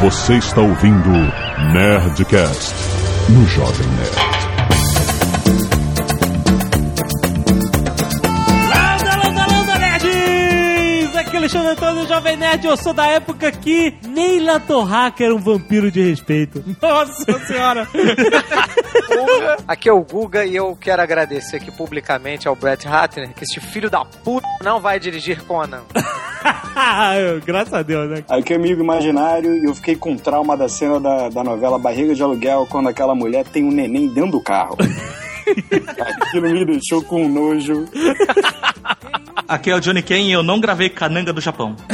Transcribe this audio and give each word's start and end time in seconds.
Você 0.00 0.34
está 0.34 0.60
ouvindo 0.60 1.10
Nerdcast 1.72 2.72
no 3.30 3.44
Jovem 3.48 3.86
Nerd. 3.88 4.38
Landa, 8.68 9.16
landa, 9.16 9.46
landa, 9.52 9.78
nerds! 9.80 11.16
Aqui 11.16 11.34
é 11.34 11.38
Alexandre 11.38 11.68
Antônio, 11.70 12.06
Jovem 12.06 12.36
Nerd. 12.36 12.64
Eu 12.64 12.76
sou 12.76 12.94
da 12.94 13.06
época 13.06 13.50
que 13.50 13.92
Neila 14.06 14.60
Torraca 14.60 15.24
era 15.24 15.34
um 15.34 15.40
vampiro 15.40 15.90
de 15.90 16.08
respeito. 16.08 16.62
Nossa 16.80 17.46
senhora! 17.46 17.88
Guga. 19.08 19.56
Aqui 19.66 19.88
é 19.88 19.92
o 19.92 20.02
Guga 20.04 20.44
e 20.44 20.54
eu 20.54 20.76
quero 20.80 21.02
agradecer 21.02 21.56
aqui 21.56 21.72
publicamente 21.72 22.46
ao 22.46 22.54
Brett 22.54 22.86
Ratner 22.86 23.34
que 23.34 23.42
este 23.42 23.58
filho 23.58 23.90
da 23.90 24.04
puta 24.04 24.46
não 24.62 24.78
vai 24.78 25.00
dirigir 25.00 25.42
Conan. 25.42 25.82
Graças 27.44 27.74
a 27.74 27.82
Deus, 27.82 28.10
né? 28.10 28.24
Aqui 28.28 28.52
é 28.52 28.56
amigo 28.56 28.82
imaginário 28.82 29.56
e 29.56 29.64
eu 29.64 29.74
fiquei 29.74 29.96
com 29.96 30.16
trauma 30.16 30.56
da 30.56 30.68
cena 30.68 31.00
da, 31.00 31.28
da 31.28 31.44
novela 31.44 31.78
Barriga 31.78 32.14
de 32.14 32.22
Aluguel 32.22 32.66
quando 32.70 32.88
aquela 32.88 33.14
mulher 33.14 33.44
tem 33.44 33.64
um 33.64 33.70
neném 33.70 34.08
dentro 34.08 34.32
do 34.32 34.40
carro. 34.40 34.76
Aquilo 36.22 36.50
me 36.50 36.64
deixou 36.64 37.02
com 37.02 37.28
nojo. 37.28 37.86
Aqui 39.46 39.70
é 39.70 39.74
o 39.74 39.80
Johnny 39.80 40.02
Ken 40.02 40.20
e 40.20 40.32
eu 40.32 40.42
não 40.42 40.60
gravei 40.60 40.90
Cananga 40.90 41.32
do 41.32 41.40
Japão. 41.40 41.74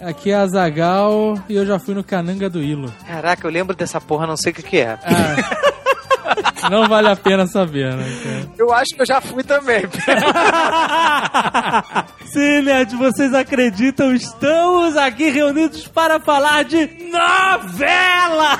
Aqui 0.00 0.30
é 0.30 0.36
a 0.36 0.46
Zagal 0.46 1.38
e 1.48 1.54
eu 1.54 1.66
já 1.66 1.78
fui 1.78 1.94
no 1.94 2.04
Cananga 2.04 2.48
do 2.48 2.62
Ilo. 2.62 2.92
Caraca, 3.06 3.46
eu 3.46 3.50
lembro 3.50 3.74
dessa 3.76 4.00
porra, 4.00 4.26
não 4.26 4.36
sei 4.36 4.52
o 4.52 4.54
que, 4.54 4.62
que 4.62 4.78
é. 4.78 4.98
Ah, 5.04 5.81
não 6.70 6.88
vale 6.88 7.08
a 7.08 7.16
pena 7.16 7.46
saber, 7.46 7.94
né? 7.94 8.04
cara? 8.22 8.50
Eu 8.58 8.72
acho 8.72 8.94
que 8.94 9.02
eu 9.02 9.06
já 9.06 9.20
fui 9.20 9.42
também. 9.42 9.82
Sim, 12.26 12.62
Nerd, 12.62 12.96
vocês 12.96 13.34
acreditam? 13.34 14.14
Estamos 14.14 14.96
aqui 14.96 15.30
reunidos 15.30 15.86
para 15.86 16.18
falar 16.20 16.64
de 16.64 16.88
novelas! 17.10 18.58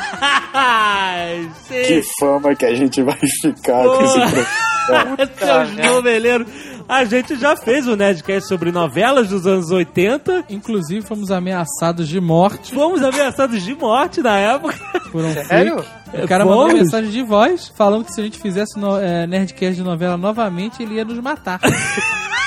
Sim. 1.68 1.83
Que 1.83 2.02
fama 2.20 2.55
que 2.55 2.66
a 2.66 2.74
gente 2.74 3.02
vai 3.02 3.18
ficar 3.40 3.84
com 3.84 4.02
esse 4.05 4.20
programa. 4.20 5.16
Seus 5.72 5.86
noveleiros. 5.90 6.46
A 6.88 7.05
gente 7.05 7.36
já 7.36 7.56
fez 7.56 7.86
um 7.86 7.94
Nerdcast 7.96 8.48
sobre 8.48 8.72
novelas 8.72 9.28
dos 9.28 9.46
anos 9.46 9.70
80. 9.70 10.44
Inclusive, 10.50 11.00
fomos 11.06 11.30
ameaçados 11.30 12.08
de 12.08 12.20
morte 12.20 12.74
Fomos 12.74 13.02
ameaçados 13.02 13.62
de 13.62 13.74
morte 13.74 14.20
na 14.20 14.36
época. 14.38 14.74
por 15.10 15.24
um 15.24 15.33
Sério? 15.33 15.78
freak. 15.78 16.02
O 16.12 16.28
cara 16.28 16.44
mandou 16.44 16.60
uma 16.62 16.68
Fomos? 16.68 16.82
mensagem 16.82 17.10
de 17.10 17.22
voz 17.22 17.72
falando 17.77 18.05
que 18.05 18.12
se 18.12 18.20
a 18.20 18.24
gente 18.24 18.38
fizesse 18.38 18.78
no, 18.78 18.98
é, 18.98 19.27
Nerdcast 19.27 19.77
de 19.77 19.82
novela 19.82 20.16
novamente, 20.16 20.82
ele 20.82 20.94
ia 20.94 21.05
nos 21.05 21.18
matar. 21.18 21.58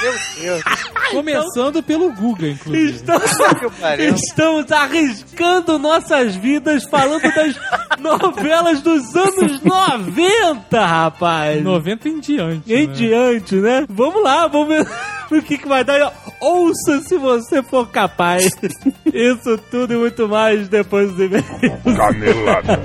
Meu 0.02 0.14
Deus. 0.40 0.64
Começando 1.12 1.82
pelo 1.82 2.12
Guga, 2.12 2.48
inclusive. 2.48 2.92
Estamos, 2.98 3.32
Que 3.60 3.70
pariu. 3.82 4.16
estamos 4.16 4.72
arriscando 4.72 5.80
nossas 5.80 6.36
vidas 6.36 6.84
falando 6.84 7.22
das 7.22 7.56
novelas 8.00 8.82
dos 8.82 9.16
anos 9.16 9.62
90, 9.64 10.86
rapaz. 10.86 11.64
90 11.64 12.10
em 12.10 12.20
diante. 12.20 12.74
Em 12.74 12.88
né? 12.88 12.94
diante, 12.94 13.56
né? 13.56 13.86
Vamos 13.90 14.22
lá, 14.24 14.48
vamos 14.48 14.68
ver 14.68 14.88
o 15.40 15.44
que, 15.44 15.58
que 15.58 15.68
vai 15.68 15.84
dar. 15.84 16.14
Ouça 16.40 17.02
se 17.02 17.18
você 17.18 17.62
for 17.64 17.88
capaz. 17.90 18.50
Isso 19.06 19.58
tudo 19.70 19.94
e 19.94 19.98
muito 19.98 20.28
mais 20.28 20.68
depois 20.68 21.12
do 21.14 21.24
e-mail. 21.24 21.44
Canelada. 21.84 22.82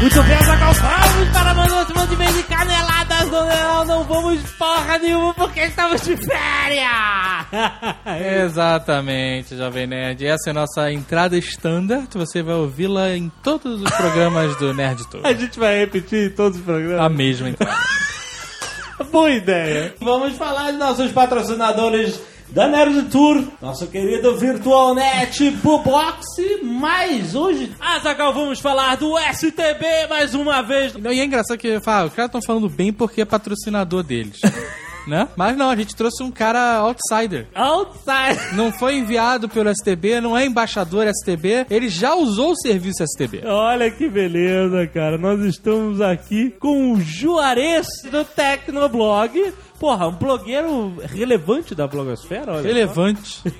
Muito 0.00 0.22
bem, 0.22 0.36
Azaghal, 0.36 0.74
vamos 0.74 1.28
para 1.30 1.54
mais 1.54 1.72
uma 1.72 1.86
semana 1.86 2.06
de 2.06 2.16
Não 4.06 4.22
vamos 4.22 4.42
porra 4.58 4.98
nenhuma 4.98 5.32
porque 5.32 5.60
estamos 5.60 6.02
de 6.02 6.14
férias. 6.14 7.46
Exatamente, 8.44 9.56
Jovem 9.56 9.86
Nerd. 9.86 10.26
Essa 10.26 10.50
é 10.50 10.52
a 10.52 10.54
nossa 10.54 10.92
entrada 10.92 11.38
standard. 11.38 12.08
Você 12.12 12.42
vai 12.42 12.54
ouvi-la 12.54 13.16
em 13.16 13.32
todos 13.42 13.80
os 13.80 13.90
programas 13.90 14.54
do 14.56 14.74
Nerd 14.74 15.08
Tour. 15.08 15.22
A 15.24 15.32
gente 15.32 15.58
vai 15.58 15.78
repetir 15.78 16.30
em 16.30 16.34
todos 16.34 16.58
os 16.58 16.62
A 16.62 16.66
programas. 16.66 17.12
mesma 17.16 17.48
entrada. 17.48 17.78
Boa 19.10 19.30
ideia. 19.30 19.94
Vamos 20.00 20.36
falar 20.36 20.70
de 20.72 20.76
nossos 20.76 21.10
patrocinadores 21.10 22.20
da 22.54 22.68
Nerd 22.68 23.10
Tour, 23.10 23.42
nosso 23.60 23.88
querido 23.88 24.36
VirtualNet 24.36 25.50
Bubox, 25.60 26.24
mas 26.62 27.34
hoje, 27.34 27.74
Azaghal, 27.80 28.32
vamos 28.32 28.60
falar 28.60 28.96
do 28.96 29.18
STB 29.18 30.06
mais 30.08 30.34
uma 30.34 30.62
vez. 30.62 30.94
Não, 30.94 31.12
e 31.12 31.18
é 31.18 31.24
engraçado 31.24 31.58
que 31.58 31.80
fala, 31.80 32.06
os 32.06 32.14
caras 32.14 32.28
estão 32.28 32.40
falando 32.40 32.68
bem 32.68 32.92
porque 32.92 33.22
é 33.22 33.24
patrocinador 33.24 34.04
deles. 34.04 34.40
né? 35.04 35.26
Mas 35.36 35.56
não, 35.56 35.68
a 35.68 35.74
gente 35.74 35.96
trouxe 35.96 36.22
um 36.22 36.30
cara 36.30 36.76
outsider. 36.76 37.48
Outside. 37.56 38.54
Não 38.54 38.72
foi 38.72 38.98
enviado 38.98 39.48
pelo 39.48 39.70
STB, 39.74 40.20
não 40.20 40.38
é 40.38 40.46
embaixador 40.46 41.08
STB, 41.08 41.66
ele 41.68 41.88
já 41.88 42.14
usou 42.14 42.52
o 42.52 42.56
serviço 42.56 43.04
STB. 43.04 43.42
Olha 43.44 43.90
que 43.90 44.08
beleza, 44.08 44.86
cara. 44.86 45.18
Nós 45.18 45.40
estamos 45.40 46.00
aqui 46.00 46.50
com 46.50 46.92
o 46.92 47.00
Juarez 47.00 47.86
do 48.08 48.24
Tecnoblog. 48.24 49.52
Porra, 49.78 50.06
um 50.06 50.12
blogueiro 50.12 50.96
relevante 51.02 51.74
da 51.74 51.86
blogosfera, 51.86 52.52
olha. 52.52 52.62
Relevante. 52.62 53.42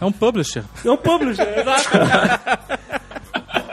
é 0.00 0.04
um 0.04 0.12
publisher. 0.12 0.62
É 0.84 0.90
um 0.90 0.96
publisher, 0.96 1.58
exato. 1.58 1.88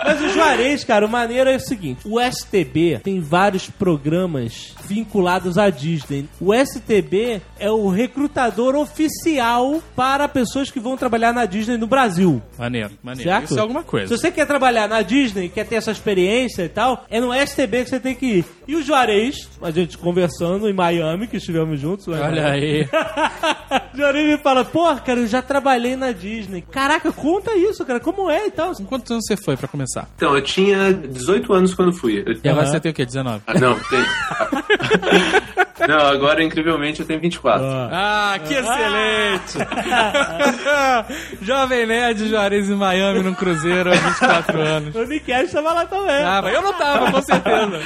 Mas 0.06 0.22
o 0.22 0.30
Juarez, 0.30 0.84
cara, 0.84 1.06
o 1.06 1.10
maneiro 1.10 1.50
é 1.50 1.56
o 1.56 1.60
seguinte: 1.60 2.02
o 2.06 2.20
STB 2.20 3.00
tem 3.04 3.20
vários 3.20 3.70
programas 3.70 4.74
vinculados 4.86 5.58
à 5.58 5.70
Disney. 5.70 6.28
O 6.40 6.54
STB 6.54 7.42
é 7.60 7.70
o 7.72 7.88
recrutador 7.90 8.76
oficial 8.76 9.82
para 9.96 10.28
pessoas 10.28 10.70
que 10.70 10.80
vão 10.80 10.98
trabalhar 10.98 11.34
na 11.34 11.46
Disney 11.46 11.78
no 11.78 11.88
Brasil. 11.88 12.42
Maneiro, 12.58 12.92
maneiro. 13.02 13.30
Certo? 13.30 13.46
Isso 13.46 13.58
é 13.58 13.62
alguma 13.62 13.82
Se 13.82 13.88
coisa. 13.88 14.18
você 14.18 14.32
quer 14.32 14.46
trabalhar 14.46 14.88
na 14.88 15.02
Disney, 15.02 15.50
quer 15.50 15.66
ter 15.66 15.76
essa 15.76 15.92
experiência 15.92 16.64
e 16.64 16.70
tal, 16.70 17.06
é 17.10 17.20
no 17.20 17.34
STB 17.34 17.84
que 17.84 17.90
você 17.90 18.00
tem 18.00 18.16
que 18.16 18.26
ir. 18.26 18.46
E 18.68 18.76
o 18.76 18.82
Juarez, 18.84 19.50
a 19.62 19.72
gente 19.72 19.98
conversando 19.98 20.68
em 20.70 20.74
Miami, 20.74 21.28
que 21.28 21.38
estivemos 21.38 21.80
juntos. 21.80 22.08
em 22.08 22.12
Olha 22.12 22.48
aí. 22.48 22.88
Juarez 23.94 24.28
me 24.28 24.38
fala, 24.38 24.66
porra, 24.66 25.00
cara, 25.00 25.20
eu 25.20 25.28
já 25.28 25.42
trabalhei 25.42 25.96
na 25.96 26.12
Disney. 26.12 26.62
Caraca, 26.62 27.12
conta 27.12 27.56
isso, 27.56 27.86
cara, 27.86 28.00
como 28.00 28.30
é 28.30 28.48
e 28.48 28.52
tal. 28.52 28.74
Com 28.74 28.86
quantos 28.86 29.12
anos 29.12 29.26
você 29.26 29.38
foi 29.38 29.56
pra 29.56 29.68
começar? 29.68 29.93
Então, 30.16 30.36
eu 30.36 30.42
tinha 30.42 30.94
18 30.94 31.54
anos 31.54 31.74
quando 31.74 31.94
fui. 31.94 32.24
Eu- 32.26 32.34
E 32.44 32.50
agora 32.50 32.66
Aham. 32.66 32.72
você 32.74 32.80
tem 32.80 32.92
o 32.92 32.96
quê? 32.96 33.06
19? 33.06 33.42
Ah, 33.48 33.54
não, 33.60 33.76
tem. 33.80 34.04
não, 35.88 36.08
agora, 36.08 36.44
incrivelmente, 36.44 37.00
eu 37.02 37.06
tenho 37.06 37.20
24. 37.20 37.66
Ah, 37.92 38.40
que 38.46 38.54
excelente! 38.54 39.58
Jovem 41.42 41.86
Nerd 41.86 42.28
Juarez 42.30 42.70
em 42.70 42.76
Miami 42.76 43.20
num 43.22 43.34
cruzeiro 43.34 43.92
há 43.92 43.96
24 43.96 44.62
anos. 44.62 44.96
O 44.96 45.04
Nick 45.06 45.32
Ash 45.32 45.52
tava 45.52 45.74
lá 45.74 45.86
também. 45.86 46.24
Ah, 46.24 46.42
eu 46.52 46.62
não 46.62 46.74
tava, 46.74 47.12
com 47.12 47.22
certeza. 47.22 47.80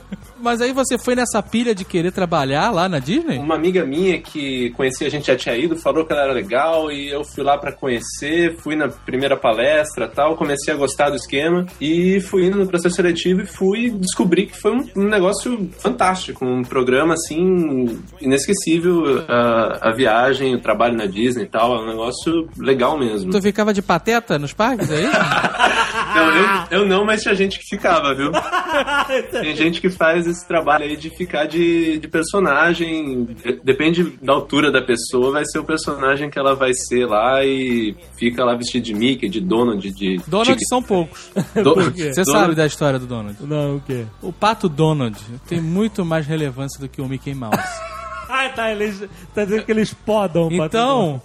Mas 0.40 0.60
aí 0.60 0.72
você 0.72 0.98
foi 0.98 1.14
nessa 1.14 1.42
pilha 1.42 1.74
de 1.74 1.84
querer 1.84 2.12
trabalhar 2.12 2.70
lá 2.70 2.88
na 2.88 2.98
Disney? 2.98 3.38
Uma 3.38 3.54
amiga 3.54 3.84
minha 3.84 4.20
que 4.20 4.70
conhecia, 4.70 5.06
a 5.06 5.10
gente 5.10 5.26
já 5.26 5.36
tinha 5.36 5.56
ido, 5.56 5.76
falou 5.76 6.04
que 6.04 6.12
ela 6.12 6.22
era 6.22 6.32
legal 6.32 6.90
e 6.90 7.10
eu 7.10 7.24
fui 7.24 7.44
lá 7.44 7.58
pra 7.58 7.72
conhecer, 7.72 8.56
fui 8.58 8.74
na 8.74 8.88
primeira 8.88 9.36
palestra 9.36 10.08
tal, 10.08 10.36
comecei 10.36 10.72
a 10.72 10.76
gostar 10.76 11.10
do 11.10 11.16
esquema 11.16 11.66
e 11.80 12.20
fui 12.20 12.46
indo 12.46 12.56
no 12.56 12.66
processo 12.66 12.96
seletivo 12.96 13.42
e 13.42 13.46
fui 13.46 13.90
descobrir 13.90 14.46
que 14.46 14.58
foi 14.58 14.72
um, 14.96 15.08
negócio 15.08 15.70
fantástico, 15.78 16.44
um 16.44 16.62
programa 16.62 17.14
assim 17.14 17.98
inesquecível, 18.20 19.24
a, 19.28 19.90
a 19.90 19.92
viagem, 19.92 20.54
o 20.54 20.60
trabalho 20.60 20.96
na 20.96 21.06
Disney 21.06 21.44
e 21.44 21.48
tal, 21.48 21.76
é 21.76 21.82
um 21.82 21.86
negócio 21.86 22.48
legal 22.58 22.98
mesmo. 22.98 23.30
Tu 23.30 23.42
ficava 23.42 23.72
de 23.72 23.82
pateta 23.82 24.38
nos 24.38 24.52
parques, 24.52 24.90
é 24.90 25.02
isso? 25.02 25.10
Não, 26.14 26.36
eu, 26.36 26.80
eu 26.82 26.86
não, 26.86 27.04
mas 27.04 27.22
tinha 27.22 27.34
gente 27.34 27.58
que 27.58 27.64
ficava, 27.68 28.14
viu? 28.14 28.30
Tem 29.40 29.54
gente 29.56 29.80
que 29.80 29.90
faz 29.90 30.26
esse 30.26 30.46
trabalho 30.46 30.84
aí 30.84 30.96
de 30.96 31.10
ficar 31.10 31.46
de, 31.46 31.98
de 31.98 32.08
personagem. 32.08 33.24
De- 33.24 33.60
Depende 33.64 34.04
da 34.22 34.32
altura 34.32 34.70
da 34.70 34.82
pessoa, 34.82 35.32
vai 35.32 35.44
ser 35.44 35.58
o 35.58 35.64
personagem 35.64 36.30
que 36.30 36.38
ela 36.38 36.54
vai 36.54 36.72
ser 36.74 37.06
lá 37.06 37.44
e 37.44 37.94
fica 38.18 38.44
lá 38.44 38.54
vestido 38.54 38.84
de 38.84 38.94
Mickey, 38.94 39.28
de 39.28 39.40
Donald, 39.40 39.90
de. 39.90 40.16
Donald 40.26 40.56
de- 40.56 40.68
são 40.68 40.82
poucos. 40.82 41.30
Do- 41.54 41.74
Você 41.74 42.22
Donald- 42.24 42.24
sabe 42.32 42.54
da 42.54 42.66
história 42.66 42.98
do 42.98 43.06
Donald. 43.06 43.36
Não, 43.40 43.76
o 43.76 43.80
quê? 43.80 44.04
O 44.22 44.32
pato 44.32 44.68
Donald 44.68 45.16
tem 45.48 45.60
muito 45.60 46.04
mais 46.04 46.26
relevância 46.26 46.80
do 46.80 46.88
que 46.88 47.00
o 47.00 47.08
Mickey 47.08 47.34
Mouse. 47.34 47.56
Ah, 48.40 48.48
tá, 48.48 48.70
eles, 48.70 49.02
tá 49.34 49.44
dizendo 49.44 49.64
que 49.64 49.72
eles 49.72 49.92
podam. 49.92 50.48
o 50.48 50.52
Então, 50.52 51.20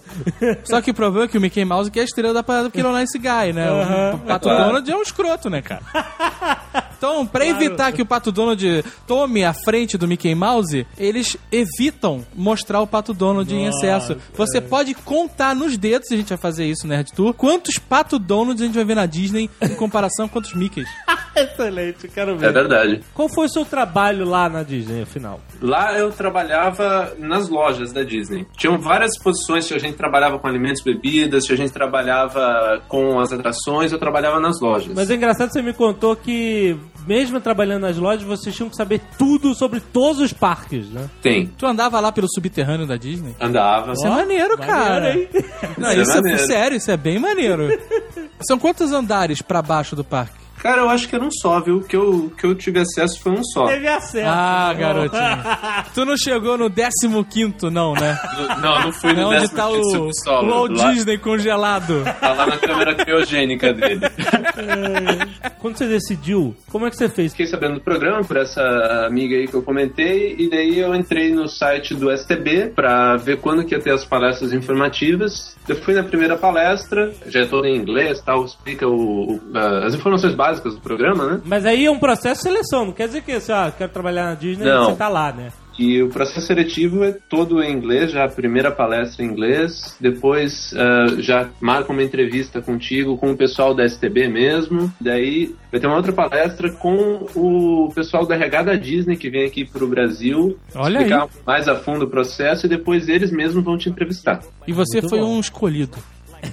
só 0.64 0.80
que 0.80 0.90
o 0.90 0.94
problema 0.94 1.26
é 1.26 1.28
que 1.28 1.38
o 1.38 1.40
Mickey 1.40 1.64
Mouse 1.64 1.90
que 1.90 1.98
é 1.98 2.02
a 2.02 2.04
estrela 2.04 2.34
da 2.34 2.42
parada 2.42 2.68
porque 2.68 2.80
ele 2.80 2.88
não 2.88 2.96
é 2.96 3.04
esse 3.04 3.18
guy, 3.18 3.52
né? 3.54 3.68
O 4.12 4.18
Pato 4.18 4.48
Donald 4.48 4.90
é 4.90 4.96
um 4.96 5.02
escroto, 5.02 5.48
né, 5.48 5.62
cara? 5.62 5.82
Então, 6.96 7.26
pra 7.26 7.46
evitar 7.46 7.92
que 7.92 8.02
o 8.02 8.06
Pato 8.06 8.32
Donald 8.32 8.84
tome 9.06 9.44
a 9.44 9.52
frente 9.52 9.96
do 9.98 10.06
Mickey 10.08 10.34
Mouse, 10.34 10.86
eles 10.98 11.36
evitam 11.52 12.24
mostrar 12.34 12.80
o 12.80 12.86
Pato 12.86 13.12
Donald 13.12 13.52
em 13.54 13.66
excesso. 13.66 14.16
Você 14.34 14.60
pode 14.60 14.94
contar 14.94 15.54
nos 15.54 15.76
dedos, 15.76 16.10
a 16.10 16.16
gente 16.16 16.28
vai 16.28 16.38
fazer 16.38 16.64
isso 16.66 16.86
no 16.86 16.94
Nerd 16.94 17.12
Tour, 17.12 17.34
quantos 17.34 17.78
Pato 17.78 18.18
Donalds 18.18 18.62
a 18.62 18.66
gente 18.66 18.74
vai 18.74 18.84
ver 18.84 18.94
na 18.96 19.06
Disney 19.06 19.50
em 19.60 19.74
comparação 19.74 20.26
com 20.28 20.34
quantos 20.36 20.54
Mickeys. 20.54 20.88
Excelente, 21.36 22.08
quero 22.08 22.32
É 22.32 22.34
ver. 22.36 22.52
verdade. 22.52 23.00
Qual 23.12 23.28
foi 23.28 23.44
o 23.46 23.48
seu 23.48 23.64
trabalho 23.64 24.24
lá 24.24 24.48
na 24.48 24.62
Disney, 24.62 25.02
afinal? 25.02 25.40
Lá 25.60 25.92
eu 25.98 26.10
trabalhava 26.10 27.14
nas 27.18 27.48
lojas 27.48 27.92
da 27.92 28.02
Disney. 28.02 28.46
Tinham 28.56 28.78
várias 28.78 29.18
posições, 29.18 29.66
se 29.66 29.74
a 29.74 29.78
gente 29.78 29.96
trabalhava 29.96 30.38
com 30.38 30.46
alimentos 30.46 30.80
e 30.80 30.84
bebidas, 30.84 31.44
se 31.46 31.52
a 31.52 31.56
gente 31.56 31.72
trabalhava 31.72 32.82
com 32.88 33.20
as 33.20 33.32
atrações, 33.32 33.92
eu 33.92 33.98
trabalhava 33.98 34.40
nas 34.40 34.60
lojas. 34.60 34.92
Mas 34.94 35.10
é 35.10 35.14
engraçado 35.14 35.48
que 35.48 35.52
você 35.54 35.62
me 35.62 35.74
contou 35.74 36.16
que, 36.16 36.76
mesmo 37.06 37.40
trabalhando 37.40 37.82
nas 37.82 37.96
lojas, 37.96 38.22
vocês 38.24 38.54
tinham 38.54 38.68
que 38.68 38.76
saber 38.76 39.00
tudo 39.18 39.54
sobre 39.54 39.80
todos 39.80 40.20
os 40.20 40.32
parques, 40.32 40.88
né? 40.90 41.08
Tem. 41.22 41.46
Tu 41.46 41.66
andava 41.66 42.00
lá 42.00 42.10
pelo 42.12 42.26
subterrâneo 42.32 42.86
da 42.86 42.96
Disney? 42.96 43.34
Andava. 43.40 43.92
Isso 43.92 44.06
é 44.06 44.10
maneiro, 44.10 44.58
cara. 44.58 45.08
Maneiro? 45.10 45.30
Não, 45.78 45.90
Isso 45.90 45.98
é 45.98 46.02
isso 46.02 46.12
é, 46.12 46.14
maneiro. 46.16 46.46
sério, 46.46 46.76
isso 46.76 46.90
é 46.90 46.96
bem 46.96 47.18
maneiro. 47.18 47.68
São 48.46 48.58
quantos 48.58 48.92
andares 48.92 49.40
pra 49.40 49.62
baixo 49.62 49.94
do 49.96 50.04
parque? 50.04 50.45
Cara, 50.58 50.82
eu 50.82 50.88
acho 50.88 51.08
que 51.08 51.14
era 51.14 51.24
um 51.24 51.30
só, 51.30 51.60
viu? 51.60 51.80
Que 51.82 51.96
eu, 51.96 52.32
que 52.36 52.44
eu 52.46 52.54
tive 52.54 52.80
acesso 52.80 53.20
foi 53.22 53.32
um 53.32 53.44
só. 53.44 53.66
Teve 53.66 53.86
acesso. 53.86 54.28
Ah, 54.28 54.72
garotinho. 54.74 55.22
tu 55.94 56.04
não 56.04 56.16
chegou 56.16 56.56
no 56.58 56.70
15 56.70 57.70
não, 57.70 57.92
né? 57.94 58.18
Não, 58.60 58.80
não 58.82 58.92
fui 58.92 59.10
É 59.10 59.14
no 59.14 59.28
onde 59.28 59.40
décimo 59.40 59.56
tá 59.56 59.68
o, 59.68 59.80
quinto 59.82 60.10
o. 60.30 60.46
Walt 60.48 60.70
Lá, 60.76 60.92
Disney 60.92 61.18
congelado. 61.18 62.04
tá 62.20 62.32
lá 62.32 62.46
na 62.46 62.56
câmera 62.58 62.94
criogênica 62.94 63.72
dele. 63.72 64.00
Quando 65.60 65.76
você 65.78 65.86
decidiu, 65.86 66.56
como 66.70 66.86
é 66.86 66.90
que 66.90 66.96
você 66.96 67.08
fez? 67.08 67.32
Fiquei 67.32 67.46
sabendo 67.46 67.74
do 67.74 67.80
programa 67.80 68.22
por 68.24 68.36
essa 68.36 68.60
amiga 69.06 69.36
aí 69.36 69.46
que 69.46 69.54
eu 69.54 69.62
comentei, 69.62 70.36
e 70.38 70.48
daí 70.48 70.78
eu 70.78 70.94
entrei 70.94 71.32
no 71.34 71.48
site 71.48 71.94
do 71.94 72.10
STB 72.16 72.72
pra 72.74 73.16
ver 73.16 73.38
quando 73.40 73.64
que 73.64 73.74
ia 73.74 73.80
ter 73.80 73.92
as 73.92 74.04
palestras 74.04 74.52
informativas. 74.52 75.56
Eu 75.68 75.76
fui 75.76 75.94
na 75.94 76.02
primeira 76.04 76.36
palestra, 76.36 77.12
já 77.26 77.40
é 77.40 77.46
toda 77.46 77.68
em 77.68 77.76
inglês, 77.76 78.20
tal, 78.20 78.44
explica 78.44 78.86
o, 78.86 79.34
o- 79.36 79.40
as 79.84 79.94
informações 79.94 80.34
básicas 80.34 80.45
do 80.54 80.80
programa, 80.80 81.26
né? 81.26 81.40
Mas 81.44 81.64
aí 81.66 81.86
é 81.86 81.90
um 81.90 81.98
processo 81.98 82.42
de 82.42 82.48
seleção, 82.48 82.86
não 82.86 82.92
quer 82.92 83.06
dizer 83.06 83.22
que 83.22 83.38
você, 83.38 83.52
ah, 83.52 83.72
quero 83.76 83.92
trabalhar 83.92 84.26
na 84.26 84.34
Disney 84.34 84.64
e 84.66 84.68
Não. 84.68 84.86
você 84.86 84.96
tá 84.96 85.08
lá, 85.08 85.32
né? 85.32 85.52
E 85.78 86.02
o 86.02 86.08
processo 86.08 86.46
seletivo 86.46 87.04
é 87.04 87.12
todo 87.12 87.62
em 87.62 87.70
inglês, 87.70 88.10
já 88.10 88.24
a 88.24 88.28
primeira 88.28 88.70
palestra 88.70 89.22
em 89.22 89.28
inglês, 89.28 89.94
depois 90.00 90.74
ah, 90.74 91.06
já 91.18 91.48
marca 91.60 91.92
uma 91.92 92.02
entrevista 92.02 92.62
contigo, 92.62 93.18
com 93.18 93.32
o 93.32 93.36
pessoal 93.36 93.74
da 93.74 93.86
STB 93.86 94.28
mesmo, 94.28 94.90
daí 94.98 95.54
vai 95.70 95.78
ter 95.78 95.86
uma 95.86 95.96
outra 95.96 96.14
palestra 96.14 96.70
com 96.70 97.26
o 97.34 97.92
pessoal 97.94 98.24
do 98.24 98.32
RH 98.32 98.62
da 98.62 98.74
Disney 98.74 99.16
que 99.16 99.28
vem 99.28 99.44
aqui 99.44 99.66
pro 99.66 99.86
Brasil, 99.86 100.58
Olha 100.74 100.98
explicar 100.98 101.28
mais 101.46 101.68
a 101.68 101.76
fundo 101.76 102.06
o 102.06 102.08
processo 102.08 102.64
e 102.64 102.68
depois 102.70 103.06
eles 103.08 103.30
mesmos 103.30 103.62
vão 103.62 103.76
te 103.76 103.90
entrevistar. 103.90 104.40
E 104.66 104.72
você 104.72 105.00
Muito 105.02 105.10
foi 105.10 105.20
bom. 105.20 105.36
um 105.36 105.40
escolhido. 105.40 105.98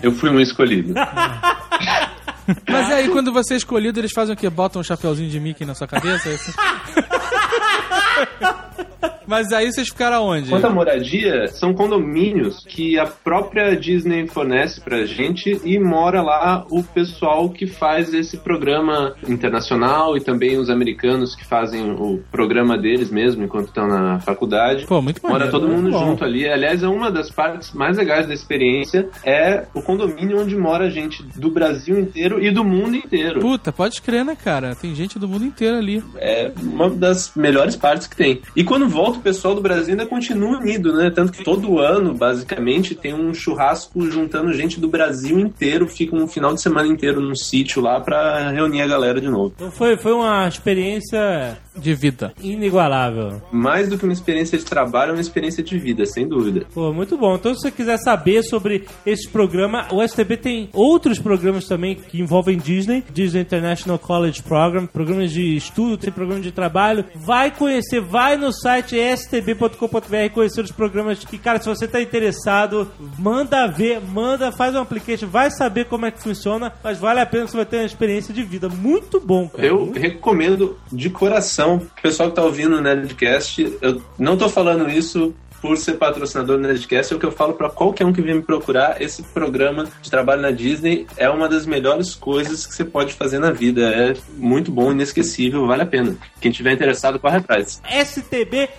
Eu 0.01 0.11
fui 0.11 0.29
um 0.29 0.39
escolhido. 0.39 0.93
Mas 2.67 2.91
aí, 2.91 3.09
quando 3.09 3.31
você 3.31 3.53
é 3.53 3.57
escolhido, 3.57 3.99
eles 3.99 4.11
fazem 4.11 4.33
o 4.33 4.37
quê? 4.37 4.49
Botam 4.49 4.81
um 4.81 4.83
chapeuzinho 4.83 5.29
de 5.29 5.39
Mickey 5.39 5.65
na 5.65 5.75
sua 5.75 5.87
cabeça? 5.87 6.29
É 6.29 6.35
isso? 6.35 6.53
Mas 9.25 9.51
aí 9.53 9.71
vocês 9.71 9.87
ficaram 9.87 10.25
onde? 10.25 10.49
Quanto 10.49 10.67
à 10.67 10.69
moradia, 10.69 11.47
são 11.47 11.73
condomínios 11.73 12.63
que 12.67 12.99
a 12.99 13.05
própria 13.05 13.75
Disney 13.75 14.27
fornece 14.27 14.81
pra 14.81 15.05
gente 15.05 15.59
e 15.63 15.79
mora 15.79 16.21
lá 16.21 16.65
o 16.69 16.83
pessoal 16.83 17.49
que 17.49 17.65
faz 17.65 18.13
esse 18.13 18.37
programa 18.37 19.15
internacional 19.27 20.17
e 20.17 20.21
também 20.21 20.57
os 20.57 20.69
americanos 20.69 21.35
que 21.35 21.45
fazem 21.45 21.91
o 21.91 22.21
programa 22.31 22.77
deles 22.77 23.09
mesmo 23.09 23.43
enquanto 23.43 23.67
estão 23.67 23.87
na 23.87 24.19
faculdade. 24.19 24.85
Pô, 24.85 25.01
muito 25.01 25.21
Mora 25.21 25.45
maneiro. 25.45 25.51
todo 25.51 25.67
mundo 25.67 25.83
Muito 25.83 25.97
bom. 25.99 26.05
junto 26.07 26.23
ali. 26.25 26.47
Aliás, 26.47 26.83
é 26.83 26.87
uma 26.87 27.09
das 27.09 27.29
partes 27.29 27.71
mais 27.73 27.97
legais 27.97 28.27
da 28.27 28.33
experiência 28.33 29.07
é 29.23 29.65
o 29.73 29.81
condomínio 29.81 30.41
onde 30.41 30.55
mora 30.55 30.89
gente 30.89 31.23
do 31.23 31.49
Brasil 31.49 31.97
inteiro 31.99 32.43
e 32.43 32.51
do 32.51 32.63
mundo 32.63 32.95
inteiro. 32.95 33.39
Puta, 33.39 33.71
pode 33.71 34.01
crer, 34.01 34.25
né, 34.25 34.35
cara? 34.35 34.75
Tem 34.75 34.93
gente 34.93 35.17
do 35.17 35.27
mundo 35.27 35.45
inteiro 35.45 35.77
ali. 35.77 36.03
É 36.17 36.51
uma 36.61 36.89
das 36.89 37.31
melhores 37.35 37.75
partes 37.75 38.07
que 38.07 38.15
tem. 38.15 38.41
E 38.55 38.63
quando 38.73 38.89
volta, 38.89 39.19
o 39.19 39.21
pessoal 39.21 39.53
do 39.53 39.61
Brasil 39.61 39.91
ainda 39.91 40.05
continua 40.07 40.57
unido, 40.57 40.93
né? 40.93 41.11
Tanto 41.11 41.31
que 41.31 41.43
todo 41.43 41.79
ano, 41.79 42.13
basicamente, 42.15 42.95
tem 42.95 43.13
um 43.13 43.31
churrasco 43.33 44.09
juntando 44.09 44.51
gente 44.53 44.79
do 44.79 44.87
Brasil 44.87 45.39
inteiro, 45.39 45.87
fica 45.87 46.15
um 46.15 46.27
final 46.27 46.53
de 46.55 46.61
semana 46.61 46.87
inteiro 46.87 47.21
num 47.21 47.35
sítio 47.35 47.81
lá 47.83 47.99
pra 48.01 48.49
reunir 48.49 48.81
a 48.81 48.87
galera 48.87 49.21
de 49.21 49.29
novo. 49.29 49.53
Então 49.55 49.69
foi, 49.69 49.95
foi 49.95 50.11
uma 50.13 50.47
experiência 50.47 51.57
De 51.77 51.93
vida. 51.93 52.33
inigualável. 52.41 53.41
Mais 53.51 53.87
do 53.89 53.97
que 53.97 54.03
uma 54.05 54.13
experiência 54.13 54.57
de 54.57 54.65
trabalho, 54.65 55.11
é 55.11 55.13
uma 55.13 55.21
experiência 55.21 55.63
de 55.63 55.77
vida, 55.77 56.05
sem 56.05 56.27
dúvida. 56.27 56.65
Pô, 56.73 56.91
muito 56.91 57.17
bom. 57.17 57.35
Então, 57.35 57.53
se 57.53 57.61
você 57.61 57.71
quiser 57.71 57.97
saber 57.97 58.43
sobre 58.43 58.85
esse 59.05 59.27
programa, 59.29 59.87
o 59.91 60.01
STB 60.01 60.37
tem 60.37 60.69
outros 60.73 61.19
programas 61.19 61.65
também 61.65 61.95
que 61.95 62.19
envolvem 62.21 62.57
Disney, 62.57 63.03
Disney 63.13 63.41
International 63.41 63.99
College 63.99 64.41
Program, 64.43 64.85
programas 64.87 65.31
de 65.31 65.55
estudo, 65.55 65.97
tem 65.97 66.11
programa 66.11 66.41
de 66.41 66.51
trabalho. 66.51 67.05
Vai 67.15 67.51
conhecer, 67.51 68.01
vai 68.01 68.35
no 68.37 68.51
site 68.53 68.95
stb.com.br 68.97 70.33
conhecer 70.33 70.61
os 70.61 70.71
programas. 70.71 71.21
E, 71.31 71.37
cara, 71.37 71.59
se 71.59 71.67
você 71.67 71.87
tá 71.87 72.01
interessado, 72.01 72.89
manda 73.17 73.67
ver, 73.67 73.99
manda, 74.01 74.51
faz 74.51 74.75
um 74.75 74.79
application, 74.79 75.27
vai 75.27 75.51
saber 75.51 75.85
como 75.85 76.05
é 76.05 76.11
que 76.11 76.21
funciona, 76.21 76.71
mas 76.83 76.97
vale 76.97 77.19
a 77.19 77.25
pena, 77.25 77.47
você 77.47 77.57
vai 77.57 77.65
ter 77.65 77.77
uma 77.77 77.85
experiência 77.85 78.33
de 78.33 78.43
vida. 78.43 78.69
Muito 78.69 79.19
bom, 79.19 79.49
cara. 79.49 79.65
Eu 79.65 79.91
recomendo 79.91 80.77
de 80.91 81.09
coração, 81.09 81.81
pessoal 82.01 82.29
que 82.29 82.35
tá 82.35 82.43
ouvindo 82.43 82.77
o 82.77 82.81
Nerdcast, 82.81 83.77
eu 83.81 84.01
não 84.17 84.37
tô 84.37 84.47
falando 84.47 84.89
isso 84.89 85.33
por 85.63 85.77
ser 85.77 85.93
patrocinador 85.93 86.57
do 86.57 86.67
Nerdcast, 86.67 87.13
é 87.13 87.15
o 87.15 87.19
que 87.19 87.25
eu 87.25 87.31
falo 87.31 87.53
pra 87.53 87.69
qualquer 87.69 88.05
um 88.05 88.11
que 88.11 88.21
vier 88.21 88.35
me 88.35 88.41
procurar. 88.41 89.01
Esse 89.01 89.23
programa 89.23 89.87
de 90.01 90.11
trabalho 90.11 90.41
na 90.41 90.51
Disney 90.51 91.07
é 91.15 91.29
uma 91.29 91.47
das 91.47 91.65
melhores 91.65 92.13
coisas 92.13 92.67
que 92.67 92.75
você 92.75 92.83
pode 92.83 93.13
fazer 93.13 93.39
na 93.39 93.49
vida. 93.49 93.81
É 93.89 94.13
muito 94.35 94.69
bom, 94.69 94.91
inesquecível, 94.91 95.65
vale 95.65 95.83
a 95.83 95.85
pena. 95.85 96.17
Quem 96.41 96.51
tiver 96.51 96.73
interessado, 96.73 97.17
corre 97.17 97.37
atrás. 97.37 97.81
stb.com.br. 97.89 98.73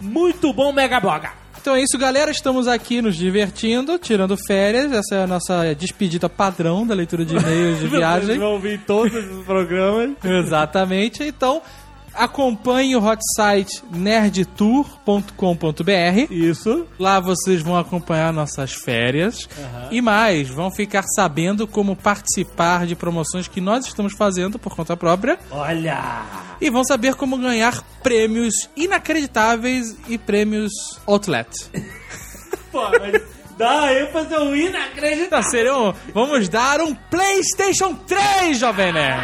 Muito 0.00 0.52
bom, 0.52 0.72
Mega 0.72 1.00
Bloga. 1.00 1.32
Então 1.60 1.74
é 1.74 1.82
isso, 1.82 1.98
galera. 1.98 2.30
Estamos 2.30 2.68
aqui 2.68 3.02
nos 3.02 3.16
divertindo, 3.16 3.98
tirando 3.98 4.36
férias. 4.46 4.92
Essa 4.92 5.16
é 5.16 5.24
a 5.24 5.26
nossa 5.26 5.74
despedida 5.74 6.28
padrão 6.28 6.86
da 6.86 6.94
leitura 6.94 7.24
de 7.24 7.34
e-mails 7.34 7.80
de 7.80 7.88
Vocês 7.88 7.98
viagem. 7.98 8.38
vão 8.38 8.52
ouvir 8.52 8.78
todos 8.86 9.12
esses 9.12 9.44
programas. 9.44 10.10
Exatamente. 10.22 11.24
Então, 11.24 11.60
acompanhe 12.14 12.96
o 12.96 13.04
hot 13.04 13.20
site 13.36 13.82
nerdtour.com.br. 13.90 16.30
Isso. 16.30 16.86
Lá 16.98 17.20
vocês 17.20 17.62
vão 17.62 17.76
acompanhar 17.76 18.32
nossas 18.32 18.72
férias. 18.72 19.48
E 19.90 20.00
mais, 20.00 20.48
vão 20.48 20.70
ficar 20.70 21.02
sabendo 21.14 21.66
como 21.66 21.96
participar 21.96 22.86
de 22.86 22.94
promoções 22.94 23.48
que 23.48 23.60
nós 23.60 23.86
estamos 23.86 24.14
fazendo 24.14 24.58
por 24.58 24.74
conta 24.74 24.96
própria. 24.96 25.38
Olha! 25.50 26.22
E 26.60 26.70
vão 26.70 26.84
saber 26.84 27.14
como 27.14 27.36
ganhar 27.36 27.82
prêmios 28.02 28.70
inacreditáveis 28.76 29.96
e 30.08 30.16
prêmios 30.16 30.72
outlet. 31.06 31.50
Pô, 32.70 32.90
mas 32.98 33.22
dá 33.56 33.92
ênfase 33.92 34.34
ao 34.34 34.54
inacreditável. 34.54 35.24
Então, 35.26 35.42
serão, 35.42 35.94
vamos 36.12 36.48
dar 36.48 36.80
um 36.80 36.94
PlayStation 36.94 37.94
3, 38.06 38.58
Jovem 38.58 38.92
Nerd. 38.92 39.20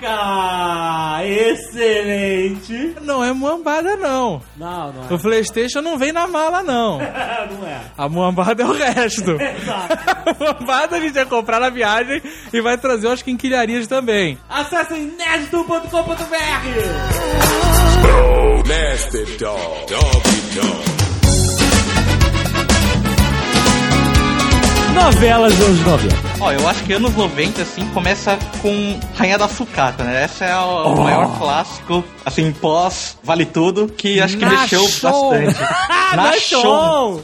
Caraca! 0.00 1.24
Excelente! 1.24 2.96
Não 3.02 3.24
é 3.24 3.32
muambada, 3.32 3.96
não. 3.96 4.42
Não, 4.56 4.92
não 4.92 5.16
O 5.16 5.18
PlayStation 5.18 5.80
não 5.80 5.96
vem 5.98 6.12
na 6.12 6.26
mala, 6.26 6.62
não. 6.62 7.00
é. 7.00 7.48
não 7.50 7.66
é. 7.66 7.80
A 7.96 8.08
muambada 8.08 8.62
é 8.62 8.66
o 8.66 8.72
resto. 8.72 9.32
Exato. 9.40 9.96
A 10.26 10.34
muambada 10.38 10.96
a 10.96 11.00
gente 11.00 11.14
vai 11.14 11.24
comprar 11.24 11.60
na 11.60 11.70
viagem 11.70 12.20
e 12.52 12.60
vai 12.60 12.76
trazer 12.76 13.06
umas 13.06 13.22
quinquilharias 13.22 13.86
também. 13.86 14.38
Acessem 14.48 15.12
nerdtour.com.br 15.16 15.86
Nasty 18.66 19.36
Dog. 19.38 19.86
Doggy 19.88 20.60
Dog. 20.60 21.05
Novelas 24.96 25.54
dos 25.56 25.66
anos 25.66 25.84
90. 25.84 26.16
Ó, 26.40 26.52
eu 26.52 26.68
acho 26.68 26.82
que 26.84 26.92
anos 26.94 27.14
90, 27.14 27.60
assim, 27.62 27.86
começa 27.90 28.38
com 28.62 28.98
Rainha 29.14 29.36
da 29.36 29.46
Sucata, 29.46 30.02
né? 30.02 30.24
Essa 30.24 30.46
é 30.46 30.56
o, 30.56 30.94
o 30.94 31.04
maior 31.04 31.38
clássico, 31.38 32.02
assim, 32.24 32.50
pós 32.50 33.16
Vale 33.22 33.44
Tudo, 33.44 33.88
que 33.88 34.20
acho 34.20 34.38
que 34.38 34.44
mexeu 34.46 34.82
Nachon. 34.82 35.30
bastante. 35.30 35.56
Ah, 36.08 36.14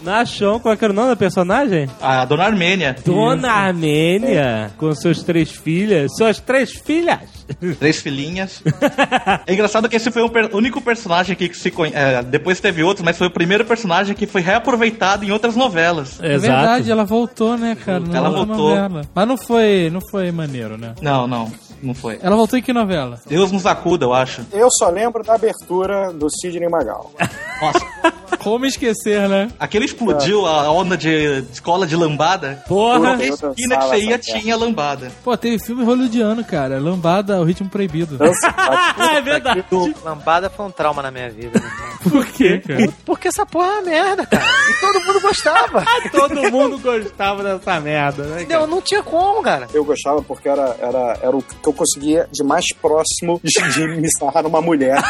Nachon. 0.02 0.58
Qual 0.58 0.76
que 0.76 0.84
era 0.84 0.92
o 0.92 0.96
nome 0.96 1.08
da 1.10 1.16
personagem? 1.16 1.88
A 2.00 2.24
Dona 2.24 2.44
Armênia. 2.44 2.96
Dona 3.04 3.52
Armênia, 3.52 4.72
com 4.76 4.92
suas 4.92 5.22
três 5.22 5.52
filhas. 5.52 6.10
Suas 6.16 6.40
três 6.40 6.72
filhas? 6.72 7.20
Três 7.78 7.98
filhinhas. 8.00 8.62
é 9.46 9.52
engraçado 9.52 9.88
que 9.88 9.96
esse 9.96 10.10
foi 10.10 10.22
o 10.22 10.28
per- 10.30 10.50
único 10.54 10.80
personagem 10.80 11.32
aqui 11.32 11.48
que 11.48 11.56
se 11.56 11.70
conhece. 11.70 12.26
depois 12.26 12.60
teve 12.60 12.82
outros, 12.82 13.04
mas 13.04 13.16
foi 13.18 13.26
o 13.26 13.30
primeiro 13.30 13.64
personagem 13.64 14.14
que 14.14 14.26
foi 14.26 14.40
reaproveitado 14.40 15.24
em 15.24 15.30
outras 15.30 15.56
novelas. 15.56 16.18
É 16.20 16.38
verdade, 16.38 16.90
ela 16.90 17.04
voltou, 17.04 17.56
né, 17.56 17.76
cara? 17.76 18.02
Ela 18.12 18.28
outra 18.30 18.44
voltou. 18.46 18.70
novela. 18.70 19.02
Mas 19.14 19.28
não 19.28 19.36
foi, 19.36 19.90
não 19.92 20.00
foi 20.10 20.30
maneiro, 20.30 20.76
né? 20.76 20.94
Não, 21.00 21.26
não, 21.26 21.50
não 21.82 21.94
foi. 21.94 22.18
Ela 22.22 22.36
voltou 22.36 22.58
em 22.58 22.62
que 22.62 22.72
novela? 22.72 23.20
Deus 23.26 23.50
nos 23.52 23.66
acuda, 23.66 24.04
eu 24.04 24.12
acho. 24.12 24.42
Eu 24.52 24.68
só 24.70 24.88
lembro 24.88 25.22
da 25.22 25.34
abertura 25.34 26.12
do 26.12 26.28
Sidney 26.30 26.68
Magal. 26.68 27.12
Nossa. 27.60 27.86
Como 28.42 28.66
esquecer, 28.66 29.28
né? 29.28 29.48
Aquele 29.58 29.84
explodiu 29.84 30.46
a 30.46 30.70
onda 30.70 30.96
de 30.96 31.44
escola 31.52 31.86
de 31.86 31.96
lambada. 31.96 32.62
Porra! 32.66 33.16
Qualquer 33.16 33.28
esquina 33.28 33.76
que 33.78 33.84
você 33.84 33.98
ia 33.98 34.18
tinha 34.18 34.56
lambada. 34.56 35.10
Pô, 35.22 35.36
teve 35.36 35.58
filme 35.64 35.84
hollywoodiano, 35.84 36.44
cara. 36.44 36.78
Lambada, 36.78 37.40
o 37.40 37.44
ritmo 37.44 37.68
proibido. 37.68 38.18
é 39.14 39.20
verdade. 39.20 39.64
Lambada 40.04 40.50
foi 40.50 40.66
um 40.66 40.70
trauma 40.70 41.02
na 41.02 41.10
minha 41.10 41.30
vida. 41.30 41.60
né? 41.60 41.70
Por 42.10 42.26
quê, 42.26 42.58
cara? 42.58 42.92
Porque 43.04 43.28
essa 43.28 43.46
porra 43.46 43.66
é 43.66 43.70
uma 43.70 43.82
merda, 43.82 44.26
cara. 44.26 44.44
E 44.44 44.80
todo 44.80 45.06
mundo 45.06 45.20
gostava. 45.20 45.84
Todo 46.10 46.50
mundo 46.50 46.78
gostava 46.78 47.42
dessa 47.42 47.80
merda, 47.80 48.24
né? 48.24 48.42
Entendeu? 48.42 48.66
Não 48.66 48.80
tinha 48.80 49.02
como, 49.02 49.42
cara. 49.42 49.68
Eu 49.72 49.84
gostava 49.84 50.20
porque 50.22 50.48
era, 50.48 50.76
era, 50.80 51.18
era 51.22 51.36
o 51.36 51.42
que 51.42 51.54
eu 51.64 51.72
conseguia 51.72 52.28
de 52.32 52.42
mais 52.44 52.64
próximo 52.80 53.40
de, 53.42 53.72
de 53.72 53.86
me 54.00 54.08
sarrar 54.18 54.42
numa 54.42 54.60
mulher. 54.60 55.00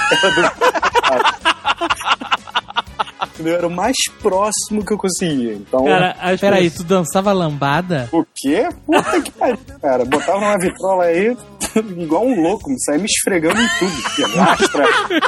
Entendeu? 3.35 3.55
Era 3.57 3.67
o 3.67 3.71
mais 3.71 3.97
próximo 4.21 4.85
que 4.85 4.93
eu 4.93 4.99
conseguia. 4.99 5.55
Então, 5.55 5.85
Cara, 5.85 6.17
as 6.21 6.41
Peraí, 6.41 6.65
pessoas- 6.71 6.87
tu 6.87 6.89
dançava 6.89 7.33
lambada? 7.33 8.09
o 8.13 8.25
quê? 8.35 8.69
Puta 8.87 9.21
que 9.21 9.31
pariu, 9.33 9.59
cara. 9.81 10.05
Botava 10.05 10.41
numa 10.41 10.59
vitrola 10.59 11.05
aí, 11.05 11.37
igual 11.99 12.25
um 12.27 12.41
louco, 12.43 12.71
me 12.71 12.77
saia 12.85 12.99
me 12.99 13.07
esfregando 13.07 13.61
em 13.61 13.69
tudo. 13.79 13.93
Pilastra, 14.17 14.85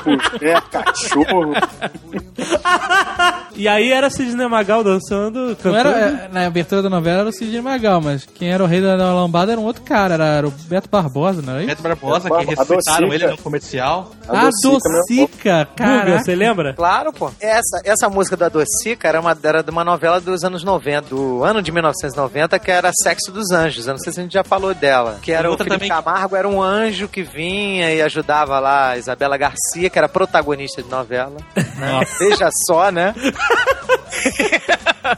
mulher, 0.06 0.60
cachorro. 0.70 1.54
E 3.56 3.68
aí 3.68 3.92
era 3.92 4.10
Sidney 4.10 4.48
Magal 4.48 4.82
dançando, 4.82 5.48
Não 5.48 5.54
cantando. 5.54 5.76
era, 5.88 6.24
é, 6.24 6.28
na 6.32 6.46
abertura 6.46 6.82
da 6.82 6.90
novela 6.90 7.20
era 7.20 7.28
o 7.28 7.32
Sidney 7.32 7.60
Magal, 7.62 8.00
mas 8.00 8.26
quem 8.26 8.50
era 8.50 8.62
o 8.62 8.66
rei 8.66 8.80
da 8.80 8.96
lambada 9.14 9.52
era 9.52 9.60
um 9.60 9.64
outro 9.64 9.82
cara, 9.82 10.14
era, 10.14 10.24
era 10.26 10.48
o 10.48 10.50
Beto 10.50 10.88
Barbosa, 10.88 11.40
não 11.40 11.52
era 11.54 11.60
isso? 11.62 11.68
Beto 11.68 11.82
Barbosa, 11.82 12.28
que 12.28 12.34
A 12.34 12.38
ressuscitaram 12.40 13.06
Docica. 13.08 13.24
ele 13.24 13.26
no 13.28 13.38
comercial. 13.38 14.10
Ah, 14.28 14.46
Docica, 14.46 14.88
meu- 14.88 15.00
Docica, 15.00 15.64
Guga, 15.64 15.68
cara. 15.76 16.18
você 16.18 16.34
lembra? 16.34 16.74
Claro, 16.74 17.12
pô. 17.12 17.30
Essa, 17.40 17.80
essa 17.84 18.08
música 18.08 18.36
da 18.36 18.48
Docica 18.48 19.06
era, 19.08 19.20
uma, 19.20 19.36
era 19.42 19.62
de 19.62 19.70
uma 19.70 19.84
novela 19.84 20.20
dos 20.20 20.42
anos 20.44 20.64
90, 20.64 21.08
do 21.10 21.44
ano 21.44 21.62
de 21.62 21.70
1990, 21.70 22.58
que 22.58 22.70
era 22.70 22.90
Sexo 23.02 23.30
dos 23.30 23.50
Anjos. 23.50 23.86
Eu 23.86 23.94
não 23.94 24.00
sei 24.00 24.12
se 24.12 24.20
a 24.20 24.22
gente 24.22 24.32
já 24.32 24.44
falou 24.44 24.74
dela. 24.74 25.18
Que 25.22 25.32
era 25.32 25.50
o 25.50 25.56
Felipe 25.56 25.74
também- 25.74 25.88
Camargo, 25.88 26.36
era 26.36 26.48
um 26.48 26.62
anjo 26.62 27.08
que 27.08 27.22
vinha 27.22 27.92
e 27.92 28.02
ajudava 28.02 28.58
lá 28.58 28.90
a 28.90 28.98
Isabela 28.98 29.36
Garcia, 29.36 29.90
que 29.90 29.98
era 29.98 30.08
protagonista 30.08 30.82
de 30.82 30.88
novela. 30.88 31.32
né? 31.54 32.00
Veja 32.18 32.48
só, 32.66 32.90
né? 32.90 33.14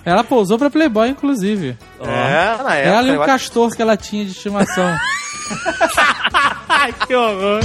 Ela 0.05 0.25
pousou 0.25 0.59
pra 0.59 0.71
Playboy, 0.71 1.09
inclusive. 1.09 1.77
É, 2.01 2.63
na 2.63 2.75
época. 2.75 2.99
Ela 2.99 3.09
e 3.09 3.17
o 3.17 3.25
castor 3.25 3.75
que 3.75 3.83
ela 3.83 3.97
tinha 3.97 4.25
de 4.25 4.33
estimação. 4.33 4.87
Ai, 6.69 6.93
que 7.07 7.15
horror. 7.15 7.61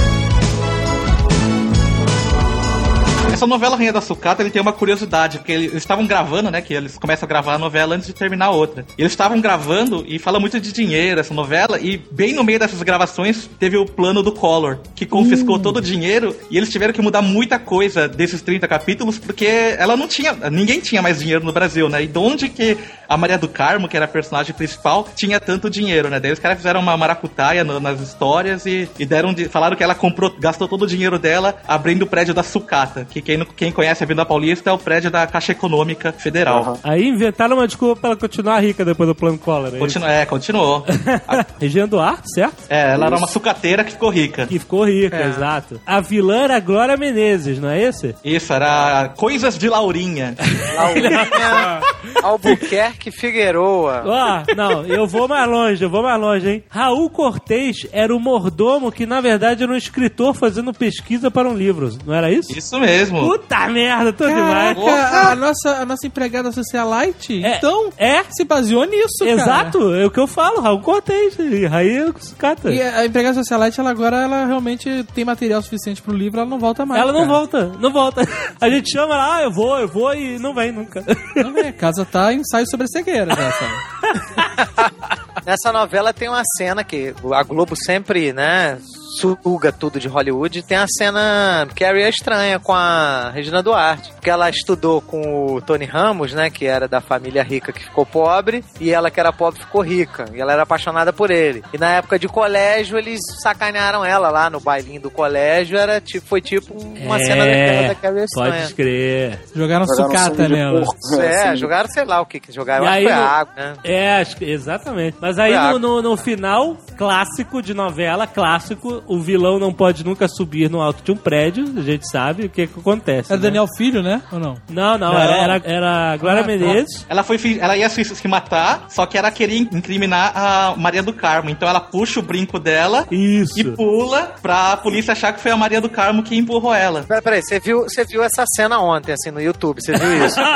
Essa 3.42 3.46
novela 3.48 3.74
Rainha 3.74 3.92
da 3.92 4.00
Sucata, 4.00 4.40
ele 4.40 4.50
tem 4.52 4.62
uma 4.62 4.72
curiosidade, 4.72 5.38
porque 5.38 5.50
eles 5.50 5.74
estavam 5.74 6.06
gravando, 6.06 6.48
né? 6.48 6.60
Que 6.62 6.74
eles 6.74 6.96
começam 6.96 7.26
a 7.26 7.28
gravar 7.28 7.54
a 7.54 7.58
novela 7.58 7.96
antes 7.96 8.06
de 8.06 8.12
terminar 8.12 8.46
a 8.46 8.50
outra. 8.50 8.86
E 8.96 9.02
eles 9.02 9.10
estavam 9.10 9.40
gravando 9.40 10.04
e 10.06 10.16
fala 10.16 10.38
muito 10.38 10.60
de 10.60 10.72
dinheiro 10.72 11.18
essa 11.18 11.34
novela, 11.34 11.76
e 11.80 12.00
bem 12.12 12.34
no 12.34 12.44
meio 12.44 12.60
dessas 12.60 12.80
gravações 12.84 13.50
teve 13.58 13.76
o 13.76 13.84
plano 13.84 14.22
do 14.22 14.30
Collor, 14.30 14.78
que 14.94 15.04
confiscou 15.04 15.58
todo 15.58 15.78
o 15.78 15.80
dinheiro, 15.80 16.36
e 16.52 16.56
eles 16.56 16.70
tiveram 16.70 16.92
que 16.94 17.02
mudar 17.02 17.20
muita 17.20 17.58
coisa 17.58 18.06
desses 18.06 18.40
30 18.42 18.68
capítulos, 18.68 19.18
porque 19.18 19.44
ela 19.76 19.96
não 19.96 20.06
tinha. 20.06 20.34
Ninguém 20.48 20.78
tinha 20.78 21.02
mais 21.02 21.18
dinheiro 21.18 21.44
no 21.44 21.52
Brasil, 21.52 21.88
né? 21.88 22.00
E 22.04 22.06
de 22.06 22.18
onde 22.20 22.48
que 22.48 22.78
a 23.08 23.16
Maria 23.16 23.36
do 23.38 23.48
Carmo, 23.48 23.88
que 23.88 23.96
era 23.96 24.04
a 24.04 24.08
personagem 24.08 24.54
principal, 24.54 25.08
tinha 25.16 25.40
tanto 25.40 25.68
dinheiro, 25.68 26.08
né? 26.08 26.20
Daí 26.20 26.30
os 26.30 26.38
caras 26.38 26.58
fizeram 26.58 26.78
uma 26.78 26.96
maracutaia 26.96 27.64
no- 27.64 27.80
nas 27.80 28.00
histórias 28.00 28.64
e, 28.66 28.88
e 29.00 29.04
deram 29.04 29.34
de, 29.34 29.46
falaram 29.48 29.76
que 29.76 29.82
ela 29.82 29.96
comprou, 29.96 30.32
gastou 30.38 30.68
todo 30.68 30.82
o 30.82 30.86
dinheiro 30.86 31.18
dela 31.18 31.56
abrindo 31.66 32.02
o 32.02 32.06
prédio 32.06 32.32
da 32.32 32.44
Sucata, 32.44 33.04
que 33.10 33.31
quem, 33.36 33.46
quem 33.56 33.72
conhece 33.72 34.02
a 34.02 34.06
Vida 34.06 34.24
Paulista 34.24 34.70
é 34.70 34.72
o 34.72 34.78
prédio 34.78 35.10
da 35.10 35.26
Caixa 35.26 35.52
Econômica 35.52 36.12
Federal. 36.12 36.62
Aham. 36.62 36.78
Aí 36.82 37.06
inventaram 37.08 37.56
uma 37.56 37.66
desculpa 37.66 38.00
pra 38.00 38.10
ela 38.10 38.18
continuar 38.18 38.60
rica 38.60 38.84
depois 38.84 39.08
do 39.08 39.14
plano 39.14 39.38
Collor. 39.38 39.66
é 39.66 39.70
isso? 39.70 39.78
Continu 39.78 40.06
é, 40.06 40.26
continuou. 40.26 40.84
A- 41.28 41.46
Regina 41.60 41.86
Duarte, 41.86 42.28
certo? 42.34 42.56
é, 42.68 42.92
ela 42.92 43.06
era 43.06 43.16
uma 43.16 43.26
sucateira 43.26 43.84
que 43.84 43.92
ficou 43.92 44.10
rica. 44.10 44.46
Que 44.46 44.58
ficou 44.58 44.84
rica, 44.84 45.16
É. 45.16 45.28
exato. 45.28 45.80
A 45.86 46.00
vilã 46.00 46.42
era 46.44 46.56
a 46.56 46.60
Glória 46.60 46.96
Menezes, 46.96 47.58
não 47.58 47.68
é 47.68 47.82
esse? 47.82 48.14
Isso, 48.24 48.52
era 48.52 49.10
Coisas 49.16 49.56
de 49.58 49.68
Laurinha. 49.68 50.34
Laurinha 50.76 51.80
Albuquerque 52.22 53.10
Figueroa. 53.10 54.02
Ó, 54.06 54.54
não, 54.56 54.84
eu 54.84 55.06
vou 55.06 55.26
mais 55.28 55.48
longe, 55.48 55.82
eu 55.82 55.90
vou 55.90 56.02
mais 56.02 56.20
longe, 56.20 56.48
hein? 56.48 56.64
Raul 56.68 57.08
Cortez 57.10 57.86
era 57.92 58.14
o 58.14 58.20
mordomo 58.20 58.90
que, 58.92 59.06
na 59.06 59.20
verdade, 59.20 59.62
era 59.62 59.72
um 59.72 59.76
escritor 59.76 60.34
fazendo 60.34 60.72
pesquisa 60.72 61.30
para 61.30 61.48
um 61.48 61.54
livro, 61.56 61.90
não 62.06 62.14
era 62.14 62.30
isso? 62.30 62.56
Isso 62.56 62.78
mesmo. 62.78 63.11
Puta 63.20 63.68
merda, 63.68 64.12
tô 64.12 64.26
demais. 64.26 64.76
Caraca, 64.78 65.30
a 65.30 65.36
nossa, 65.36 65.70
a 65.82 65.84
nossa 65.84 66.06
empregada 66.06 66.52
socialite, 66.52 67.44
É, 67.44 67.56
então, 67.56 67.90
é. 67.96 68.22
se 68.30 68.44
baseou 68.44 68.84
nisso, 68.84 69.18
cara. 69.20 69.30
Exato, 69.30 69.94
é 69.94 70.06
o 70.06 70.10
que 70.10 70.20
eu 70.20 70.26
falo, 70.26 70.60
Raul 70.60 70.80
Cortez, 70.80 71.38
e 71.38 71.66
Raí 71.66 72.12
Sucata. 72.18 72.70
E 72.70 72.80
a 72.80 73.04
empregada 73.06 73.34
socialite, 73.34 73.78
ela 73.80 73.90
agora, 73.90 74.16
ela 74.22 74.44
realmente 74.46 75.04
tem 75.14 75.24
material 75.24 75.62
suficiente 75.62 76.00
pro 76.02 76.14
livro, 76.14 76.40
ela 76.40 76.48
não 76.48 76.58
volta 76.58 76.84
mais. 76.86 77.00
Ela 77.00 77.12
não 77.12 77.20
cara. 77.20 77.32
volta, 77.32 77.72
não 77.78 77.92
volta. 77.92 78.22
A 78.60 78.68
gente 78.68 78.90
chama 78.90 79.14
ela, 79.14 79.36
ah, 79.36 79.42
eu 79.42 79.52
vou, 79.52 79.78
eu 79.78 79.88
vou, 79.88 80.14
e 80.14 80.38
não 80.38 80.54
vem 80.54 80.72
nunca. 80.72 81.04
Não 81.36 81.52
vem, 81.52 81.68
a 81.68 81.72
casa 81.72 82.04
tá 82.04 82.32
em 82.32 82.40
ensaio 82.40 82.66
sobre 82.68 82.84
a 82.84 82.88
cegueira, 82.88 83.34
sabe? 83.34 84.92
Nessa 85.46 85.72
novela 85.72 86.12
tem 86.12 86.28
uma 86.28 86.42
cena 86.56 86.84
que 86.84 87.14
a 87.32 87.42
Globo 87.42 87.74
sempre, 87.76 88.32
né, 88.32 88.78
suga 89.20 89.72
tudo 89.72 90.00
de 90.00 90.08
Hollywood. 90.08 90.62
Tem 90.62 90.78
a 90.78 90.86
cena 90.86 91.66
Carrie 91.76 92.02
é 92.02 92.08
estranha 92.08 92.58
com 92.58 92.72
a 92.72 93.30
Regina 93.30 93.62
Duarte. 93.62 94.12
Porque 94.12 94.30
ela 94.30 94.48
estudou 94.48 95.00
com 95.00 95.54
o 95.54 95.60
Tony 95.60 95.84
Ramos, 95.84 96.32
né, 96.32 96.50
que 96.50 96.66
era 96.66 96.86
da 96.88 97.00
família 97.00 97.42
rica 97.42 97.72
que 97.72 97.84
ficou 97.84 98.06
pobre, 98.06 98.64
e 98.80 98.90
ela 98.92 99.10
que 99.10 99.20
era 99.20 99.32
pobre 99.32 99.60
ficou 99.60 99.82
rica. 99.82 100.26
E 100.32 100.40
ela 100.40 100.52
era 100.52 100.62
apaixonada 100.62 101.12
por 101.12 101.30
ele. 101.30 101.62
E 101.72 101.78
na 101.78 101.90
época 101.90 102.18
de 102.18 102.28
colégio, 102.28 102.98
eles 102.98 103.20
sacanearam 103.42 104.04
ela 104.04 104.30
lá 104.30 104.48
no 104.48 104.60
bailinho 104.60 105.00
do 105.00 105.10
colégio. 105.10 105.76
Era 105.76 106.00
tipo, 106.00 106.26
foi 106.26 106.40
tipo 106.40 106.74
uma 106.74 107.18
cena 107.18 107.44
daquela 107.44 107.88
da 107.88 107.94
Carrie 107.94 108.20
é 108.20 108.24
estranha. 108.24 108.62
pode 108.62 108.74
crer. 108.74 109.40
Jogaram 109.54 109.86
Jogaram 109.86 110.10
sucata 110.10 110.48
nela. 110.48 110.80
porco. 110.80 111.20
É, 111.20 111.56
jogaram, 111.56 111.88
sei 111.88 112.04
lá 112.04 112.20
o 112.20 112.26
que 112.26 112.40
que 112.40 112.52
jogaram. 112.52 112.84
Eu 112.84 112.90
acho 112.90 113.00
que 113.00 113.08
aí 113.08 113.14
foi 113.14 113.24
água, 113.24 113.54
né? 113.56 113.74
É, 113.84 114.22
exatamente. 114.40 115.16
Mas 115.20 115.38
aí 115.38 115.52
no, 115.72 115.78
no, 115.78 116.02
no 116.02 116.16
final, 116.16 116.76
clássico 116.96 117.62
de 117.62 117.74
novela, 117.74 118.26
clássico, 118.26 119.01
o 119.06 119.18
vilão 119.18 119.58
não 119.58 119.72
pode 119.72 120.04
nunca 120.04 120.28
subir 120.28 120.70
no 120.70 120.80
alto 120.80 121.02
de 121.02 121.12
um 121.12 121.16
prédio, 121.16 121.64
a 121.76 121.82
gente 121.82 122.08
sabe 122.10 122.46
o 122.46 122.48
que 122.48 122.66
que 122.66 122.80
acontece. 122.80 123.32
Era 123.32 123.40
né? 123.40 123.44
Daniel 123.48 123.66
Filho, 123.76 124.02
né? 124.02 124.22
Ou 124.32 124.38
não? 124.38 124.56
Não, 124.68 124.98
não, 124.98 125.12
Não. 125.12 125.18
Era, 125.20 125.60
era, 125.64 126.16
Glória 126.16 126.42
Ah, 126.42 126.46
Menezes. 126.46 127.06
Ela 127.08 127.22
foi 127.22 127.38
ela 127.60 127.76
ia 127.76 127.88
se, 127.88 128.04
se 128.04 128.28
matar, 128.28 128.86
só 128.88 129.04
que 129.06 129.18
ela 129.18 129.30
queria 129.30 129.58
incriminar 129.58 130.32
a 130.34 130.74
Maria 130.76 131.02
do 131.02 131.12
Carmo. 131.12 131.50
Então 131.50 131.68
ela 131.68 131.80
puxa 131.80 132.20
o 132.20 132.22
brinco 132.22 132.58
dela 132.58 133.06
Isso. 133.10 133.58
e 133.58 133.64
pula 133.64 134.34
pra 134.40 134.76
polícia 134.76 135.12
achar 135.12 135.32
que 135.32 135.40
foi 135.40 135.50
a 135.50 135.56
Maria 135.56 135.80
do 135.80 135.88
Carmo 135.88 136.22
que 136.22 136.36
empurrou 136.36 136.74
ela. 136.74 137.02
Peraí, 137.02 137.22
peraí, 137.22 137.42
você 137.42 137.58
viu, 137.60 137.82
você 137.82 138.04
viu 138.04 138.22
essa 138.22 138.44
cena 138.56 138.78
ontem, 138.78 139.12
assim, 139.12 139.30
no 139.30 139.40
YouTube, 139.40 139.80
você 139.80 139.92
viu 139.92 140.26
isso? 140.26 140.38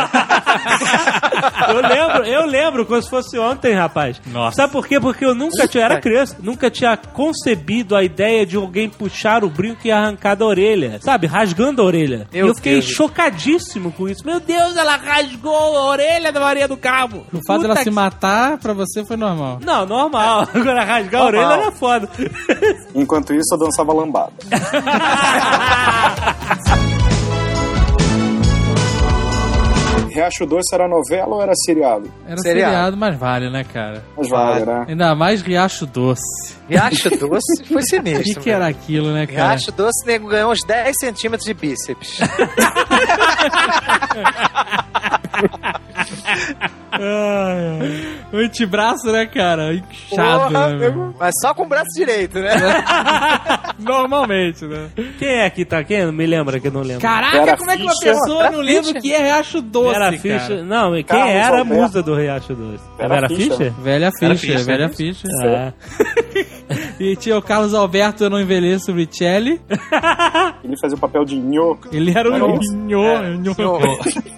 Eu 1.68 1.80
lembro, 1.80 2.24
eu 2.24 2.46
lembro 2.46 2.86
como 2.86 3.02
se 3.02 3.08
fosse 3.08 3.38
ontem, 3.38 3.74
rapaz. 3.74 4.20
Nossa. 4.26 4.56
Sabe 4.56 4.72
por 4.72 4.86
quê? 4.86 5.00
Porque 5.00 5.24
eu 5.24 5.34
nunca 5.34 5.66
tinha, 5.66 5.84
era 5.84 6.00
criança, 6.00 6.36
nunca 6.42 6.70
tinha 6.70 6.96
concebido 6.96 7.94
a 7.96 8.02
ideia 8.02 8.35
de 8.44 8.56
alguém 8.56 8.88
puxar 8.88 9.44
o 9.44 9.50
brinco 9.50 9.80
e 9.86 9.90
arrancar 9.92 10.34
da 10.34 10.44
orelha. 10.44 10.98
Sabe? 11.00 11.26
Rasgando 11.26 11.80
a 11.80 11.84
orelha. 11.84 12.28
Meu 12.32 12.46
e 12.46 12.48
eu 12.50 12.54
fiquei 12.54 12.72
Deus. 12.74 12.86
chocadíssimo 12.86 13.92
com 13.92 14.08
isso. 14.08 14.24
Meu 14.26 14.40
Deus, 14.40 14.76
ela 14.76 14.96
rasgou 14.96 15.76
a 15.76 15.84
orelha 15.86 16.32
da 16.32 16.40
Maria 16.40 16.66
do 16.68 16.76
Cabo. 16.76 17.24
O 17.32 17.40
fato 17.46 17.62
dela 17.62 17.74
Puta 17.74 17.84
se 17.84 17.90
que- 17.90 17.94
matar, 17.94 18.58
pra 18.58 18.72
você, 18.72 19.04
foi 19.04 19.16
normal. 19.16 19.60
Não, 19.64 19.86
normal. 19.86 20.48
Agora 20.52 20.84
rasgar 20.84 21.22
a 21.22 21.24
Normal. 21.24 21.44
orelha 21.46 21.62
era 21.62 21.72
foda. 21.72 22.08
Enquanto 22.94 23.32
isso, 23.32 23.54
eu 23.54 23.58
dançava 23.58 23.92
lambada. 23.92 24.32
Riacho 30.16 30.46
Doce 30.46 30.74
era 30.74 30.88
novela 30.88 31.34
ou 31.34 31.42
era 31.42 31.52
seriado? 31.54 32.10
Era 32.26 32.38
Seriado. 32.38 32.70
seriado, 32.72 32.96
mas 32.96 33.16
vale, 33.18 33.50
né, 33.50 33.64
cara? 33.64 34.02
Mas 34.16 34.28
vale, 34.30 34.64
né? 34.64 34.84
Ainda 34.88 35.14
mais 35.14 35.42
Riacho 35.42 35.84
Doce. 35.86 36.54
Riacho 36.68 37.10
Doce 37.18 37.64
foi 37.68 37.82
O 37.82 37.86
sinistro. 37.86 38.24
que, 38.34 38.40
que 38.40 38.50
era 38.50 38.66
aquilo, 38.66 39.12
né, 39.12 39.26
cara? 39.26 39.48
Riacho 39.50 39.72
Doce, 39.72 40.04
o 40.04 40.06
nego 40.06 40.28
ganhou 40.28 40.52
uns 40.52 40.60
10 40.66 40.96
centímetros 40.98 41.46
de 41.46 41.52
bíceps. 41.54 42.18
O 48.32 48.36
antebraço, 48.38 49.10
né, 49.12 49.26
cara? 49.26 49.74
Inchado, 49.74 50.52
Porra, 50.52 50.68
né, 50.70 50.90
meu? 50.90 51.14
Mas 51.18 51.32
só 51.40 51.54
com 51.54 51.62
o 51.64 51.68
braço 51.68 51.90
direito, 51.96 52.38
né? 52.38 52.50
Normalmente, 53.78 54.64
né? 54.64 54.88
Quem 55.18 55.28
é 55.28 55.50
que 55.50 55.64
tá? 55.64 55.82
Quem? 55.84 56.10
Me 56.12 56.26
lembra 56.26 56.58
que 56.58 56.68
eu 56.68 56.72
não 56.72 56.82
lembro. 56.82 57.00
Caraca, 57.02 57.44
Vera 57.44 57.56
como 57.56 57.70
é 57.70 57.76
que 57.76 57.82
uma 57.82 57.92
Fischer. 57.92 58.12
pessoa 58.14 58.42
Vera 58.44 58.56
não 58.56 58.60
lembra 58.60 58.80
o 58.82 58.84
Fischer. 58.86 59.02
que 59.02 59.12
é 59.14 59.18
Riacho 59.22 59.62
Doce, 59.62 59.92
cara? 59.92 60.12
Fischer. 60.12 60.64
Não, 60.64 60.92
quem 60.94 61.04
Carlos 61.04 61.30
era 61.30 61.60
a 61.60 61.64
musa 61.64 62.02
do 62.02 62.14
Riacho 62.14 62.54
Doce? 62.54 62.84
A 62.98 63.08
Vera 63.08 63.14
Vera 63.14 63.28
Fischer. 63.28 63.56
Fischer? 63.56 63.72
Velha 63.82 64.10
Fischer. 64.18 64.64
velha 64.64 64.88
Fischer. 64.88 65.30
Ah. 65.44 65.72
E 66.98 67.14
tinha 67.14 67.36
o 67.36 67.42
Carlos 67.42 67.74
Alberto, 67.74 68.24
eu 68.24 68.30
não 68.30 68.40
envelheço, 68.40 68.90
Richelli. 68.92 69.60
Ele 70.64 70.76
fazia 70.80 70.96
o 70.96 71.00
papel 71.00 71.24
de 71.24 71.36
nhoco. 71.36 71.88
Ele 71.92 72.10
era 72.16 72.28
um 72.32 72.58
nho, 72.58 73.38
nho. 73.38 73.54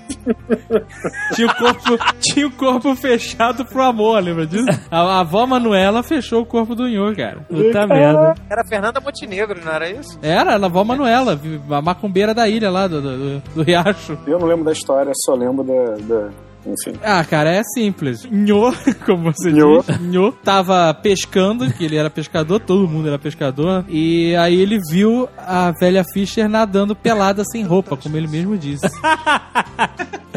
Tinha, 1.35 1.49
o 1.49 1.55
corpo, 1.57 1.99
tinha 2.21 2.47
o 2.47 2.51
corpo 2.51 2.95
fechado 2.97 3.65
pro 3.65 3.83
amor, 3.83 4.23
lembra 4.23 4.47
disso? 4.47 4.67
A, 4.91 5.01
a 5.01 5.21
avó 5.21 5.47
Manuela 5.47 6.03
fechou 6.03 6.43
o 6.43 6.47
corpo 6.47 6.75
do 6.75 6.89
Nho, 6.89 7.15
cara. 7.17 7.39
Puta 7.49 7.87
merda. 7.87 8.35
Era 8.51 8.65
Fernanda 8.69 9.01
Montenegro, 9.01 9.61
não 9.65 9.73
era 9.73 9.91
isso? 9.91 10.19
Era, 10.23 10.53
a 10.57 10.65
avó 10.67 10.85
Manuela, 10.85 11.39
a 11.71 11.83
macumbeira 11.83 12.35
da 12.35 12.49
ilha 12.49 12.71
lá, 12.71 12.87
do, 12.87 13.01
do, 13.01 13.17
do- 13.41 13.43
do 13.57 13.63
riacho. 13.63 14.19
Eu 14.27 14.39
não 14.39 14.47
lembro 14.47 14.65
da 14.65 14.73
história, 14.73 15.13
só 15.25 15.35
lembro 15.35 15.65
da. 15.65 15.95
da- 16.15 16.48
Enfim. 16.67 16.99
Ah, 17.03 17.25
cara, 17.25 17.51
é 17.51 17.63
simples. 17.63 18.25
Nho, 18.31 18.73
como 19.07 19.33
você 19.33 19.51
Nho. 19.51 19.83
diz, 19.87 20.01
Nho 20.01 20.33
tava 20.33 20.93
pescando, 20.95 21.73
que 21.73 21.85
ele 21.85 21.97
era 21.97 22.11
pescador, 22.11 22.61
todo 22.61 22.89
mundo 22.89 23.09
era 23.09 23.19
pescador, 23.19 23.85
e 23.89 24.35
aí 24.37 24.61
ele 24.61 24.79
viu 24.91 25.29
a 25.37 25.73
velha 25.81 26.05
Fischer 26.13 26.49
nadando 26.49 26.95
pelada 26.95 27.43
sem 27.51 27.65
roupa, 27.65 27.97
como 27.97 28.17
ele 28.17 28.29
mesmo 28.29 28.57
disse. 28.57 28.87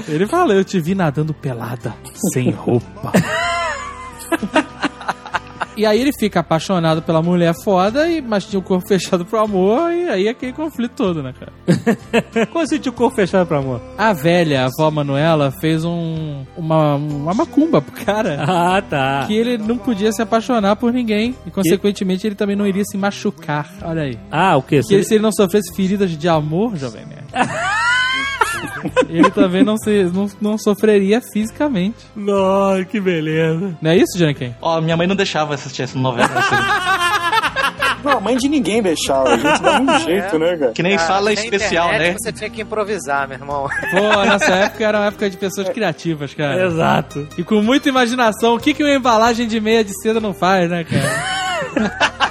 Ele 0.07 0.25
falou, 0.25 0.55
eu 0.55 0.63
te 0.65 0.79
vi 0.79 0.95
nadando 0.95 1.31
pelada, 1.31 1.93
sem 2.33 2.49
roupa. 2.49 3.11
E 5.81 5.85
aí 5.87 5.99
ele 5.99 6.13
fica 6.13 6.41
apaixonado 6.41 7.01
pela 7.01 7.23
mulher 7.23 7.55
foda, 7.63 8.07
e, 8.07 8.21
mas 8.21 8.45
tinha 8.45 8.59
o 8.59 8.61
corpo 8.61 8.85
fechado 8.87 9.25
pro 9.25 9.39
amor, 9.39 9.91
e 9.91 10.07
aí 10.07 10.27
é 10.27 10.29
aquele 10.29 10.53
conflito 10.53 10.91
todo, 10.95 11.23
né, 11.23 11.33
cara? 11.33 11.51
Como 12.53 12.63
assim 12.63 12.77
tinha 12.77 12.91
o 12.91 12.95
corpo 12.95 13.15
fechado 13.15 13.47
pro 13.47 13.57
amor? 13.57 13.81
A 13.97 14.13
velha, 14.13 14.61
a 14.61 14.65
avó 14.67 14.91
Manuela, 14.91 15.49
fez 15.59 15.83
um, 15.83 16.45
uma, 16.55 16.97
uma 16.97 17.33
macumba 17.33 17.81
pro 17.81 18.05
cara. 18.05 18.45
Ah, 18.51 18.81
tá. 18.81 19.23
Que 19.27 19.33
ele 19.35 19.57
não 19.57 19.77
podia 19.77 20.11
se 20.11 20.21
apaixonar 20.21 20.75
por 20.75 20.91
ninguém. 20.91 21.35
E, 21.45 21.51
consequentemente, 21.51 22.27
ele 22.27 22.35
também 22.35 22.55
não 22.55 22.67
iria 22.67 22.83
se 22.83 22.97
machucar. 22.97 23.69
Olha 23.81 24.03
aí. 24.03 24.19
Ah, 24.29 24.57
o 24.57 24.61
quê? 24.61 24.81
Que 24.81 24.93
ele, 24.93 25.03
se 25.03 25.15
ele 25.15 25.23
não 25.23 25.31
sofresse 25.31 25.73
feridas 25.73 26.11
de 26.11 26.27
amor, 26.27 26.75
jovem 26.75 27.05
nerd, 27.05 27.25
ele 29.09 29.29
também 29.31 29.63
não, 29.63 29.77
se, 29.77 30.03
não, 30.13 30.27
não 30.39 30.57
sofreria 30.57 31.21
fisicamente. 31.33 31.97
Nossa, 32.15 32.85
que 32.85 32.99
beleza. 32.99 33.77
Não 33.81 33.91
é 33.91 33.97
isso, 33.97 34.17
Janken? 34.17 34.55
Ó, 34.61 34.79
minha 34.81 34.97
mãe 34.97 35.07
não 35.07 35.15
deixava 35.15 35.53
assistir 35.53 35.83
essa 35.83 35.97
novela. 35.97 36.29
assim. 36.33 36.55
Não, 38.03 38.13
a 38.13 38.19
mãe 38.19 38.35
de 38.35 38.49
ninguém 38.49 38.81
deixava. 38.81 39.29
A 39.29 39.37
gente 39.37 39.61
dava 39.61 39.81
um 39.81 39.99
jeito, 39.99 40.39
né, 40.39 40.57
cara? 40.57 40.71
Que 40.71 40.81
nem 40.81 40.95
Cara, 40.95 41.07
sala 41.07 41.35
sem 41.35 41.43
especial, 41.43 41.87
internet, 41.87 42.09
né? 42.13 42.17
Você 42.19 42.31
tinha 42.31 42.49
que 42.49 42.61
improvisar, 42.61 43.27
meu 43.27 43.37
irmão. 43.37 43.67
Pô, 43.91 44.25
nessa 44.25 44.53
época 44.55 44.83
era 44.83 44.97
uma 44.99 45.07
época 45.07 45.29
de 45.29 45.37
pessoas 45.37 45.69
criativas, 45.69 46.33
cara. 46.33 46.65
Exato. 46.65 47.27
E 47.37 47.43
com 47.43 47.61
muita 47.61 47.89
imaginação. 47.89 48.55
O 48.55 48.59
que, 48.59 48.73
que 48.73 48.83
uma 48.83 48.95
embalagem 48.95 49.47
de 49.47 49.59
meia 49.59 49.83
de 49.83 49.91
seda 50.01 50.19
não 50.19 50.33
faz, 50.33 50.69
né, 50.69 50.83
cara? 50.83 52.30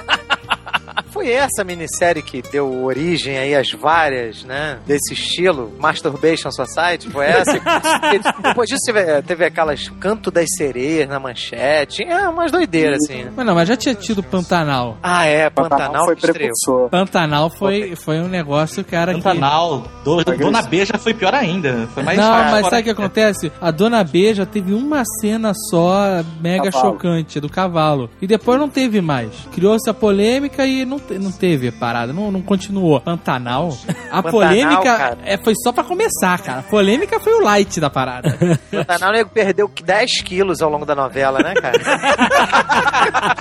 Foi 1.21 1.29
essa 1.29 1.63
minissérie 1.63 2.23
que 2.23 2.41
deu 2.41 2.83
origem 2.83 3.37
aí 3.37 3.53
às 3.53 3.69
várias, 3.71 4.43
né? 4.43 4.79
Desse 4.87 5.13
estilo, 5.13 5.71
Masturbation 5.77 6.49
Society, 6.49 7.11
foi 7.11 7.27
essa? 7.27 7.61
Depois 8.41 8.67
disso 8.67 8.81
teve, 8.87 9.21
teve 9.21 9.45
aquelas 9.45 9.87
Canto 9.99 10.31
das 10.31 10.47
Sereias 10.57 11.07
na 11.07 11.19
manchete, 11.19 11.97
tinha 11.97 12.27
umas 12.31 12.51
doideiras 12.51 12.97
assim. 13.03 13.25
né? 13.25 13.33
Mas 13.35 13.45
não, 13.45 13.53
mas 13.53 13.67
já 13.67 13.77
tinha 13.77 13.93
tido 13.93 14.23
Pantanal. 14.23 14.97
Ah, 15.03 15.23
é, 15.27 15.47
Pantanal, 15.51 15.79
Pantanal 15.79 16.05
foi 16.05 16.15
que 16.15 16.21
precursor. 16.21 16.89
Pantanal 16.89 17.49
foi, 17.51 17.95
foi 17.95 18.19
um 18.19 18.27
negócio, 18.27 18.83
cara, 18.83 19.13
que... 19.13 19.21
Pantanal, 19.21 19.85
do, 20.03 20.23
Dona 20.23 20.63
Beija 20.63 20.97
foi 20.97 21.13
pior 21.13 21.35
ainda. 21.35 21.87
Foi 21.93 22.01
mais 22.01 22.17
Não, 22.17 22.31
mas 22.31 22.65
sabe 22.67 22.81
o 22.81 22.83
que 22.85 22.89
acontece? 22.89 23.51
A 23.61 23.69
Dona 23.69 24.03
Beija 24.03 24.43
teve 24.43 24.73
uma 24.73 25.03
cena 25.21 25.53
só 25.69 26.23
mega 26.41 26.71
Cavalo. 26.71 26.93
chocante 26.93 27.39
do 27.39 27.47
cavalo. 27.47 28.09
E 28.19 28.25
depois 28.25 28.59
não 28.59 28.67
teve 28.67 29.01
mais. 29.01 29.29
Criou-se 29.53 29.87
a 29.87 29.93
polêmica 29.93 30.65
e 30.65 30.83
não, 30.83 30.99
não 31.19 31.31
teve 31.31 31.67
a 31.69 31.71
parada. 31.71 32.13
Não, 32.13 32.31
não 32.31 32.41
continuou. 32.41 32.99
Pantanal. 33.01 33.75
A 34.11 34.21
Pantanal, 34.21 34.31
polêmica 34.31 34.97
cara. 34.97 35.17
é, 35.23 35.37
foi 35.37 35.53
só 35.63 35.71
pra 35.71 35.83
começar, 35.85 36.37
cara. 36.41 36.59
A 36.59 36.63
polêmica 36.63 37.17
foi 37.19 37.33
o 37.33 37.41
light 37.43 37.79
da 37.79 37.89
parada. 37.89 38.37
Pantanal, 38.69 39.09
o 39.09 39.13
nego 39.13 39.29
perdeu 39.29 39.71
10 39.83 40.21
quilos 40.21 40.61
ao 40.61 40.69
longo 40.69 40.85
da 40.85 40.93
novela, 40.93 41.39
né, 41.39 41.53
cara? 41.53 41.79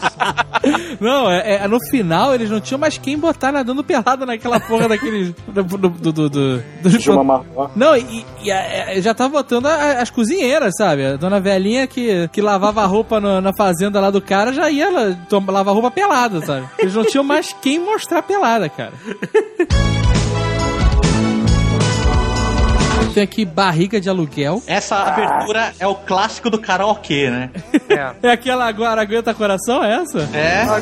não, 1.00 1.30
é, 1.30 1.56
é- 1.64 1.68
no 1.68 1.78
final 1.90 2.34
eles 2.34 2.50
não 2.50 2.60
tinham 2.60 2.78
mais 2.78 2.98
quem 2.98 3.18
botar 3.18 3.52
nadando 3.52 3.82
pelado 3.82 4.26
naquela 4.26 4.60
porra 4.60 4.88
daqueles. 4.88 5.32
Do, 5.48 5.62
do, 5.64 5.88
do, 5.88 6.12
do, 6.12 6.30
do-. 6.30 6.62
Não, 7.74 7.96
e, 7.96 8.24
e 8.42 8.50
a- 8.52 8.90
a- 8.90 9.00
já 9.00 9.14
tá 9.14 9.28
botando 9.28 9.66
a- 9.66 10.00
as 10.00 10.10
cozinheiras, 10.10 10.74
sabe? 10.76 11.04
A 11.04 11.16
dona 11.16 11.40
velhinha 11.40 11.86
que, 11.86 12.28
que 12.28 12.40
lavava 12.40 12.82
a 12.82 12.86
roupa 12.86 13.20
no- 13.20 13.40
na 13.40 13.52
fazenda 13.52 14.00
lá 14.00 14.10
do 14.10 14.20
cara 14.20 14.52
já 14.52 14.70
ia 14.70 15.16
lavar 15.48 15.74
roupa 15.74 15.90
pelada, 15.90 16.44
sabe? 16.44 16.66
Eles 16.78 16.94
não 16.94 17.04
tinham 17.04 17.24
mais 17.24 17.52
quem 17.60 17.78
mostrar 17.78 18.22
pelada, 18.22 18.68
cara. 18.68 18.92
Tem 23.14 23.22
aqui 23.22 23.44
barriga 23.44 24.00
de 24.00 24.08
aluguel. 24.08 24.60
Essa 24.66 24.96
abertura 24.96 25.72
é 25.78 25.86
o 25.86 25.94
clássico 25.94 26.50
do 26.50 26.58
karaokê, 26.58 27.30
né? 27.30 27.50
É. 27.90 28.28
É 28.28 28.30
aquela 28.30 28.66
agora 28.68 29.02
aguenta 29.02 29.34
coração, 29.34 29.82
é 29.82 29.96
essa? 30.02 30.20
É. 30.32 30.64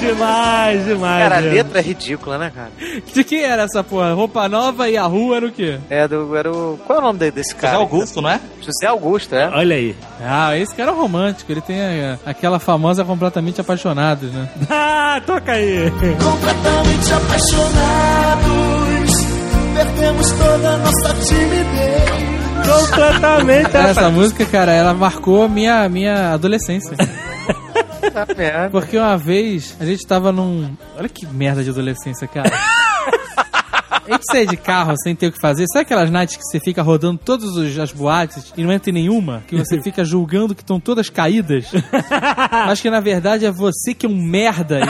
demais, 0.00 0.84
demais. 0.84 1.22
Cara, 1.22 1.36
a 1.36 1.40
letra 1.40 1.78
é 1.78 1.82
ridícula, 1.82 2.38
né, 2.38 2.52
cara? 2.54 2.70
De 3.12 3.24
quem 3.24 3.42
era 3.42 3.62
essa 3.64 3.82
porra? 3.84 4.12
Roupa 4.14 4.48
nova 4.48 4.88
e 4.88 4.96
a 4.96 5.04
rua 5.04 5.36
era 5.36 5.46
o 5.46 5.52
quê? 5.52 5.78
É 5.90 6.06
do. 6.08 6.34
Era 6.36 6.50
o, 6.50 6.78
qual 6.86 6.98
é 6.98 7.02
o 7.02 7.04
nome 7.04 7.18
de- 7.18 7.30
desse 7.30 7.50
José 7.52 7.66
cara? 7.66 7.76
Augusto, 7.78 8.22
não 8.22 8.30
é? 8.30 8.40
José 8.60 8.86
Augusto, 8.86 9.34
é? 9.34 9.48
Olha 9.48 9.76
aí. 9.76 9.94
Ah, 10.22 10.56
esse 10.56 10.74
cara 10.74 10.90
é 10.90 10.94
romântico. 10.94 11.50
Ele 11.52 11.60
tem 11.60 11.80
a- 11.80 12.18
aquela 12.24 12.58
famosa 12.58 13.04
completamente 13.04 13.60
apaixonados, 13.60 14.30
né? 14.32 14.48
Ah, 15.08 15.20
toca 15.24 15.52
aí. 15.52 15.90
completamente 16.22 17.12
Perdemos 19.74 20.30
toda 20.32 20.68
a 20.70 20.76
nossa 20.78 21.14
timidez. 21.26 22.26
Completamente. 22.66 23.76
Essa 23.76 24.10
música, 24.10 24.44
cara, 24.46 24.72
ela 24.72 24.94
marcou 24.94 25.44
a 25.44 25.48
minha, 25.48 25.88
minha 25.88 26.32
adolescência. 26.32 26.96
Tá. 28.12 28.24
Porque 28.70 28.96
uma 28.96 29.18
vez 29.18 29.76
a 29.78 29.84
gente 29.84 30.06
tava 30.06 30.32
num. 30.32 30.74
Olha 30.96 31.08
que 31.08 31.26
merda 31.26 31.62
de 31.62 31.68
adolescência, 31.68 32.26
cara. 32.26 32.50
A 34.08 34.12
gente 34.12 34.24
saía 34.30 34.46
de 34.46 34.56
carro 34.56 34.94
sem 35.02 35.14
ter 35.14 35.28
o 35.28 35.32
que 35.32 35.40
fazer. 35.40 35.64
Sabe 35.72 35.82
aquelas 35.82 36.10
nights 36.10 36.36
que 36.36 36.42
você 36.44 36.60
fica 36.60 36.82
rodando 36.82 37.18
todas 37.22 37.56
as 37.78 37.92
boates 37.92 38.52
e 38.56 38.62
não 38.64 38.72
entra 38.72 38.90
em 38.90 38.94
nenhuma? 38.94 39.42
Que 39.46 39.56
você 39.56 39.80
fica 39.82 40.04
julgando 40.04 40.54
que 40.54 40.62
estão 40.62 40.78
todas 40.80 41.08
caídas? 41.10 41.66
Mas 42.66 42.80
que 42.80 42.90
na 42.90 43.00
verdade 43.00 43.44
é 43.46 43.50
você 43.50 43.94
que 43.94 44.06
é 44.06 44.08
um 44.08 44.16
merda 44.16 44.80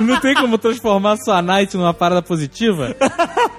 não, 0.00 0.06
não 0.14 0.20
tem 0.20 0.34
como 0.34 0.58
transformar 0.58 1.16
sua 1.18 1.40
night 1.42 1.76
numa 1.76 1.94
parada 1.94 2.22
positiva. 2.22 2.94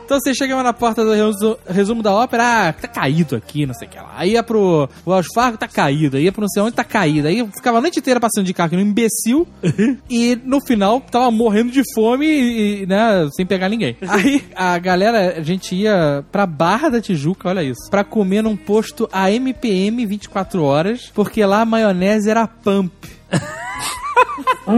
Então 0.05 0.19
você 0.19 0.33
chegava 0.33 0.63
na 0.63 0.73
porta 0.73 1.03
do 1.05 1.11
resu- 1.13 1.57
resumo 1.67 2.01
da 2.01 2.11
ópera, 2.13 2.69
ah, 2.69 2.73
tá 2.73 2.87
caído 2.87 3.35
aqui, 3.35 3.65
não 3.65 3.73
sei 3.75 3.87
o 3.87 3.91
que 3.91 3.97
lá. 3.97 4.13
Aí 4.17 4.31
ia 4.31 4.41
pro 4.43 4.89
Wells 5.05 5.27
Fargo, 5.33 5.57
tá 5.57 5.67
caído. 5.67 6.17
Aí 6.17 6.23
ia 6.23 6.31
pro 6.31 6.41
não 6.41 6.49
sei 6.49 6.63
onde, 6.63 6.73
tá 6.73 6.83
caído. 6.83 7.27
Aí 7.27 7.47
ficava 7.55 7.77
a 7.77 7.81
noite 7.81 7.99
inteira 7.99 8.19
passando 8.19 8.45
de 8.45 8.53
carro, 8.53 8.71
que 8.71 8.75
um 8.75 8.79
imbecil. 8.79 9.47
e 10.09 10.35
no 10.43 10.59
final 10.65 10.99
tava 11.01 11.29
morrendo 11.29 11.71
de 11.71 11.83
fome 11.93 12.25
e, 12.25 12.85
né, 12.87 13.27
sem 13.35 13.45
pegar 13.45 13.69
ninguém. 13.69 13.95
Aí 14.07 14.43
a 14.55 14.77
galera, 14.77 15.35
a 15.37 15.43
gente 15.43 15.75
ia 15.75 16.23
pra 16.31 16.45
Barra 16.45 16.89
da 16.89 17.01
Tijuca, 17.01 17.49
olha 17.49 17.63
isso, 17.63 17.89
pra 17.89 18.03
comer 18.03 18.41
num 18.41 18.55
posto 18.55 19.07
AMPM 19.11 20.05
24 20.05 20.63
horas, 20.63 21.11
porque 21.13 21.43
lá 21.45 21.61
a 21.61 21.65
maionese 21.65 22.29
era 22.29 22.47
pump. 22.47 22.91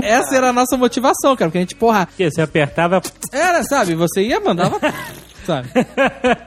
Essa 0.04 0.36
era 0.38 0.50
a 0.50 0.54
nossa 0.54 0.78
motivação, 0.78 1.36
cara, 1.36 1.50
porque 1.50 1.58
a 1.58 1.62
gente, 1.62 1.76
porra, 1.76 2.08
Que 2.16 2.30
você 2.30 2.42
apertava. 2.42 3.02
era, 3.34 3.64
sabe? 3.64 3.94
Você 3.96 4.22
ia, 4.24 4.40
mandava. 4.40 4.80
Sabe? 5.46 5.70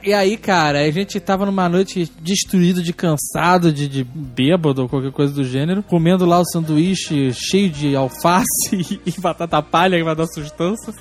E 0.03 0.13
aí, 0.13 0.37
cara, 0.37 0.79
a 0.79 0.91
gente 0.91 1.19
tava 1.19 1.45
numa 1.45 1.67
noite 1.67 2.11
destruído 2.21 2.81
de 2.81 2.93
cansado, 2.93 3.71
de, 3.71 3.87
de 3.87 4.03
bêbado 4.03 4.83
ou 4.83 4.89
qualquer 4.89 5.11
coisa 5.11 5.33
do 5.33 5.43
gênero, 5.43 5.83
comendo 5.83 6.25
lá 6.25 6.39
o 6.39 6.45
sanduíche 6.45 7.33
cheio 7.33 7.69
de 7.69 7.95
alface 7.95 8.45
e, 8.73 9.01
e 9.09 9.13
batata 9.19 9.61
palha 9.61 9.97
que 9.97 10.03
vai 10.03 10.15
dar 10.15 10.27
sustância. 10.27 10.93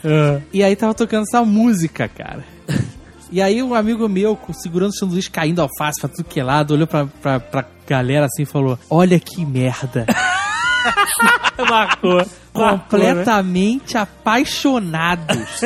E 0.53 0.63
aí 0.63 0.75
tava 0.75 0.95
tocando 0.95 1.23
essa 1.23 1.45
música, 1.45 2.09
cara. 2.09 2.45
E 3.31 3.43
aí 3.43 3.63
um 3.63 3.75
amigo 3.75 4.09
meu, 4.09 4.39
segurando 4.63 4.91
o 4.91 4.97
sanduíche, 4.97 5.31
caindo 5.31 5.61
alface 5.61 6.01
pra 6.01 6.09
tudo 6.09 6.25
que 6.25 6.41
é 6.41 6.45
lado, 6.45 6.75
olhou 6.75 6.87
pra, 6.87 7.07
pra, 7.07 7.41
pra 7.41 7.65
galera 7.87 8.27
assim 8.27 8.43
e 8.43 8.47
falou: 8.47 8.79
Olha 8.89 9.19
que 9.19 9.45
merda. 9.45 10.07
Marcou. 11.69 12.25
completamente 12.53 13.97
apaixonados. 13.99 15.61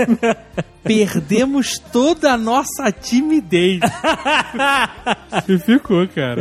Perdemos 0.82 1.78
toda 1.92 2.32
a 2.32 2.38
nossa 2.38 2.90
timidez. 2.90 3.80
e 5.46 5.58
ficou, 5.58 6.08
cara. 6.08 6.40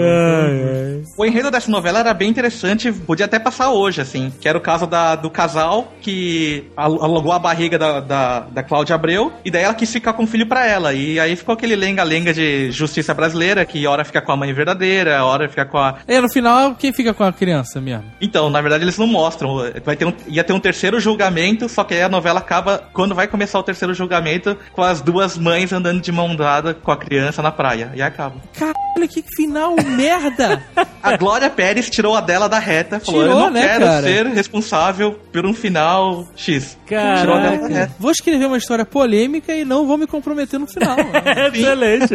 O 1.18 1.26
enredo 1.26 1.52
dessa 1.52 1.70
novela 1.70 2.00
era 2.00 2.14
bem 2.14 2.30
interessante, 2.30 2.90
podia 2.94 3.26
até 3.26 3.40
passar 3.40 3.72
hoje, 3.72 4.00
assim. 4.00 4.32
Que 4.40 4.48
era 4.48 4.58
o 4.58 4.62
caso 4.62 4.88
da, 4.88 5.16
do 5.16 5.30
casal 5.30 5.92
que 6.02 6.72
al- 6.78 7.04
alugou 7.04 7.34
a 7.34 7.40
barriga 7.40 7.78
da, 7.78 8.00
da, 8.00 8.40
da 8.42 8.64
Cláudia 8.64 8.96
Abreu, 8.96 9.34
e 9.44 9.52
daí 9.52 9.64
ela 9.64 9.74
quis 9.74 9.92
ficar 9.92 10.14
com 10.14 10.24
o 10.24 10.28
filho 10.28 10.48
pra 10.48 10.66
ela. 10.66 10.94
E 10.94 11.20
aí 11.20 11.36
ficou 11.36 11.52
aquele 11.54 11.76
lenga-lenga 11.76 12.34
de 12.34 12.72
justiça 12.72 13.14
brasileira, 13.14 13.66
que 13.66 13.86
hora 13.86 14.06
fica 14.06 14.22
com 14.22 14.32
a 14.32 14.38
mãe 14.38 14.54
verdadeira, 14.54 15.26
hora 15.26 15.50
fica 15.50 15.66
com 15.66 15.78
a. 15.78 15.96
E 16.08 16.22
no 16.22 16.30
final, 16.32 16.74
quem 16.76 16.94
fica 16.94 17.14
com 17.14 17.24
a 17.26 17.34
criança 17.34 17.82
mesmo? 17.82 18.06
Então, 18.22 18.50
na 18.50 18.62
verdade, 18.62 18.86
eles 18.86 18.98
não 18.98 19.08
mostram. 19.08 19.37
Vai 19.84 19.96
ter 19.96 20.06
um, 20.06 20.14
ia 20.28 20.44
ter 20.44 20.54
um 20.54 20.60
terceiro 20.60 21.00
julgamento, 21.00 21.68
só 21.70 21.84
que 21.84 21.94
aí 21.94 22.02
a 22.02 22.10
novela 22.10 22.40
acaba. 22.40 22.90
Quando 22.94 23.14
vai 23.16 23.28
começar 23.28 23.60
o 23.60 23.64
terceiro 23.64 23.94
julgamento, 23.94 24.58
com 24.74 24.82
as 24.82 25.02
duas 25.02 25.38
mães 25.38 25.72
andando 25.72 26.02
de 26.02 26.12
mão 26.12 26.36
dada 26.36 26.74
com 26.74 26.92
a 26.92 26.98
criança 26.98 27.42
na 27.42 27.52
praia. 27.52 27.92
E 27.96 28.02
acaba. 28.02 28.36
Caralho, 28.54 29.08
que 29.10 29.22
final 29.36 29.76
merda! 29.76 30.64
A 31.04 31.16
Glória 31.16 31.50
Pérez 31.50 31.90
tirou 31.90 32.16
a 32.16 32.22
dela 32.22 32.50
da 32.50 32.60
reta, 32.60 33.00
falou: 33.00 33.22
Tirou, 33.22 33.38
Eu 33.38 33.44
não 33.46 33.50
né, 33.52 33.62
quero 33.62 33.86
cara? 33.86 34.02
ser 34.02 34.26
responsável 34.28 35.18
por 35.32 35.46
um 35.46 35.54
final 35.54 36.28
X. 36.36 36.78
Tirou 36.86 37.36
a 37.36 37.40
dela 37.40 37.58
da 37.58 37.68
reta. 37.68 37.96
Vou 37.98 38.12
escrever 38.12 38.46
uma 38.46 38.58
história 38.58 38.86
polêmica 38.86 39.54
e 39.54 39.64
não 39.64 39.88
vou 39.88 39.98
me 39.98 40.06
comprometer 40.08 40.60
no 40.60 40.68
final. 40.68 40.98
Excelente. 41.54 42.14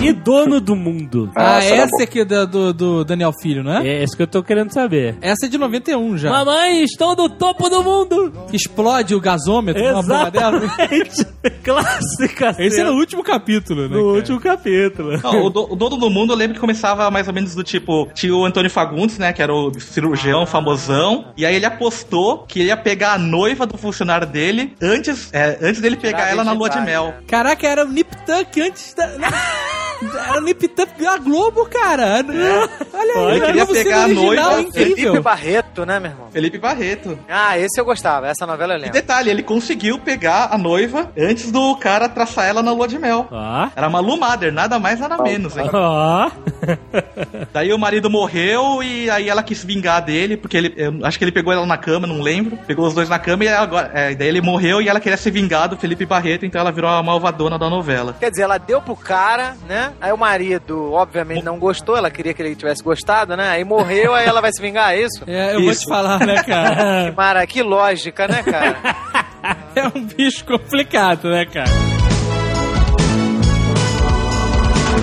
E 0.00 0.12
dono 0.12 0.60
do 0.60 0.76
mundo? 0.76 1.30
ah, 1.34 1.58
essa 1.58 1.74
era 1.74 1.82
essa 1.82 2.02
aqui 2.04 2.20
é 2.20 2.24
da- 2.24 2.44
do, 2.44 2.72
do 2.72 3.04
Daniel 3.04 3.32
Filho, 3.42 3.64
não 3.64 3.78
é? 3.78 3.86
É 3.86 4.04
isso 4.04 4.16
que 4.16 4.22
eu 4.22 4.26
tô 4.28 4.42
querendo 4.42 4.72
saber. 4.72 5.16
Essa 5.20 5.46
é 5.46 5.48
de 5.48 5.58
91 5.58 6.16
já. 6.16 6.30
Mamãe, 6.30 6.84
estou 6.84 7.16
no 7.16 7.28
topo 7.28 7.68
do 7.68 7.82
mundo! 7.82 8.32
Explode 8.52 9.14
o 9.14 9.20
gasômetro. 9.20 9.82
Exatamente! 9.82 11.26
Clássica 11.64 12.50
Esse 12.58 12.62
é 12.62 12.70
cena 12.70 12.90
no 12.92 12.98
último 12.98 13.22
capítulo, 13.24 13.82
né? 13.82 13.88
no 13.88 13.94
cara? 13.94 14.04
último 14.16 14.40
capítulo. 14.40 15.18
Não, 15.20 15.44
o, 15.46 15.50
do, 15.50 15.72
o 15.72 15.76
Dono 15.76 15.96
do 15.96 16.08
Mundo 16.10 16.32
eu 16.32 16.36
lembro 16.36 16.54
que 16.54 16.60
começava 16.60 17.10
mais 17.10 17.26
ou 17.26 17.34
menos 17.34 17.54
do 17.54 17.64
tipo: 17.64 18.08
tinha 18.14 18.34
o 18.34 18.44
Antônio 18.44 18.70
Fagundes, 18.70 19.18
né? 19.18 19.32
Que 19.32 19.42
era 19.42 19.52
o 19.52 19.72
cirurgião 19.80 20.46
famosão. 20.46 21.26
E 21.36 21.44
aí 21.44 21.56
ele 21.56 21.66
apostou 21.66 22.44
que 22.46 22.60
ele 22.60 22.68
ia 22.68 22.76
pegar 22.76 23.14
a 23.14 23.18
noiva 23.18 23.66
do 23.66 23.76
funcionário 23.76 24.26
dele 24.26 24.74
antes, 24.80 25.28
é, 25.32 25.58
antes 25.60 25.80
dele 25.80 25.96
pegar 25.96 26.18
Tirar 26.18 26.30
ela 26.30 26.44
na 26.44 26.52
lua 26.52 26.70
de 26.70 26.80
mel. 26.80 27.14
Caraca, 27.26 27.66
era 27.66 27.84
o 27.84 27.88
Nip 27.88 28.08
Tuck 28.24 28.60
antes 28.60 28.94
da. 28.94 29.08
Era 30.28 30.38
o 30.38 30.40
Nip 30.40 30.68
Tuck 30.68 31.02
da 31.02 31.18
Globo, 31.18 31.66
cara. 31.66 32.24
Olha 32.92 33.14
aí, 33.14 33.36
Ele 33.36 33.42
a 33.42 33.46
queria 33.46 33.66
pegar 33.66 34.04
a 34.04 34.08
noiva, 34.08 34.72
Felipe. 34.72 35.20
Barreto, 35.20 35.84
né, 35.84 35.98
meu 35.98 36.10
irmão? 36.10 36.28
Felipe 36.30 36.58
Barreto. 36.58 37.18
Ah, 37.28 37.58
esse 37.58 37.80
eu 37.80 37.84
gostava. 37.84 38.26
Essa 38.28 38.46
novela 38.46 38.74
eu 38.74 38.78
E 38.78 38.80
lembro. 38.82 38.92
detalhe, 38.94 39.30
ele 39.30 39.42
conseguiu 39.42 39.98
pegar 39.98 40.48
a 40.52 40.58
noiva 40.58 41.10
antes 41.18 41.50
do 41.50 41.74
cara 41.76 42.08
traçar 42.08 42.46
ela 42.46 42.62
na 42.62 42.72
lua 42.72 42.86
de 42.86 42.98
mel. 42.98 43.26
Ó. 43.30 43.68
Era 43.74 43.88
Malu 43.90 44.16
Mader, 44.16 44.52
nada 44.52 44.78
mais, 44.78 45.00
nada 45.00 45.18
menos, 45.22 45.56
hein? 45.56 45.68
Ó. 45.72 46.30
Daí 47.52 47.72
o 47.72 47.78
marido 47.78 48.08
morreu 48.10 48.82
e 48.82 49.10
aí 49.10 49.28
ela 49.28 49.42
quis 49.42 49.64
vingar 49.64 50.02
dele, 50.02 50.36
porque 50.36 50.56
ele. 50.56 50.74
eu 50.76 50.94
acho 51.04 51.18
que 51.18 51.24
ele 51.24 51.32
pegou 51.32 51.52
ela 51.52 51.66
na 51.66 51.76
cama, 51.76 52.06
não 52.06 52.20
lembro. 52.20 52.56
Pegou 52.66 52.86
os 52.86 52.94
dois 52.94 53.08
na 53.08 53.18
cama 53.18 53.44
e 53.44 53.48
agora. 53.48 53.90
é, 53.94 54.14
daí 54.14 54.28
ele 54.28 54.40
morreu 54.40 54.80
e 54.80 54.88
ela 54.88 55.00
queria 55.00 55.16
se 55.18 55.30
vingar 55.30 55.68
do 55.68 55.76
Felipe 55.76 56.06
Barreto, 56.06 56.44
então 56.46 56.60
ela 56.60 56.70
virou 56.72 56.90
a 56.90 57.02
malvadona 57.02 57.58
da 57.58 57.68
novela. 57.68 58.14
Quer 58.18 58.30
dizer, 58.30 58.42
ela 58.42 58.58
deu 58.58 58.80
pro 58.80 58.94
cara, 58.96 59.56
né? 59.68 59.87
Aí 60.00 60.12
o 60.12 60.16
marido, 60.16 60.92
obviamente, 60.92 61.44
não 61.44 61.58
gostou. 61.58 61.96
Ela 61.96 62.10
queria 62.10 62.34
que 62.34 62.42
ele 62.42 62.54
tivesse 62.54 62.82
gostado, 62.82 63.36
né? 63.36 63.48
Aí 63.50 63.64
morreu, 63.64 64.14
aí 64.14 64.26
ela 64.26 64.40
vai 64.40 64.50
se 64.52 64.60
vingar, 64.60 64.94
é 64.94 65.00
isso? 65.02 65.24
É, 65.38 65.54
eu 65.54 65.60
vou 65.62 65.70
te 65.70 65.76
Isso. 65.76 65.88
falar, 65.88 66.18
né, 66.26 66.42
cara? 66.42 67.12
Mara, 67.16 67.46
que 67.46 67.62
lógica, 67.62 68.26
né, 68.26 68.42
cara? 68.42 68.76
É 69.76 69.86
um 69.86 70.04
bicho 70.04 70.44
complicado, 70.44 71.30
né, 71.30 71.46
cara? 71.46 71.97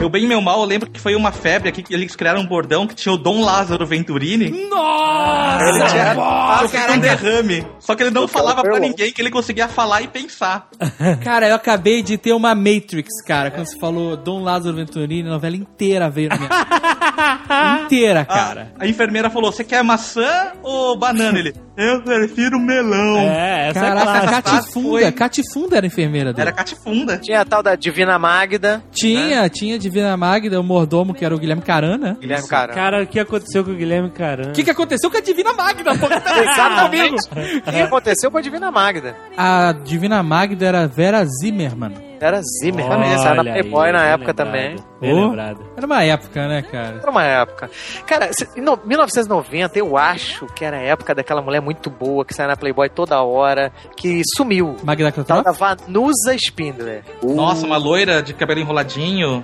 Meu 0.05 0.09
bem 0.11 0.23
e 0.25 0.27
meu 0.27 0.39
mal, 0.39 0.59
eu 0.59 0.65
lembro 0.67 0.87
que 0.87 0.99
foi 1.01 1.15
uma 1.15 1.31
febre 1.31 1.67
aqui 1.67 1.81
que 1.81 1.91
eles 1.91 2.15
criaram 2.15 2.41
um 2.41 2.45
bordão 2.45 2.85
que 2.85 2.93
tinha 2.93 3.11
o 3.11 3.17
Dom 3.17 3.41
Lázaro 3.43 3.87
Venturini. 3.87 4.51
Nossa! 4.69 5.65
Ele 5.65 5.89
tinha- 5.89 6.13
Nossa, 6.13 6.91
um 6.91 6.99
derrame. 6.99 7.65
Só 7.79 7.95
que 7.95 8.03
ele 8.03 8.11
não 8.11 8.27
falava 8.27 8.61
pra 8.61 8.75
eu- 8.75 8.79
ninguém 8.79 9.11
que 9.11 9.19
ele 9.19 9.31
conseguia 9.31 9.67
falar 9.67 10.03
e 10.03 10.07
pensar. 10.07 10.67
Cara, 11.23 11.47
eu 11.49 11.55
acabei 11.55 12.03
de 12.03 12.19
ter 12.19 12.33
uma 12.33 12.53
Matrix, 12.53 13.09
cara. 13.25 13.49
Quando 13.49 13.65
você 13.65 13.79
falou 13.79 14.15
Dom 14.15 14.43
Lázaro 14.43 14.75
Venturini, 14.75 15.27
a 15.27 15.31
novela 15.31 15.55
inteira 15.55 16.07
veio 16.07 16.29
na 16.29 16.37
minha. 16.37 16.49
inteira, 17.85 18.25
cara. 18.25 18.73
A 18.79 18.85
enfermeira 18.87 19.29
falou: 19.31 19.51
Você 19.51 19.63
quer 19.63 19.83
maçã 19.83 20.51
ou 20.61 20.95
banana? 20.99 21.39
Ele, 21.39 21.53
eu 21.77 22.01
prefiro 22.03 22.59
melão. 22.59 23.17
É, 23.21 23.69
essa 23.69 23.79
é 23.79 23.81
Caraca, 23.81 24.05
clássica. 24.05 24.41
Catifunda. 24.51 24.89
Foi- 24.89 25.11
Catifunda 25.11 25.77
era 25.77 25.87
enfermeira 25.87 26.31
dele. 26.31 26.49
Era 26.49 26.51
catifunda. 26.55 27.17
Tinha 27.17 27.41
a 27.41 27.45
tal 27.45 27.63
da 27.63 27.75
Divina 27.75 28.19
Magda. 28.19 28.83
Tinha, 28.91 29.49
tinha 29.49 29.79
Divina 29.79 29.94
Magda, 30.17 30.59
o 30.59 30.63
mordomo, 30.63 31.13
que 31.13 31.23
era 31.25 31.35
o 31.35 31.39
Guilherme 31.39 31.61
Carana. 31.61 32.17
Guilherme 32.19 32.47
Caramba. 32.47 32.73
Cara, 32.73 33.03
o 33.03 33.07
que 33.07 33.19
aconteceu 33.19 33.63
com 33.63 33.71
o 33.71 33.75
Guilherme 33.75 34.09
Caramba? 34.09 34.49
O 34.49 34.53
que, 34.53 34.63
que 34.63 34.71
aconteceu 34.71 35.09
com 35.11 35.17
a 35.17 35.21
Divina 35.21 35.53
Magda, 35.53 35.91
pô? 35.97 36.05
Exatamente. 36.41 37.27
O 37.67 37.71
que 37.71 37.81
aconteceu 37.81 38.31
com 38.31 38.37
a 38.37 38.41
Divina 38.41 38.71
Magda? 38.71 39.15
A 39.37 39.71
Divina 39.83 40.21
Magda 40.23 40.65
era 40.65 40.87
Vera 40.87 41.23
Zimmerman. 41.25 41.93
Era 42.17 42.41
Zimmer 42.41 42.87
também. 42.87 43.11
Essa 43.11 43.27
era 43.29 43.43
na 43.43 43.51
Playboy 43.51 43.91
na 43.91 44.03
época 44.05 44.33
também. 44.33 44.77
Bem 45.01 45.13
Oh. 45.13 45.27
lembrado. 45.27 45.59
Era 45.75 45.85
uma 45.85 46.01
época, 46.01 46.47
né, 46.47 46.61
cara? 46.61 46.99
Era 47.01 47.11
uma 47.11 47.23
época. 47.23 47.69
Cara, 48.07 48.31
se- 48.31 48.47
em 48.55 48.61
no- 48.61 48.79
1990, 48.85 49.77
eu 49.77 49.97
acho 49.97 50.45
que 50.55 50.63
era 50.63 50.77
a 50.77 50.81
época 50.81 51.13
daquela 51.13 51.41
mulher 51.41 51.61
muito 51.61 51.89
boa 51.89 52.23
que 52.23 52.33
saia 52.33 52.47
na 52.47 52.55
Playboy 52.55 52.87
toda 52.89 53.21
hora, 53.21 53.71
que 53.97 54.21
sumiu. 54.37 54.77
Magda 54.81 55.11
da 55.43 55.51
Vanusa 55.51 56.33
Spindler. 56.35 57.03
Nossa, 57.21 57.65
uma 57.65 57.77
loira 57.77 58.23
de 58.23 58.33
cabelo 58.33 58.61
enroladinho. 58.61 59.43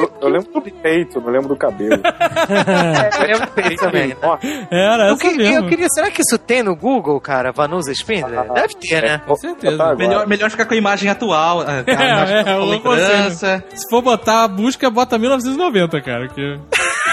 Eu, 0.00 0.12
eu 0.22 0.28
lembro 0.28 0.52
do 0.52 0.60
peito, 0.62 1.20
não 1.20 1.30
lembro 1.30 1.48
do 1.48 1.56
cabelo. 1.56 2.00
É, 2.52 3.22
eu 3.22 3.26
lembro 3.38 3.76
também. 3.76 4.16
Ó, 4.22 4.38
Era 4.70 5.08
Eu, 5.08 5.16
que- 5.16 5.32
mesmo. 5.36 5.54
eu 5.54 5.66
queria, 5.68 5.86
será 5.88 6.10
que 6.10 6.22
isso 6.22 6.38
tem 6.38 6.62
no 6.62 6.74
Google, 6.76 7.20
cara? 7.20 7.52
Vanusa 7.52 7.92
Spindler? 7.92 8.52
Deve 8.52 8.74
ter, 8.74 9.02
né? 9.02 9.20
Com 9.26 9.34
certeza. 9.36 9.94
Melhor, 9.94 10.26
melhor 10.26 10.50
ficar 10.50 10.64
com 10.66 10.74
a 10.74 10.76
imagem 10.76 11.08
atual. 11.10 11.60
A, 11.62 11.78
a 11.86 11.92
imagem 11.92 12.36
é, 12.38 12.44
com 12.44 12.50
a 12.50 12.52
eu 12.52 12.64
lembrança. 12.64 13.64
Se 13.74 13.88
for 13.90 14.02
botar 14.02 14.44
a 14.44 14.48
busca, 14.48 14.90
bota 14.90 15.18
1990, 15.18 16.00
cara. 16.02 16.28
Que... 16.28 16.58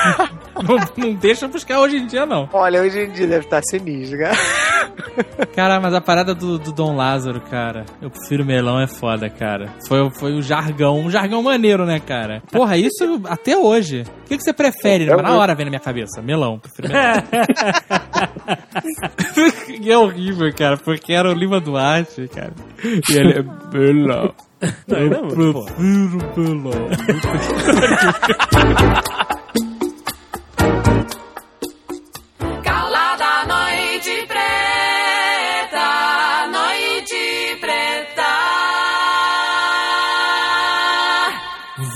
não, 0.67 0.77
não 0.97 1.13
deixa 1.15 1.47
buscar 1.47 1.79
hoje 1.79 1.97
em 1.97 2.05
dia, 2.07 2.25
não. 2.25 2.49
Olha, 2.53 2.81
hoje 2.81 2.99
em 2.99 3.11
dia 3.11 3.27
deve 3.27 3.45
estar 3.45 3.61
sinistro, 3.63 4.17
cara. 4.19 4.35
Cara, 5.55 5.79
mas 5.79 5.93
a 5.93 6.01
parada 6.01 6.33
do, 6.35 6.57
do 6.59 6.71
Dom 6.71 6.95
Lázaro, 6.95 7.39
cara, 7.41 7.85
eu 8.01 8.09
prefiro 8.09 8.45
melão, 8.45 8.79
é 8.79 8.87
foda, 8.87 9.29
cara. 9.29 9.69
Foi, 9.87 10.09
foi 10.11 10.33
o 10.33 10.41
jargão, 10.41 10.99
um 10.99 11.09
jargão 11.09 11.41
maneiro, 11.41 11.85
né, 11.85 11.99
cara? 11.99 12.41
Porra, 12.51 12.77
isso 12.77 13.21
até 13.25 13.57
hoje. 13.57 14.03
O 14.25 14.27
que, 14.27 14.37
que 14.37 14.43
você 14.43 14.53
prefere? 14.53 15.07
Eu- 15.07 15.21
Na 15.21 15.35
hora 15.37 15.55
vem 15.55 15.65
na 15.65 15.71
minha 15.71 15.79
cabeça. 15.81 16.21
Melão, 16.21 16.59
prefiro 16.59 16.89
melão. 16.89 17.23
e 19.81 19.91
é 19.91 19.97
horrível, 19.97 20.53
cara, 20.53 20.77
porque 20.77 21.13
era 21.13 21.29
o 21.29 21.33
Lima 21.33 21.59
Duarte, 21.59 22.27
cara. 22.33 22.53
E 22.83 23.13
ele 23.13 23.39
é 23.39 23.43
melão. 23.77 24.33
Eu 24.87 25.09
não, 25.09 25.27
prefiro 25.27 26.59
melão. 26.59 26.89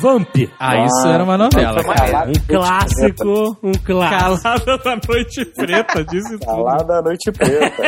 Vamp. 0.03 0.35
Ah, 0.59 0.83
isso 0.85 1.07
era 1.07 1.23
uma 1.23 1.37
novela, 1.37 1.81
cara. 1.81 2.11
Calada, 2.11 2.31
Um 2.31 2.45
clássico, 2.45 3.57
um 3.63 3.71
clássico. 3.71 4.43
Calada 4.43 4.77
da 4.83 4.99
noite 5.07 5.45
preta, 5.45 6.03
disse 6.11 6.37
tudo. 6.39 6.45
Calada 6.45 7.01
Noite 7.01 7.31
Preta. 7.31 7.83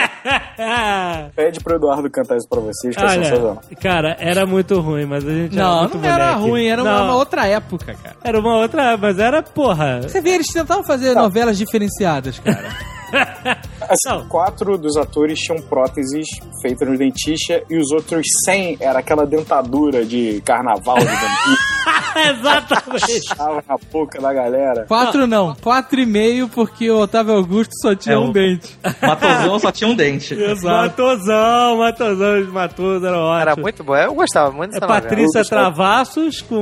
Pede 1.35 1.59
pro 1.59 1.75
Eduardo 1.75 2.09
cantar 2.09 2.37
isso 2.37 2.47
pra 2.47 2.61
vocês, 2.61 2.95
que 2.95 3.03
é 3.03 3.07
sensacional. 3.09 3.61
Olha, 3.67 3.77
cara, 3.77 4.15
era 4.17 4.45
muito 4.45 4.79
ruim, 4.79 5.05
mas 5.05 5.25
a 5.27 5.29
gente 5.29 5.57
era 5.57 5.67
Não, 5.67 5.79
muito 5.81 5.97
não 5.97 6.05
era 6.09 6.25
moleque. 6.35 6.49
ruim, 6.49 6.65
era 6.67 6.81
uma, 6.83 6.97
Não, 6.97 7.03
uma 7.05 7.15
outra 7.15 7.47
época, 7.47 7.93
cara. 8.01 8.15
Era 8.23 8.39
uma 8.39 8.55
outra, 8.57 8.95
mas 8.97 9.19
era, 9.19 9.43
porra. 9.43 10.01
Você 10.03 10.21
vê, 10.21 10.29
eles 10.31 10.47
tentavam 10.47 10.83
fazer 10.85 11.13
novelas 11.15 11.57
diferenciadas, 11.57 12.39
cara. 12.39 12.69
Assim, 13.89 14.09
Não. 14.09 14.27
quatro 14.27 14.77
dos 14.77 14.97
atores 14.97 15.39
tinham 15.39 15.61
próteses 15.61 16.27
feitas 16.61 16.87
no 16.87 16.97
dentista 16.97 17.61
e 17.69 17.77
os 17.77 17.91
outros 17.91 18.21
100 18.45 18.77
era 18.79 18.99
aquela 18.99 19.25
dentadura 19.25 20.05
de 20.05 20.41
carnaval 20.45 20.97
de 20.97 21.05
vampiro. 21.05 21.75
Exatamente. 22.15 23.35
Tava 23.35 23.63
na 23.67 23.75
boca 23.91 24.21
da 24.21 24.33
galera. 24.33 24.85
Quatro 24.87 25.27
não, 25.27 25.53
quatro 25.55 25.99
e 25.99 26.05
meio, 26.05 26.47
porque 26.47 26.89
o 26.89 26.99
Otávio 26.99 27.35
Augusto 27.35 27.71
só 27.81 27.93
tinha 27.93 28.15
É, 28.15 28.17
um 28.17 28.29
o- 28.29 28.33
dente. 28.33 28.77
Matosão 29.01 29.59
só 29.59 29.71
tinha 29.71 29.89
um 29.89 29.95
dente. 29.95 30.33
Matosão, 30.63 31.77
Matosão, 31.77 32.39
os 32.41 32.47
Matosos 32.49 33.03
eram 33.03 33.19
ótimos. 33.19 33.41
Era 33.41 33.55
muito 33.55 33.83
bom. 33.83 33.95
Eu 33.95 34.13
gostava 34.15 34.51
muito 34.51 34.71
É 34.71 34.79
dessa 34.79 34.87
novela. 34.87 35.01
Patrícia 35.01 35.43
Travassos 35.43 36.41
com 36.41 36.55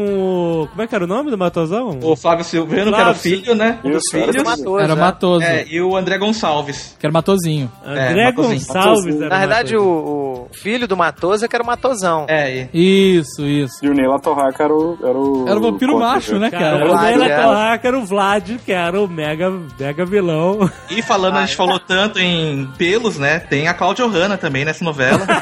o... 0.64 0.68
Como 0.70 0.82
é 0.82 0.88
que 0.88 0.96
era 0.96 1.04
o 1.04 1.08
nome 1.08 1.30
do 1.32 1.38
Matosão? 1.38 2.00
O 2.02 2.16
Flávio 2.16 2.44
Silvano, 2.44 2.92
que 2.94 3.00
era 3.00 3.12
o 3.12 3.16
filho, 3.16 3.56
né? 3.56 3.80
Um 3.84 3.92
dos 3.92 4.02
Isso, 4.06 4.18
era 4.18 4.32
filhos. 4.32 4.44
Matoso, 4.44 4.80
Era 4.80 4.96
né? 4.96 5.02
Matoso, 5.02 5.44
É, 5.46 5.66
e 5.68 5.82
o 5.82 5.96
André 5.96 6.18
Gonçalves. 6.18 6.96
que 7.00 7.06
era 7.06 7.13
Matozinho. 7.14 7.72
André 7.86 8.22
É, 8.22 8.26
Matosinho. 8.26 8.60
Gonçalves 8.60 9.16
era 9.22 9.30
Na 9.30 9.40
verdade, 9.40 9.74
Matosinho. 9.76 9.82
o, 9.94 10.48
o 10.52 10.54
filho 10.54 10.88
do 10.88 10.98
Matoso 10.98 11.46
é 11.46 11.48
que 11.48 11.56
era 11.56 11.64
o 11.64 11.68
Matosão. 11.68 12.26
É, 12.28 12.68
e 12.74 13.18
Isso, 13.18 13.44
isso. 13.46 13.76
E 13.84 13.90
o 13.90 13.94
Neila 13.94 14.20
Torraca 14.20 14.64
era 14.64 14.74
o, 14.74 14.98
era 15.02 15.18
o. 15.18 15.46
Era 15.48 15.58
o 15.60 15.62
vampiro 15.62 15.98
macho, 16.00 16.38
né, 16.40 16.50
Cara, 16.50 16.80
cara? 16.80 16.92
o 16.92 17.02
Leila 17.02 17.26
é. 17.26 17.42
Torraca 17.42 17.88
era 17.88 17.98
o 18.00 18.06
Vlad, 18.06 18.50
que 18.66 18.72
era 18.72 19.00
o 19.02 19.08
mega, 19.08 19.52
mega 19.80 20.06
vilão. 20.06 20.70
E 20.90 21.02
falando, 21.02 21.38
a 21.38 21.46
gente 21.46 21.56
falou 21.56 21.80
tanto 21.80 22.20
em 22.20 22.68
pelos, 22.78 23.18
né? 23.18 23.40
Tem 23.40 23.68
a 23.68 23.74
Claudia 23.74 24.06
Hanna 24.08 24.38
também 24.38 24.66
nessa 24.66 24.84
novela. 24.84 25.20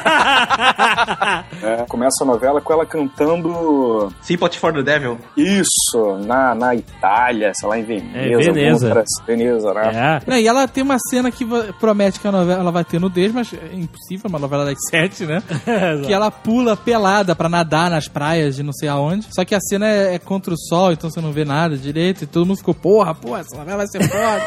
É, 1.62 1.84
começa 1.88 2.24
a 2.24 2.26
novela 2.26 2.60
com 2.60 2.72
ela 2.72 2.84
cantando 2.84 4.12
Sympathy 4.20 4.58
for 4.58 4.72
the 4.72 4.82
Devil. 4.82 5.18
isso 5.36 6.16
na, 6.26 6.54
na 6.54 6.74
Itália, 6.74 7.52
sei 7.54 7.68
lá, 7.68 7.78
em 7.78 7.84
Veneza. 7.84 8.18
É, 8.18 8.52
Veneza. 8.52 9.04
Veneza, 9.26 9.74
né? 9.74 10.20
É. 10.26 10.30
Não, 10.30 10.36
e 10.36 10.46
ela 10.46 10.66
tem 10.66 10.82
uma 10.82 10.96
cena 11.10 11.30
que 11.30 11.44
promete 11.78 12.20
que 12.20 12.28
a 12.28 12.32
novela 12.32 12.60
ela 12.60 12.70
vai 12.70 12.84
ter 12.84 13.00
nudez, 13.00 13.32
mas 13.32 13.52
é 13.52 13.74
impossível, 13.74 14.28
uma 14.28 14.38
novela 14.38 14.64
das 14.64 14.78
sete, 14.88 15.24
né? 15.24 15.42
que 16.06 16.12
ela 16.12 16.30
pula 16.30 16.76
pelada 16.76 17.34
pra 17.34 17.48
nadar 17.48 17.90
nas 17.90 18.08
praias 18.08 18.56
de 18.56 18.62
não 18.62 18.72
sei 18.72 18.88
aonde. 18.88 19.26
Só 19.30 19.44
que 19.44 19.54
a 19.54 19.60
cena 19.60 19.86
é, 19.86 20.14
é 20.14 20.18
contra 20.18 20.52
o 20.54 20.58
sol, 20.58 20.92
então 20.92 21.10
você 21.10 21.20
não 21.20 21.32
vê 21.32 21.44
nada 21.44 21.76
direito. 21.76 22.24
E 22.24 22.26
todo 22.26 22.46
mundo 22.46 22.58
ficou, 22.58 22.74
porra, 22.74 23.14
porra, 23.14 23.40
essa 23.40 23.56
novela 23.56 23.78
vai 23.78 23.86
ser 23.86 24.02
foda. 24.08 24.42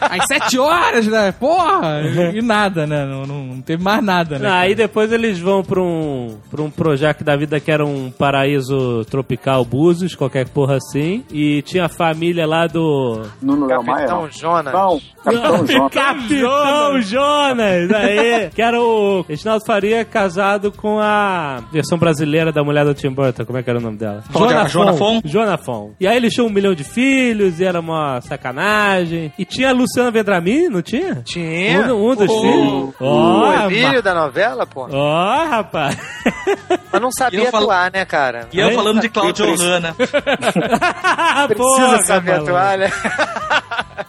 Às 0.00 0.26
sete 0.26 0.58
horas, 0.58 1.06
né? 1.06 1.32
Porra! 1.32 2.02
E, 2.02 2.38
e 2.38 2.42
nada, 2.42 2.86
né? 2.86 3.04
Não, 3.04 3.26
não, 3.26 3.44
não 3.46 3.60
teve 3.60 3.82
mais 3.82 4.02
nada, 4.02 4.38
né? 4.38 4.44
Não, 4.44 4.50
cara? 4.50 4.60
aí 4.62 4.74
depois 4.74 5.12
eles 5.12 5.38
vão 5.38 5.62
pra 5.62 5.80
um, 5.80 6.38
pra 6.50 6.62
um 6.62 6.70
Projac 6.70 7.22
da 7.22 7.36
vida 7.36 7.60
que 7.60 7.70
era 7.70 7.84
um 7.84 8.10
paraíso 8.10 9.04
tropical 9.06 9.64
Búzios, 9.64 10.14
qualquer 10.14 10.48
porra 10.48 10.76
assim. 10.76 11.24
E 11.30 11.62
tinha 11.62 11.86
a 11.86 11.88
família 11.88 12.46
lá 12.46 12.66
do. 12.66 13.22
Nuno 13.40 13.66
Maia? 13.66 14.06
Capitão 14.06 14.22
Não, 14.22 14.30
Jonas. 14.30 14.72
não 14.72 15.00
Capitão 15.24 15.66
Jonas. 15.66 15.93
Capitão 15.94 17.00
Jonas! 17.02 17.90
Aí, 17.94 18.50
que 18.54 18.60
era 18.62 18.80
o 18.80 19.22
Reginaldo 19.28 19.64
Faria 19.64 20.04
casado 20.04 20.72
com 20.72 20.98
a 21.00 21.62
versão 21.72 21.96
brasileira 21.98 22.52
da 22.52 22.62
mulher 22.64 22.84
do 22.84 22.94
Tim 22.94 23.10
Burton. 23.10 23.44
Como 23.44 23.58
é 23.58 23.62
que 23.62 23.70
era 23.70 23.78
o 23.78 23.82
nome 23.82 23.96
dela? 23.96 24.22
Qual 24.32 24.46
que 24.48 24.54
era? 24.54 24.68
Joana 24.68 24.92
Fon? 24.94 25.20
Joana 25.24 25.56
Fon. 25.58 25.92
E 26.00 26.06
aí 26.06 26.16
eles 26.16 26.32
tinham 26.34 26.46
um 26.48 26.50
milhão 26.52 26.74
de 26.74 26.84
filhos 26.84 27.60
e 27.60 27.64
era 27.64 27.80
uma 27.80 28.20
sacanagem. 28.20 29.32
E 29.38 29.44
tinha 29.44 29.70
a 29.70 29.72
Luciana 29.72 30.10
Vendramin, 30.10 30.68
não 30.68 30.82
tinha? 30.82 31.22
Tinha. 31.24 31.94
Um, 31.94 32.10
um 32.10 32.14
dos 32.16 32.28
O- 32.30 32.40
filhos. 32.40 32.94
O 33.00 33.04
Ó, 33.06 33.52
Emílio 33.66 34.02
da 34.02 34.14
novela, 34.14 34.66
pô. 34.66 34.88
Ó, 34.90 35.44
rapaz. 35.44 35.96
Mas 36.92 37.00
não 37.02 37.10
sabia 37.10 37.50
falo- 37.50 37.64
atuar, 37.64 37.90
né, 37.92 38.04
cara? 38.04 38.48
E 38.52 38.58
eu 38.60 38.68
Aí- 38.68 38.74
falando 38.74 39.00
de 39.00 39.08
Claudia 39.08 39.46
Hanna. 39.56 39.94
Precisa 39.94 41.54
Porra, 41.56 42.02
saber 42.06 42.32
atuar, 42.34 42.78
né? 42.78 42.90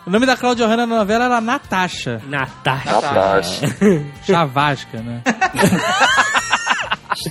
O 0.06 0.10
nome 0.10 0.26
da 0.26 0.38
Claudia 0.38 0.68
Hanna 0.68 0.86
na 0.86 0.98
novela 0.98 1.26
era 1.26 1.42
Natasha. 1.76 2.22
Natasha. 2.26 2.98
Atrás. 2.98 3.62
Chavasca, 4.26 4.98
né? 5.02 5.22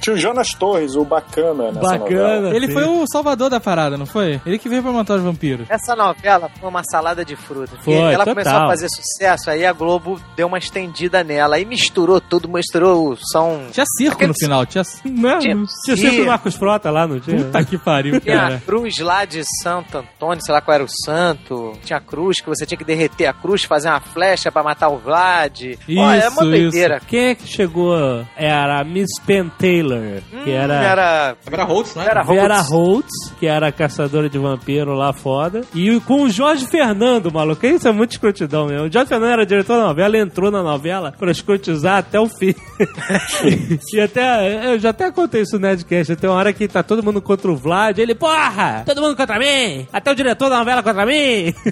Tinha 0.01 0.15
o 0.15 0.19
Jonas 0.19 0.49
Torres, 0.55 0.95
o 0.95 1.05
bacana 1.05 1.71
nessa 1.73 1.99
novela. 1.99 1.99
Bacana. 1.99 2.57
Ele 2.57 2.67
sim. 2.67 2.73
foi 2.73 2.85
o 2.85 3.05
salvador 3.11 3.51
da 3.51 3.61
parada, 3.61 3.97
não 3.97 4.07
foi? 4.07 4.41
Ele 4.45 4.59
que 4.59 4.69
veio 4.69 4.83
pra 4.83 4.93
matar 4.93 5.17
os 5.17 5.23
vampiros. 5.23 5.67
Essa 5.71 5.95
novela 5.97 6.51
foi 6.59 6.69
uma 6.69 6.83
salada 6.85 7.25
de 7.25 7.37
frutas. 7.37 7.79
Foi, 7.83 7.95
ela 7.95 8.25
total. 8.25 8.35
começou 8.35 8.53
a 8.53 8.67
fazer 8.69 8.89
sucesso, 8.89 9.51
aí 9.51 9.65
a 9.67 9.73
Globo 9.73 10.21
deu 10.37 10.47
uma 10.47 10.59
estendida 10.59 11.23
nela. 11.25 11.57
Aí 11.57 11.65
misturou 11.65 12.21
tudo, 12.21 12.49
misturou 12.49 13.11
o 13.13 13.17
som. 13.17 13.67
Tinha 13.73 13.85
circo 13.99 14.15
Aquele- 14.17 14.29
no 14.29 14.35
final, 14.39 14.67
tinha... 14.67 14.83
Não, 15.05 15.39
Tinha- 15.41 15.57
tinha 15.85 15.97
sempre 15.97 16.23
o 16.23 16.27
Marcos 16.27 16.55
Frota 16.55 16.91
lá, 16.91 17.07
não 17.07 17.21
tinha? 17.21 17.45
Puta 17.45 17.65
que 17.65 17.79
pariu, 17.79 18.21
Tinha 18.21 18.37
a 18.37 18.41
cara. 18.41 18.63
cruz 18.65 18.99
lá 18.99 19.25
de 19.25 19.43
Santo 19.63 19.99
Antônio, 19.99 20.43
sei 20.45 20.55
lá 20.55 20.61
qual 20.61 20.75
era 20.75 20.85
o 20.85 20.89
santo. 20.89 21.73
Tinha 21.85 21.99
a 21.99 22.01
cruz 22.01 22.41
que 22.41 22.49
você 22.49 22.65
tinha 22.67 22.79
que 22.79 22.85
derreter 22.85 23.27
a 23.27 23.33
cruz, 23.33 23.65
fazer 23.65 23.89
uma 23.89 24.01
flecha 24.01 24.51
pra 24.51 24.63
matar 24.63 24.89
o 24.89 24.99
Vlad. 24.99 25.61
Ó, 25.97 26.11
é 26.13 26.29
uma 26.29 26.29
Isso, 26.29 26.41
doideira. 26.45 27.01
Quem 27.07 27.27
é 27.29 27.35
que 27.35 27.47
chegou? 27.47 27.95
Era 28.37 28.81
a 28.81 28.85
Miss 28.85 29.11
Penn 29.27 29.49
Taylor, 29.75 30.01
que 30.45 30.51
Hum, 30.51 30.55
era... 30.55 30.75
era. 30.75 31.37
Vera 31.49 31.65
Holtz, 31.65 31.95
né? 31.97 32.05
Vera 32.05 32.23
Vera 32.23 32.55
Holtz. 32.61 32.71
Holtz, 32.71 33.33
que 33.41 33.47
era 33.47 33.69
a 33.69 33.73
caçadora 33.73 34.29
de 34.29 34.39
vampiro 34.39 34.95
lá 34.95 35.13
foda. 35.13 35.63
E 35.75 35.99
com 36.01 36.23
o 36.23 36.31
Jorge 36.31 36.67
Fernando, 36.67 37.33
maluco. 37.33 37.67
Isso 37.67 37.89
é 37.89 37.93
muito 37.93 38.13
escrotidão 38.13 38.67
mesmo. 38.67 38.87
O 38.87 38.93
Jorge 38.93 39.09
Fernando 39.09 39.33
era 39.33 39.47
diretor 39.47 39.77
da 39.79 39.85
novela, 39.87 40.17
entrou 40.19 40.51
na 40.51 40.63
novela 40.63 41.13
pra 41.19 41.31
escrotizar 41.31 41.99
até 41.99 42.21
o 42.21 42.29
fim. 42.29 42.55
e 43.93 44.01
até, 44.01 44.75
eu 44.75 44.79
já 44.79 44.91
até 44.91 45.11
contei 45.11 45.43
isso 45.43 45.57
no 45.59 45.67
Nerdcast. 45.67 46.17
Tem 46.17 46.31
uma 46.31 46.37
hora 46.39 46.53
que 46.53 46.69
tá 46.69 46.83
todo 46.83 47.03
mundo 47.03 47.21
contra 47.21 47.51
o 47.51 47.57
Vlad. 47.57 47.99
Ele, 47.99 48.15
porra! 48.15 48.83
Todo 48.87 49.01
mundo 49.01 49.17
contra 49.17 49.39
mim! 49.39 49.87
Até 49.93 50.11
o 50.13 50.15
diretor 50.15 50.49
da 50.49 50.59
novela 50.59 50.83
contra 50.83 51.05
mim! 51.07 51.55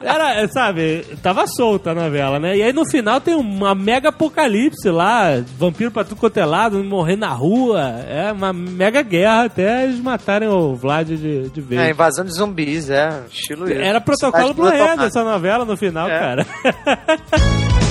Era, 0.00 0.46
sabe, 0.48 1.04
tava 1.22 1.46
solta 1.46 1.90
a 1.90 1.94
novela, 1.94 2.38
né? 2.38 2.56
E 2.56 2.62
aí 2.62 2.72
no 2.72 2.88
final 2.88 3.20
tem 3.20 3.34
uma 3.34 3.74
mega 3.74 4.10
apocalipse 4.10 4.88
lá, 4.90 5.42
vampiro 5.58 5.90
pra 5.90 6.04
tudo 6.04 6.16
quanto 6.18 6.36
é 6.36 6.44
lado, 6.44 6.82
morrer 6.84 7.16
na 7.16 7.32
rua. 7.32 7.80
É 8.08 8.30
uma 8.32 8.52
mega 8.52 9.02
guerra 9.02 9.44
até 9.44 9.84
eles 9.84 10.00
matarem 10.00 10.48
o 10.48 10.74
Vlad 10.74 11.08
de, 11.08 11.48
de 11.48 11.60
vez. 11.60 11.80
É, 11.80 11.90
invasão 11.90 12.24
de 12.24 12.32
zumbis, 12.32 12.90
é. 12.90 13.22
Estilo. 13.30 13.68
Era 13.70 14.00
protocolo 14.00 14.54
pro 14.54 14.70
tomada. 14.70 15.04
essa 15.06 15.24
novela 15.24 15.64
no 15.64 15.76
final, 15.76 16.08
É. 16.08 16.18
cara. 16.18 16.46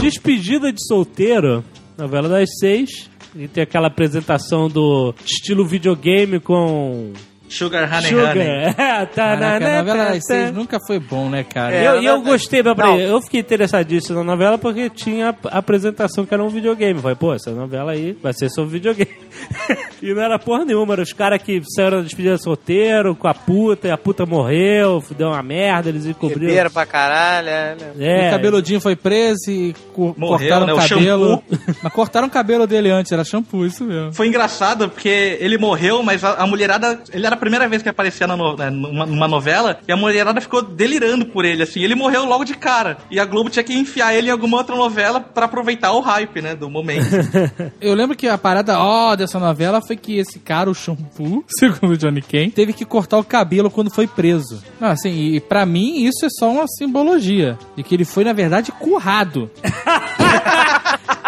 Despedida 0.00 0.70
de 0.72 0.84
solteiro, 0.86 1.64
novela 1.96 2.28
das 2.28 2.48
seis. 2.58 3.08
E 3.36 3.48
tem 3.48 3.64
aquela 3.64 3.88
apresentação 3.88 4.68
do 4.68 5.12
estilo 5.24 5.66
videogame 5.66 6.38
com 6.38 7.12
Sugar 7.54 7.84
Honey 7.92 8.08
Sugar. 8.10 8.36
Honey. 8.36 8.74
É, 8.76 9.06
tá, 9.06 9.36
Caraca, 9.36 9.60
na, 9.60 9.78
a 9.78 9.82
novela 9.82 10.04
das 10.10 10.24
seis 10.26 10.52
nunca 10.52 10.78
foi 10.86 10.98
bom, 10.98 11.28
né, 11.28 11.42
cara? 11.44 11.74
É, 11.74 11.82
E 11.82 11.84
eu, 11.86 11.94
eu 12.02 12.16
não, 12.16 12.22
gostei, 12.24 12.62
peraí, 12.62 13.02
eu 13.02 13.20
fiquei 13.22 13.40
interessadíssimo 13.40 14.18
na 14.18 14.24
novela 14.24 14.56
porque 14.58 14.88
tinha 14.90 15.34
a 15.50 15.58
apresentação 15.58 16.24
que 16.26 16.32
era 16.34 16.42
um 16.42 16.48
videogame. 16.48 17.00
Falei, 17.00 17.16
pô, 17.16 17.34
essa 17.34 17.50
novela 17.50 17.92
aí 17.92 18.16
vai 18.22 18.32
ser 18.32 18.48
sobre 18.50 18.72
videogame. 18.72 19.10
e 20.02 20.12
não 20.14 20.22
era 20.22 20.38
porra 20.38 20.64
nenhuma, 20.64 20.94
eram 20.94 21.02
os 21.02 21.12
caras 21.12 21.42
que 21.42 21.60
saíram 21.74 21.98
da 21.98 22.02
despedida 22.04 22.36
solteiro 22.38 23.14
com 23.14 23.28
a 23.28 23.34
puta, 23.34 23.88
e 23.88 23.90
a 23.90 23.98
puta 23.98 24.24
morreu, 24.26 25.02
deu 25.16 25.28
uma 25.28 25.42
merda, 25.42 25.88
eles 25.88 26.06
encobriram. 26.06 26.46
Beberam 26.46 26.70
pra 26.70 26.86
caralho. 26.86 27.48
é, 27.48 27.76
né? 27.76 27.92
É, 27.98 28.28
O 28.28 28.30
cabeludinho 28.32 28.80
foi 28.80 28.96
preso 28.96 29.50
e 29.50 29.74
co- 29.92 30.14
Morreu, 30.16 30.38
cortaram 30.38 30.66
né? 30.66 30.72
o 30.72 30.88
cabelo. 30.88 31.42
Mas 31.82 31.92
cortaram 31.92 32.26
o 32.28 32.30
cabelo 32.30 32.66
dele 32.66 32.90
antes, 32.90 33.10
era 33.12 33.24
shampoo, 33.24 33.66
isso 33.66 33.84
mesmo. 33.84 34.12
Foi 34.12 34.26
engraçado 34.28 34.88
porque 34.88 35.36
ele 35.40 35.58
morreu, 35.58 36.02
mas 36.02 36.22
a, 36.24 36.34
a 36.34 36.46
mulherada. 36.46 37.00
Ele 37.12 37.26
era 37.26 37.36
primeira 37.44 37.68
vez 37.68 37.82
que 37.82 37.88
aparecia 37.90 38.26
na 38.26 38.36
no- 38.36 38.56
né, 38.56 38.70
numa, 38.70 39.04
numa 39.04 39.28
novela 39.28 39.78
e 39.86 39.92
a 39.92 39.96
mulherada 39.96 40.40
ficou 40.40 40.62
delirando 40.62 41.26
por 41.26 41.44
ele, 41.44 41.62
assim. 41.62 41.80
Ele 41.82 41.94
morreu 41.94 42.24
logo 42.24 42.42
de 42.44 42.54
cara. 42.54 42.96
E 43.10 43.20
a 43.20 43.24
Globo 43.26 43.50
tinha 43.50 43.62
que 43.62 43.74
enfiar 43.74 44.14
ele 44.14 44.28
em 44.28 44.30
alguma 44.30 44.56
outra 44.56 44.74
novela 44.74 45.20
pra 45.20 45.44
aproveitar 45.44 45.92
o 45.92 46.00
hype, 46.00 46.40
né? 46.40 46.54
Do 46.54 46.70
momento. 46.70 47.04
Eu 47.80 47.94
lembro 47.94 48.16
que 48.16 48.26
a 48.26 48.38
parada 48.38 48.78
ó 48.78 49.14
dessa 49.14 49.38
novela 49.38 49.80
foi 49.86 49.96
que 49.96 50.16
esse 50.18 50.38
cara, 50.38 50.70
o 50.70 50.74
shampoo, 50.74 51.44
segundo 51.58 51.92
o 51.92 51.96
Johnny 51.98 52.22
Kane, 52.22 52.50
teve 52.50 52.72
que 52.72 52.84
cortar 52.84 53.18
o 53.18 53.24
cabelo 53.24 53.70
quando 53.70 53.90
foi 53.92 54.06
preso. 54.06 54.62
Não, 54.80 54.88
assim, 54.88 55.10
e 55.34 55.40
pra 55.40 55.66
mim 55.66 56.04
isso 56.04 56.24
é 56.24 56.28
só 56.30 56.50
uma 56.50 56.66
simbologia 56.66 57.58
de 57.76 57.82
que 57.82 57.94
ele 57.94 58.04
foi, 58.04 58.24
na 58.24 58.32
verdade, 58.32 58.72
currado. 58.72 59.50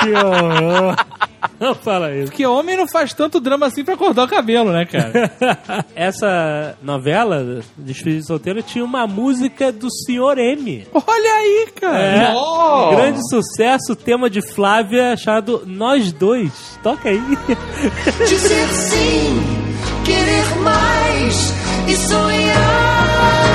que 0.06 0.12
horror. 0.14 0.96
Não 1.60 1.74
fala 1.74 2.12
isso. 2.14 2.26
Porque 2.26 2.44
homem 2.44 2.76
não 2.76 2.86
faz 2.88 3.14
tanto 3.14 3.40
drama 3.40 3.66
assim 3.66 3.82
pra 3.84 3.96
cortar 3.96 4.24
o 4.24 4.28
cabelo, 4.28 4.72
né, 4.72 4.84
cara? 4.84 5.30
Essa 5.94 6.76
novela, 6.82 7.62
Despedida 7.78 8.20
de 8.20 8.26
Solteiro, 8.26 8.62
tinha 8.62 8.84
uma 8.84 9.06
música 9.06 9.70
do 9.72 9.88
Sr. 9.90 10.38
M. 10.38 10.86
Olha 10.92 11.32
aí, 11.34 11.68
cara. 11.80 11.98
É, 11.98 12.34
Oh! 12.34 12.90
grande 12.96 13.20
sucesso, 13.30 13.94
tema 13.96 14.28
de 14.28 14.42
Flávia, 14.42 15.16
chamado 15.16 15.62
Nós 15.66 16.12
Dois. 16.12 16.78
Toca 16.82 17.08
aí. 17.08 17.20
Dizer 18.28 18.68
sim, 18.68 19.40
querer 20.04 20.56
mais 20.62 21.54
e 21.88 21.96
sonhar. 21.96 23.45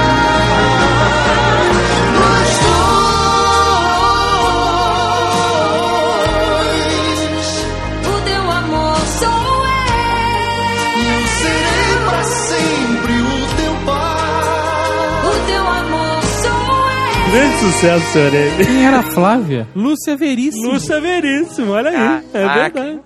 Grande 17.31 17.57
sucesso, 17.59 18.05
Sr. 18.11 18.33
M. 18.33 18.65
Quem 18.65 18.85
era 18.85 18.99
a 18.99 19.03
Flávia? 19.03 19.67
Lúcia 19.75 20.17
Veríssimo. 20.17 20.71
Lúcia 20.73 20.99
Veríssimo, 20.99 21.71
olha 21.71 21.89
aí. 21.89 22.23
É 22.33 22.43
Ah, 22.43 22.69
verdade. 22.69 22.99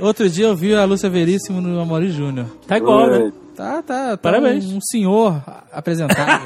Outro 0.00 0.28
dia 0.30 0.46
eu 0.46 0.56
vi 0.56 0.74
a 0.74 0.84
Lúcia 0.84 1.10
Veríssimo 1.10 1.60
no 1.60 1.78
Amori 1.80 2.10
Júnior. 2.10 2.46
Tá 2.66 2.78
igual, 2.78 3.06
né? 3.10 3.30
Tá, 3.54 3.82
tá, 3.82 4.10
tá. 4.12 4.16
Parabéns. 4.16 4.64
Um, 4.64 4.76
um 4.76 4.80
senhor 4.80 5.42
apresentado. 5.70 6.40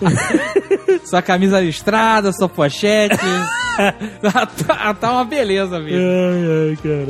sua 1.04 1.20
camisa 1.20 1.60
listrada, 1.60 2.32
sua 2.32 2.48
pochete. 2.48 3.16
tá, 4.22 4.46
tá- 4.46 4.94
tá 4.94 5.12
uma 5.12 5.24
beleza 5.26 5.78
mesmo. 5.78 6.00
ai, 6.00 6.70
ai, 6.70 6.76
cara. 6.82 7.06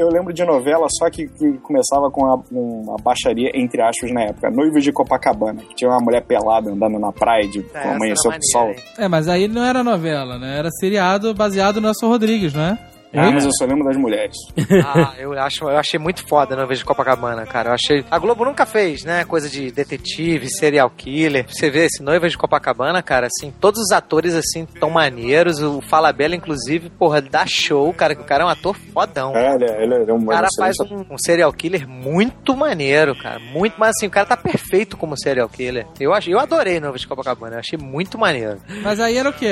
Eu 0.00 0.08
lembro 0.08 0.32
de 0.32 0.44
novela 0.44 0.86
só 0.98 1.08
que, 1.10 1.26
que 1.28 1.52
começava 1.58 2.10
com 2.10 2.26
a, 2.26 2.40
uma 2.50 2.96
baixaria, 3.02 3.50
entre 3.54 3.82
aspas, 3.82 4.10
na 4.12 4.22
época. 4.22 4.50
Noivos 4.50 4.82
de 4.82 4.92
Copacabana. 4.92 5.62
Que 5.62 5.74
tinha 5.74 5.90
uma 5.90 6.00
mulher 6.00 6.24
pelada 6.24 6.70
andando 6.70 6.98
na 6.98 7.12
praia 7.12 7.46
de 7.48 7.60
É, 7.74 7.82
com 7.82 7.90
amanhecer 7.90 8.32
com 8.32 8.42
sol. 8.52 8.74
É, 8.98 9.08
mas 9.08 9.28
aí 9.28 9.48
não 9.48 9.64
era 9.64 9.82
novela, 9.84 10.38
né? 10.38 10.58
Era 10.58 10.70
seriado 10.70 11.34
baseado 11.34 11.76
no 11.76 11.82
Nelson 11.82 12.08
Rodrigues, 12.08 12.54
não 12.54 12.62
é? 12.62 12.78
Ah, 13.12 13.30
mas 13.30 13.44
eu 13.44 13.50
só 13.58 13.64
lembro 13.64 13.84
das 13.84 13.96
mulheres. 13.96 14.36
Ah, 14.92 15.14
eu, 15.18 15.32
acho, 15.38 15.64
eu 15.64 15.76
achei 15.76 15.98
muito 15.98 16.26
foda 16.28 16.54
no 16.56 16.70
de 16.74 16.84
Copacabana, 16.84 17.44
cara. 17.46 17.70
Eu 17.70 17.74
achei. 17.74 18.04
A 18.10 18.18
Globo 18.18 18.44
nunca 18.44 18.64
fez, 18.64 19.04
né? 19.04 19.24
Coisa 19.24 19.48
de 19.48 19.70
detetive, 19.70 20.48
serial 20.48 20.88
killer. 20.90 21.44
Você 21.48 21.70
vê 21.70 21.84
esse 21.86 22.02
Noiva 22.02 22.28
de 22.28 22.36
Copacabana, 22.38 23.02
cara, 23.02 23.26
assim, 23.26 23.52
todos 23.60 23.80
os 23.80 23.90
atores, 23.90 24.34
assim, 24.34 24.64
tão 24.64 24.90
maneiros. 24.90 25.60
O 25.60 25.80
Fala 25.80 26.12
Bela, 26.12 26.34
inclusive, 26.36 26.88
porra, 26.90 27.20
dá 27.20 27.44
show, 27.46 27.92
cara, 27.92 28.14
que 28.14 28.22
o 28.22 28.24
cara 28.24 28.44
é 28.44 28.46
um 28.46 28.50
ator 28.50 28.74
fodão. 28.92 29.36
É, 29.36 29.54
ele, 29.54 29.64
é- 29.64 29.82
ele 29.82 29.94
é 30.10 30.12
um 30.12 30.22
O 30.22 30.26
cara 30.26 30.46
faz 30.56 30.76
um, 30.80 31.04
um 31.10 31.18
serial 31.18 31.52
killer 31.52 31.86
muito 31.88 32.56
maneiro, 32.56 33.14
cara. 33.16 33.38
Muito, 33.40 33.74
mas 33.78 33.90
assim, 33.96 34.06
o 34.06 34.10
cara 34.10 34.26
tá 34.26 34.36
perfeito 34.36 34.96
como 34.96 35.18
serial 35.18 35.48
killer. 35.48 35.86
Eu, 35.98 36.12
achei, 36.14 36.32
eu 36.32 36.38
adorei 36.38 36.78
Noiva 36.80 36.98
de 36.98 37.06
Copacabana, 37.06 37.56
eu 37.56 37.60
achei 37.60 37.78
muito 37.78 38.18
maneiro. 38.18 38.58
Mas 38.82 39.00
aí 39.00 39.16
era 39.18 39.28
o 39.28 39.32
quê? 39.32 39.50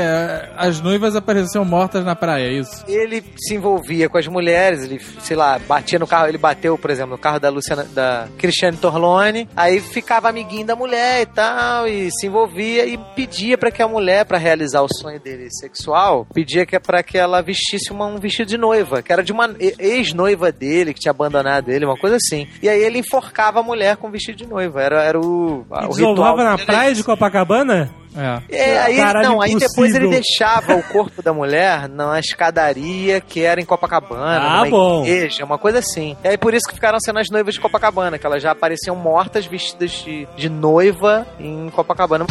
As 0.56 0.80
noivas 0.80 1.16
apareciam 1.16 1.64
mortas 1.64 2.04
na 2.04 2.14
praia, 2.16 2.46
é 2.48 2.52
isso? 2.52 2.84
ele 2.88 3.20
se 3.48 3.54
envolvia 3.54 4.08
com 4.08 4.18
as 4.18 4.26
mulheres, 4.26 4.84
ele, 4.84 4.98
sei 5.20 5.36
lá, 5.36 5.58
batia 5.58 5.98
no 5.98 6.06
carro, 6.06 6.28
ele 6.28 6.38
bateu, 6.38 6.76
por 6.78 6.90
exemplo, 6.90 7.12
no 7.12 7.18
carro 7.18 7.40
da 7.40 7.48
Luciana, 7.48 7.84
da 7.84 8.28
Cristiane 8.38 8.76
Torlone, 8.76 9.48
aí 9.56 9.80
ficava 9.80 10.28
amiguinho 10.28 10.66
da 10.66 10.76
mulher 10.76 11.22
e 11.22 11.26
tal, 11.26 11.86
e 11.88 12.10
se 12.12 12.26
envolvia 12.26 12.86
e 12.86 12.96
pedia 13.16 13.56
pra 13.58 13.70
que 13.70 13.82
a 13.82 13.88
mulher, 13.88 14.24
pra 14.24 14.38
realizar 14.38 14.82
o 14.82 14.88
sonho 14.88 15.18
dele 15.20 15.48
sexual, 15.50 16.26
pedia 16.32 16.64
que 16.66 16.78
para 16.78 17.02
que 17.02 17.16
ela 17.18 17.40
vestisse 17.42 17.90
uma- 17.90 18.06
um 18.06 18.18
vestido 18.18 18.48
de 18.48 18.58
noiva, 18.58 19.02
que 19.02 19.12
era 19.12 19.22
de 19.22 19.32
uma 19.32 19.48
ex-noiva 19.78 20.52
dele, 20.52 20.92
que 20.94 21.00
tinha 21.00 21.10
abandonado 21.10 21.70
ele, 21.70 21.84
uma 21.84 21.96
coisa 21.96 22.16
assim. 22.16 22.46
E 22.62 22.68
aí 22.68 22.80
ele 22.82 22.98
enforcava 22.98 23.60
a 23.60 23.62
mulher 23.62 23.96
com 23.96 24.10
vestido 24.10 24.36
de 24.36 24.46
noiva, 24.46 24.82
era, 24.82 25.02
era 25.02 25.18
o, 25.18 25.64
E 25.82 25.86
o 25.86 25.92
ritual. 26.10 26.36
na 26.36 26.58
praia 26.58 26.94
de 26.94 27.02
Copacabana? 27.02 27.90
É. 28.16 28.40
É, 28.48 28.78
aí, 28.80 28.96
Caralho, 28.96 29.28
não, 29.28 29.40
aí 29.40 29.54
depois 29.54 29.94
ele 29.94 30.08
deixava 30.08 30.74
o 30.74 30.82
corpo 30.82 31.22
da 31.22 31.32
mulher 31.32 31.88
na 31.88 32.18
escadaria 32.18 33.20
que 33.20 33.42
era 33.42 33.60
em 33.60 33.64
Copacabana, 33.64 34.38
Ah, 34.38 34.56
numa 34.64 34.70
bom. 34.70 35.02
igreja, 35.04 35.44
uma 35.44 35.58
coisa 35.58 35.78
assim. 35.78 36.16
E 36.24 36.28
aí 36.28 36.38
por 36.38 36.54
isso 36.54 36.66
que 36.68 36.74
ficaram 36.74 36.98
sendo 37.00 37.18
as 37.18 37.28
noivas 37.30 37.54
de 37.54 37.60
Copacabana, 37.60 38.18
que 38.18 38.26
elas 38.26 38.42
já 38.42 38.50
apareciam 38.52 38.96
mortas 38.96 39.46
vestidas 39.46 39.90
de, 39.90 40.26
de 40.36 40.48
noiva 40.48 41.26
em 41.38 41.70
Copacabana. 41.70 42.26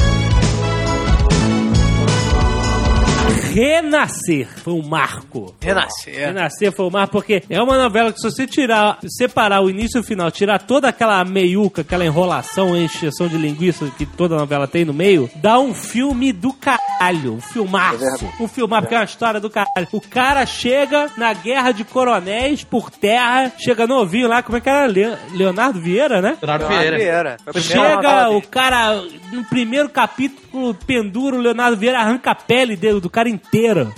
Renascer 3.62 4.48
foi 4.64 4.74
um 4.74 4.88
marco. 4.88 5.56
Renascer. 5.60 6.14
Renascer 6.28 6.72
foi 6.72 6.86
o 6.86 6.92
marco 6.92 7.14
porque 7.14 7.42
é 7.50 7.60
uma 7.60 7.76
novela 7.76 8.14
que 8.14 8.20
se 8.20 8.30
você 8.30 8.46
tirar, 8.46 9.00
separar 9.18 9.62
o 9.62 9.70
início 9.70 9.98
e 9.98 10.02
o 10.02 10.04
final, 10.04 10.30
tirar 10.30 10.60
toda 10.60 10.88
aquela 10.90 11.26
meiuca, 11.26 11.82
aquela 11.82 12.06
enrolação, 12.06 12.78
encheção 12.78 13.28
de 13.28 13.36
linguiça 13.36 13.92
que 13.98 14.06
toda 14.06 14.36
novela 14.38 14.68
tem 14.68 14.86
no 14.86 14.94
meio, 14.94 15.28
dá 15.38 15.58
um 15.58 15.74
filme 15.74 16.32
do 16.32 16.54
caralho, 16.54 17.34
um 17.34 17.42
filmaço. 17.42 17.98
Um 18.40 18.48
filmaço, 18.48 18.82
porque 18.84 18.94
é 18.96 19.00
uma 19.00 19.06
história 19.06 19.40
do 19.40 19.50
caralho. 19.50 19.88
O 19.92 20.02
cara 20.02 20.46
chega 20.46 21.10
na 21.18 21.34
guerra 21.34 21.72
de 21.72 21.84
coronéis 21.84 22.64
por 22.64 22.92
terra, 22.92 23.52
chega 23.58 23.88
novinho 23.88 24.28
lá, 24.28 24.44
como 24.44 24.60
é 24.60 24.62
que 24.62 24.70
era? 24.70 24.86
Le- 24.86 25.18
Leonardo 25.34 25.80
Vieira, 25.82 26.22
né? 26.22 26.38
Leonardo 26.40 26.68
Leonardo 26.68 26.98
Vieira. 26.98 26.98
Vieira. 26.98 27.38
Chega 27.60 28.30
o 28.30 28.42
cara, 28.44 29.02
no 29.32 29.44
primeiro 29.46 29.90
capítulo, 29.90 30.76
pendura 30.86 31.36
o 31.36 31.40
Leonardo 31.40 31.76
Vieira, 31.76 32.00
arranca 32.00 32.30
a 32.32 32.36
pele 32.36 32.76
dele, 32.76 33.00
do 33.02 33.10
cara 33.10 33.28
inteiro. 33.28 33.47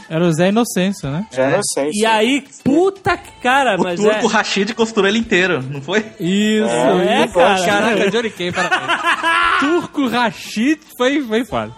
Era 0.10 0.24
o 0.26 0.32
Zé 0.32 0.50
Inocêncio, 0.50 1.10
né? 1.10 1.26
Não 1.52 1.62
sei. 1.74 1.90
E 1.94 2.06
aí, 2.06 2.44
puta 2.64 3.18
que 3.18 3.30
cara, 3.42 3.76
O 3.78 3.84
mas 3.84 4.00
turco 4.00 4.26
é... 4.28 4.32
Rashid 4.32 4.74
costurou 4.74 5.08
ele 5.10 5.20
inteiro, 5.20 5.62
não 5.70 5.82
foi? 5.82 6.00
Isso, 6.20 6.66
É, 6.70 7.26
isso. 7.26 7.34
cara. 7.34 7.66
Caraca, 7.66 8.12
Johnny 8.12 8.30
Kay, 8.30 8.52
parabéns. 8.52 9.00
Turco 9.60 10.08
Rashid 10.08 10.80
foi, 10.98 11.22
foi 11.22 11.44
foda. 11.46 11.72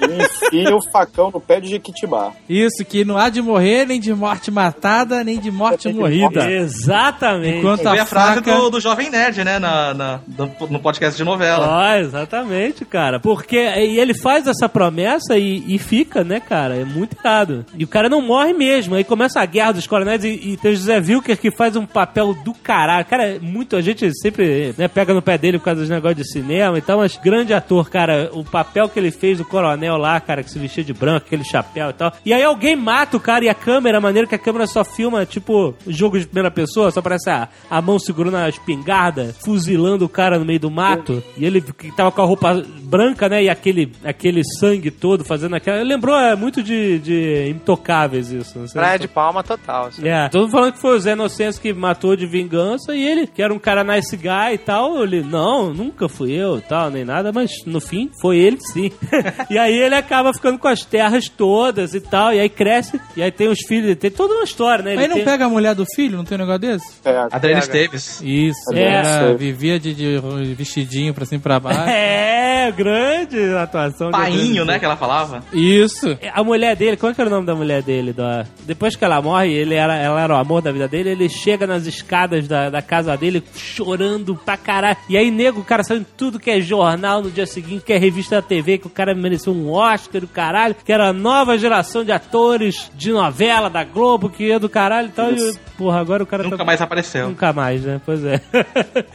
Enfia 0.00 0.74
o 0.74 0.80
facão 0.90 1.30
no 1.30 1.40
pé 1.40 1.60
de 1.60 1.68
Jequitibá. 1.68 2.32
Isso, 2.48 2.84
que 2.86 3.04
não 3.04 3.18
há 3.18 3.28
de 3.28 3.42
morrer, 3.42 3.86
nem 3.86 4.00
de 4.00 4.14
morte 4.14 4.50
matada, 4.50 5.22
nem 5.22 5.38
de 5.38 5.50
morte 5.50 5.92
morrida. 5.92 6.50
Exatamente. 6.50 7.58
Enquanto 7.58 7.82
Foi 7.82 7.98
a 7.98 8.02
a 8.02 8.06
frase 8.06 8.34
faca... 8.36 8.54
do, 8.56 8.70
do 8.70 8.80
Jovem 8.80 9.10
Nerd, 9.10 9.44
né? 9.44 9.58
Na, 9.58 9.92
na- 9.94 10.20
do- 10.26 10.50
no 10.68 10.80
podcast 10.80 11.16
de 11.16 11.24
novela. 11.24 11.66
Ó, 11.68 11.96
exatamente, 11.98 12.84
cara. 12.84 13.20
Porque 13.20 13.56
e 13.56 13.98
ele 13.98 14.14
faz 14.14 14.46
essa 14.46 14.68
promessa 14.68 15.36
e, 15.36 15.62
e 15.74 15.78
fica, 15.78 16.24
né, 16.24 16.40
cara? 16.40 16.76
É 16.76 16.84
muito 16.92 17.16
errado. 17.16 17.64
E 17.76 17.84
o 17.84 17.88
cara 17.88 18.08
não 18.08 18.20
morre 18.20 18.52
mesmo. 18.52 18.94
Aí 18.94 19.04
começa 19.04 19.40
a 19.40 19.46
guerra 19.46 19.72
dos 19.72 19.86
coronéis 19.86 20.24
e, 20.24 20.28
e 20.28 20.56
tem 20.56 20.72
o 20.72 20.76
José 20.76 20.98
Wilker 20.98 21.38
que 21.38 21.50
faz 21.50 21.76
um 21.76 21.86
papel 21.86 22.34
do 22.44 22.54
caralho. 22.54 23.04
Cara, 23.06 23.38
muito. 23.40 23.76
A 23.76 23.80
gente 23.80 24.10
sempre 24.20 24.74
né, 24.76 24.88
pega 24.88 25.14
no 25.14 25.22
pé 25.22 25.36
dele 25.38 25.58
por 25.58 25.64
causa 25.64 25.80
dos 25.80 25.90
negócios 25.90 26.26
de 26.26 26.32
cinema 26.32 26.78
e 26.78 26.82
tal, 26.82 26.98
mas 26.98 27.16
grande 27.16 27.54
ator, 27.54 27.88
cara. 27.88 28.30
O 28.32 28.44
papel 28.44 28.88
que 28.88 28.98
ele 28.98 29.10
fez 29.10 29.38
do 29.38 29.44
coronel 29.44 29.96
lá, 29.96 30.20
cara, 30.20 30.42
que 30.42 30.50
se 30.50 30.58
vestia 30.58 30.84
de 30.84 30.92
branco, 30.92 31.26
aquele 31.26 31.44
chapéu 31.44 31.90
e 31.90 31.92
tal. 31.92 32.12
E 32.24 32.32
aí 32.32 32.42
alguém 32.42 32.76
mata 32.76 33.16
o 33.16 33.20
cara 33.20 33.44
e 33.44 33.48
a 33.48 33.54
câmera, 33.54 33.98
a 33.98 34.00
maneira 34.00 34.28
que 34.28 34.34
a 34.34 34.38
câmera 34.38 34.66
só 34.66 34.84
filma, 34.84 35.24
tipo, 35.24 35.74
jogo 35.86 36.18
de 36.18 36.26
primeira 36.26 36.50
pessoa, 36.50 36.90
só 36.90 37.00
parece 37.00 37.30
a, 37.30 37.48
a 37.70 37.80
mão 37.80 37.98
segurando 37.98 38.36
a 38.36 38.48
espingarda, 38.48 39.34
fuzilando 39.44 40.04
o 40.04 40.08
cara 40.08 40.38
no 40.38 40.44
meio 40.44 40.60
do 40.60 40.70
mato. 40.70 41.22
E 41.36 41.44
ele 41.44 41.60
que 41.60 41.94
tava 41.94 42.10
com 42.12 42.22
a 42.22 42.24
roupa 42.24 42.62
branca, 42.82 43.28
né? 43.28 43.44
E 43.44 43.48
aquele, 43.48 43.92
aquele 44.04 44.42
sangue 44.58 44.90
todo 44.90 45.24
fazendo 45.24 45.56
aquela. 45.56 45.82
Lembrou 45.82 46.16
é, 46.16 46.34
muito 46.36 46.62
de, 46.62 46.71
de 46.98 47.48
Intocáveis 47.50 48.30
isso. 48.30 48.58
Não 48.58 48.66
sei 48.66 48.80
Praia 48.80 48.98
de 48.98 49.08
Palma 49.08 49.42
total. 49.42 49.86
assim. 49.86 50.06
é, 50.06 50.28
todo 50.28 50.42
mundo 50.42 50.50
falando 50.52 50.72
que 50.72 50.80
foi 50.80 50.96
o 50.96 51.00
Zé 51.00 51.12
Inocêncio 51.12 51.60
que 51.60 51.72
matou 51.72 52.16
de 52.16 52.26
vingança 52.26 52.94
e 52.94 53.02
ele, 53.04 53.26
que 53.26 53.42
era 53.42 53.52
um 53.52 53.58
cara 53.58 53.84
nice 53.84 54.16
guy 54.16 54.54
e 54.54 54.58
tal, 54.58 55.02
ele, 55.02 55.22
não, 55.22 55.72
nunca 55.72 56.08
fui 56.08 56.32
eu 56.32 56.58
e 56.58 56.62
tal, 56.62 56.90
nem 56.90 57.04
nada, 57.04 57.32
mas 57.32 57.50
no 57.66 57.80
fim 57.80 58.10
foi 58.20 58.38
ele 58.38 58.58
sim. 58.60 58.90
e 59.50 59.58
aí 59.58 59.76
ele 59.78 59.94
acaba 59.94 60.32
ficando 60.32 60.58
com 60.58 60.68
as 60.68 60.84
terras 60.84 61.28
todas 61.28 61.94
e 61.94 62.00
tal, 62.00 62.32
e 62.32 62.40
aí 62.40 62.48
cresce, 62.48 63.00
e 63.16 63.22
aí 63.22 63.30
tem 63.30 63.48
os 63.48 63.60
filhos, 63.66 63.96
tem 63.96 64.10
toda 64.10 64.34
uma 64.34 64.44
história, 64.44 64.82
né? 64.84 64.92
Ele 64.92 65.02
Aí 65.02 65.08
não 65.08 65.16
tem- 65.16 65.24
pega 65.24 65.46
a 65.46 65.48
mulher 65.48 65.74
do 65.74 65.84
filho, 65.94 66.16
não 66.16 66.24
tem 66.24 66.36
um 66.36 66.40
negócio 66.40 66.60
desse? 66.60 66.86
É, 67.04 67.26
Adriana. 67.30 67.58
Esteves. 67.60 68.20
Isso, 68.22 68.72
É. 68.72 68.82
era, 68.82 69.34
vivia 69.34 69.78
de, 69.78 69.94
de 69.94 70.54
vestidinho 70.54 71.12
pra 71.14 71.24
cima 71.24 71.38
e 71.38 71.42
pra 71.42 71.60
baixo. 71.60 71.82
É, 72.62 72.70
grande 72.70 73.54
atuação. 73.56 74.06
de 74.12 74.16
Painho, 74.16 74.64
né? 74.64 74.78
Que 74.78 74.84
ela 74.84 74.96
falava. 74.96 75.42
Isso. 75.52 76.16
A 76.32 76.44
mulher 76.44 76.61
dele, 76.76 76.96
como 76.96 77.12
é 77.12 77.14
que 77.14 77.20
era 77.20 77.28
o 77.28 77.32
nome 77.32 77.46
da 77.46 77.54
mulher 77.54 77.82
dele? 77.82 78.12
Da... 78.12 78.46
Depois 78.64 78.96
que 78.96 79.04
ela 79.04 79.20
morre, 79.20 79.52
ele 79.52 79.74
era, 79.74 79.96
ela 79.96 80.20
era 80.20 80.34
o 80.34 80.36
amor 80.36 80.62
da 80.62 80.70
vida 80.70 80.86
dele, 80.86 81.10
ele 81.10 81.28
chega 81.28 81.66
nas 81.66 81.86
escadas 81.86 82.46
da, 82.46 82.70
da 82.70 82.80
casa 82.80 83.16
dele 83.16 83.42
chorando 83.54 84.34
pra 84.36 84.56
caralho. 84.56 84.96
E 85.08 85.16
aí, 85.16 85.30
nego, 85.30 85.60
o 85.60 85.64
cara 85.64 85.82
sabe 85.82 86.06
tudo 86.16 86.38
que 86.38 86.50
é 86.50 86.60
jornal 86.60 87.22
no 87.22 87.30
dia 87.30 87.46
seguinte, 87.46 87.84
que 87.84 87.92
é 87.92 87.98
revista 87.98 88.36
da 88.36 88.42
TV, 88.42 88.78
que 88.78 88.86
o 88.86 88.90
cara 88.90 89.14
mereceu 89.14 89.52
um 89.52 89.70
Oscar 89.70 90.20
do 90.20 90.28
caralho, 90.28 90.74
que 90.74 90.92
era 90.92 91.08
a 91.08 91.12
nova 91.12 91.58
geração 91.58 92.04
de 92.04 92.12
atores 92.12 92.90
de 92.94 93.12
novela 93.12 93.68
da 93.68 93.84
Globo, 93.84 94.30
que 94.30 94.44
ia 94.44 94.58
do 94.58 94.68
caralho 94.68 95.08
e 95.08 95.12
tal. 95.12 95.32
E, 95.32 95.58
porra, 95.76 96.00
agora 96.00 96.22
o 96.22 96.26
cara 96.26 96.44
Nunca 96.44 96.58
tá... 96.58 96.64
mais 96.64 96.80
apareceu. 96.80 97.28
Nunca 97.28 97.52
mais, 97.52 97.82
né? 97.82 98.00
Pois 98.04 98.24
é. 98.24 98.40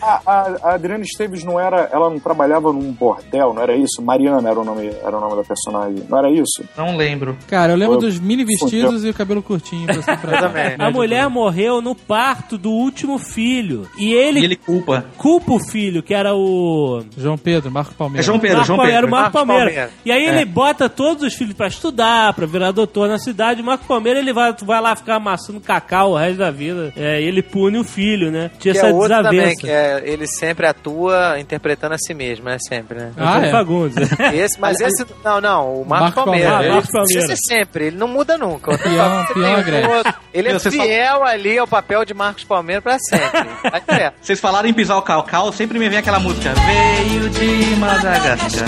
A, 0.02 0.22
a, 0.26 0.58
a 0.64 0.74
Adriana 0.76 1.04
Esteves 1.04 1.44
não 1.44 1.60
era. 1.60 1.90
Ela 1.92 2.10
não 2.10 2.20
trabalhava 2.20 2.72
num 2.72 2.92
bordel, 2.92 3.54
não 3.54 3.62
era 3.62 3.76
isso? 3.76 4.02
Mariana 4.02 4.50
era 4.50 4.60
o 4.60 4.64
nome, 4.64 4.88
era 4.88 5.18
o 5.18 5.20
nome 5.20 5.36
da 5.36 5.44
personagem. 5.44 6.06
Não 6.10 6.18
era 6.18 6.30
isso? 6.30 6.64
Não 6.78 6.96
lembro. 6.96 7.37
Cara, 7.48 7.74
eu 7.74 7.78
lembro 7.78 7.96
Pô, 7.96 8.02
dos 8.02 8.20
mini 8.20 8.44
vestidos 8.44 9.04
e 9.06 9.10
o 9.10 9.14
cabelo 9.14 9.42
curtinho 9.44 9.88
Eu 9.92 10.02
também. 10.04 10.76
A 10.78 10.90
mulher 10.92 11.30
morreu 11.30 11.82
no 11.82 11.94
parto 11.96 12.58
do 12.58 12.72
último 12.72 13.18
filho. 13.18 13.88
E 13.98 14.14
ele, 14.14 14.40
E 14.40 14.44
ele 14.46 14.56
culpa. 14.56 15.06
culpa 15.18 15.54
o 15.54 15.60
filho, 15.60 16.02
que 16.04 16.14
era 16.14 16.34
o. 16.36 17.04
João 17.18 17.38
Pedro, 17.38 17.72
Marco 17.72 17.92
É 17.94 17.98
Palmeiras. 17.98 18.26
João 18.26 18.40
Pedro, 18.40 18.58
Marco 18.58 18.68
João 18.68 18.78
Palmeira, 18.78 19.02
Pedro. 19.02 19.08
o 19.08 19.12
Marco 19.20 19.38
Marcos 19.38 19.48
Palmeira. 19.56 19.72
Palmeira. 19.72 19.92
E 20.06 20.12
aí 20.12 20.26
ele 20.26 20.46
bota 20.46 20.90
todos 20.90 21.24
os 21.24 21.34
filhos 21.34 21.54
pra 21.54 21.68
estudar, 21.68 22.34
pra 22.34 22.46
virar 22.46 22.72
doutor 22.72 23.08
na 23.08 23.18
cidade. 23.18 23.62
O 23.62 23.66
Marco 23.66 23.86
Palmeira 23.86 24.20
ele 24.20 24.34
vai, 24.34 24.54
vai 24.64 24.82
lá 24.82 24.96
ficar 24.96 25.16
amassando 25.16 25.60
cacau 25.60 26.12
o 26.12 26.18
resto 26.18 26.38
da 26.38 26.52
vida. 26.52 26.92
É, 26.96 27.22
e 27.22 27.26
ele 27.26 27.42
pune 27.42 27.78
o 27.78 27.84
filho, 27.84 28.32
né? 28.32 28.52
Tinha 28.60 28.74
Que 28.74 28.78
essa 28.80 28.88
é 28.88 28.94
outro 28.94 29.10
também, 29.10 29.32
desavença. 29.32 29.62
que 29.62 29.70
é, 29.70 30.02
ele 30.06 30.28
sempre 30.28 30.66
atua 30.68 31.40
interpretando 31.40 31.94
a 31.94 31.98
si 31.98 32.14
mesmo, 32.14 32.46
né? 32.46 32.58
Sempre, 32.60 32.98
né? 32.98 33.12
Ah, 33.18 33.32
Antônio 33.32 33.48
é? 33.48 33.52
Fagundes. 33.52 33.96
Esse, 34.34 34.60
mas 34.60 34.80
esse. 34.80 35.06
Não, 35.24 35.40
não, 35.42 35.74
o 35.82 35.86
Marcos 35.86 36.00
Marcos 36.08 36.24
Palmeira. 36.24 36.50
Palmeira. 36.50 36.66
Ele- 36.66 36.74
Marcos 36.74 36.92
Palmeira. 36.92 37.27
É 37.34 37.36
sempre, 37.36 37.88
ele 37.88 37.98
não 37.98 38.08
muda 38.08 38.38
nunca. 38.38 38.72
Você 38.72 38.84
peão 38.84 39.26
tem 39.34 39.44
um. 39.44 40.14
Ele 40.34 40.50
é 40.50 40.60
fiel 40.60 41.24
ali 41.24 41.58
ao 41.58 41.68
papel 41.68 42.06
de 42.06 42.14
Marcos 42.14 42.44
Palmeira 42.44 42.82
pra 42.82 42.98
sempre. 43.00 43.50
Vocês 44.22 44.40
falaram 44.40 44.68
em 44.68 44.74
pisar 44.74 44.98
o 44.98 45.02
calcal, 45.02 45.52
sempre 45.52 45.80
me 45.80 45.90
vem 45.90 46.00
aquela 46.00 46.20
música. 46.20 46.54
Veio 46.54 47.30
de 47.30 47.76
Madagascar 47.78 48.68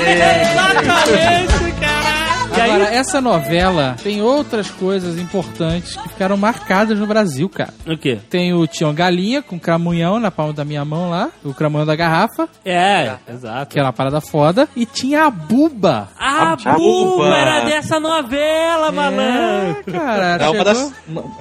e. 0.00 0.02
Exatamente, 0.50 1.80
cara. 1.80 2.29
E 2.56 2.60
aí- 2.60 2.70
Agora, 2.70 2.94
essa 2.94 3.20
novela 3.20 3.96
tem 4.02 4.20
outras 4.22 4.70
coisas 4.70 5.18
importantes 5.18 5.96
que 5.96 6.08
ficaram 6.08 6.36
marcadas 6.36 6.98
no 6.98 7.06
Brasil, 7.06 7.48
cara. 7.48 7.72
O 7.86 7.96
quê? 7.96 8.18
Tem 8.28 8.52
o 8.52 8.66
Tião 8.66 8.92
Galinha 8.94 9.42
com 9.42 9.58
cramunhão 9.58 10.18
na 10.20 10.30
palma 10.30 10.52
da 10.52 10.64
minha 10.64 10.84
mão 10.84 11.10
lá, 11.10 11.30
o 11.44 11.52
cramunhão 11.54 11.86
da 11.86 11.94
garrafa, 11.96 12.48
É, 12.64 13.14
exato. 13.28 13.72
que 13.72 13.78
é 13.78 13.82
uma 13.82 13.92
parada 13.92 14.20
foda. 14.20 14.68
E 14.76 14.84
tinha 14.86 15.24
a 15.24 15.30
Buba. 15.30 16.08
A, 16.18 16.52
A 16.52 16.56
Buba 16.56 16.76
Buba. 16.76 17.36
era 17.36 17.60
dessa 17.64 17.98
novela, 18.00 18.90
malandro. 18.92 19.82
É, 19.86 19.92
cara, 19.92 20.36
É 20.44 20.48
uma 20.48 20.64
das. 20.64 20.92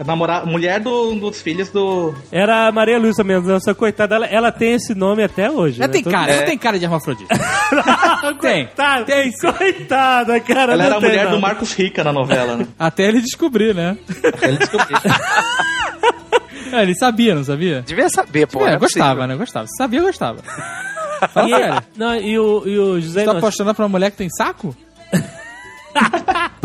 Namora, 0.06 0.46
mulher 0.46 0.80
do- 0.80 1.16
dos 1.16 1.42
filhos 1.42 1.70
do. 1.70 2.14
Era 2.32 2.68
a 2.68 2.72
Maria 2.72 3.00
Lúcia 3.00 3.24
Mendonça, 3.24 3.74
coitada, 3.74 4.16
ela, 4.16 4.26
ela 4.26 4.52
tem 4.52 4.74
esse 4.74 4.94
nome 4.96 5.24
até 5.24 5.50
hoje. 5.50 5.80
Ela 5.80 5.88
né? 5.88 5.94
tem 5.94 6.04
Todo- 6.04 6.14
cara, 6.14 6.32
ela 6.32 6.44
tem 6.46 6.58
cara 6.58 6.78
de 6.80 6.86
hermafrodita. 6.86 7.28
tem. 8.42 8.66
Coitada, 8.66 9.06
Tem 9.06 9.32
coitada, 9.32 10.40
cara. 10.40 10.74
Ela 10.74 10.84
era 10.86 10.99
a 11.00 11.10
mulher 11.10 11.26
não. 11.26 11.32
do 11.32 11.42
Marcos 11.42 11.74
Rica 11.74 12.04
na 12.04 12.14
novela, 12.14 12.56
né? 12.58 12.68
Até 12.78 13.08
ele 13.08 13.22
descobrir, 13.22 13.74
né? 13.74 13.98
Ele 14.42 14.58
descobriu. 14.58 14.98
É, 16.72 16.84
ele 16.84 16.94
sabia, 16.94 17.34
não 17.34 17.44
sabia? 17.44 17.82
Devia 17.82 18.08
saber, 18.10 18.46
pô. 18.46 18.64
é, 18.64 18.74
não 18.74 18.80
gostava, 18.80 19.26
né? 19.26 19.36
Gostava. 19.36 19.66
Se 19.66 19.76
sabia, 19.76 20.02
gostava. 20.02 20.40
Fala 21.34 21.50
E, 21.50 22.00
não, 22.00 22.16
e 22.16 22.40
o, 22.40 22.68
e 22.68 22.80
o 22.80 23.02
José 23.02 23.22
Você 23.22 23.26
tá 23.26 23.38
apaixonado 23.38 23.76
por 23.76 23.82
uma 23.82 23.90
mulher 23.90 24.12
que 24.12 24.18
tem 24.18 24.30
saco? 24.30 24.76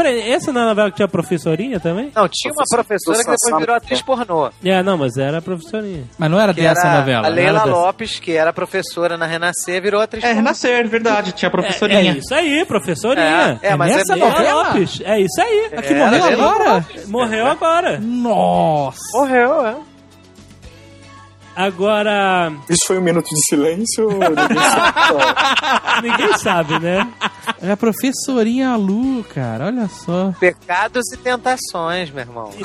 Peraí, 0.05 0.31
essa 0.33 0.53
não 0.53 0.61
é 0.61 0.65
a 0.65 0.67
novela 0.69 0.91
que 0.91 0.97
tinha 0.97 1.09
professorinha 1.09 1.81
também? 1.81 2.13
Não, 2.15 2.29
tinha 2.31 2.53
uma 2.53 2.65
professora 2.69 3.17
que 3.19 3.25
depois 3.31 3.61
virou 3.61 3.75
atriz 3.77 4.03
pornô. 4.03 4.51
É, 4.63 4.83
não, 4.83 4.99
mas 4.99 5.17
era 5.17 5.39
a 5.39 5.43
professorinha. 5.43 6.05
Mas 6.19 6.31
não 6.31 6.39
era 6.39 6.53
Que 6.53 6.61
dessa 6.61 6.87
era 6.87 6.99
novela. 6.99 7.27
a 7.27 7.31
Leila 7.31 7.59
era 7.61 7.67
dessa. 7.69 7.71
Lopes, 7.79 8.19
que 8.21 8.33
era 8.33 8.53
professora 8.53 9.17
na 9.17 9.25
Renascer, 9.25 9.81
virou 9.81 10.03
atriz 10.03 10.23
É, 10.23 10.27
pornô. 10.27 10.41
renascer, 10.43 10.89
verdade. 10.89 11.33
Tinha 11.33 11.49
É, 11.49 11.51
professorinha. 11.51 12.13
é 12.13 12.19
isso 12.19 12.35
aí, 12.35 12.65
professorinha. 12.67 13.59
É, 13.63 13.69
é, 13.69 13.77
mas 13.77 13.97
nessa 13.97 14.13
é 14.13 14.17
novela? 14.17 14.63
Lopes, 14.69 15.01
é 15.03 15.21
isso 15.21 15.41
aí. 15.41 15.71
A 15.75 15.81
que 15.83 15.95
É, 15.95 15.99
morreu 15.99 16.25
agora? 16.25 16.87
Morreu 17.07 17.47
agora. 17.47 17.99
Nossa. 17.99 18.99
Morreu, 19.15 19.67
é. 19.67 19.77
Agora, 21.57 22.53
Isso 22.69 22.87
foi 22.87 22.99
um 22.99 23.03
minuto 23.03 23.27
de 23.29 23.47
silêncio? 23.49 24.09
Ninguém 24.11 24.59
sabe. 24.59 26.03
ninguém 26.03 26.39
sabe, 26.39 26.79
né? 26.81 27.13
É 27.63 27.71
a 27.73 27.77
professorinha 27.77 28.75
Lu, 28.77 29.25
cara. 29.25 29.67
Olha 29.67 29.89
só. 29.89 30.33
Pecados 30.41 31.05
e 31.13 31.17
tentações, 31.17 32.11
meu 32.11 32.21
irmão. 32.21 32.51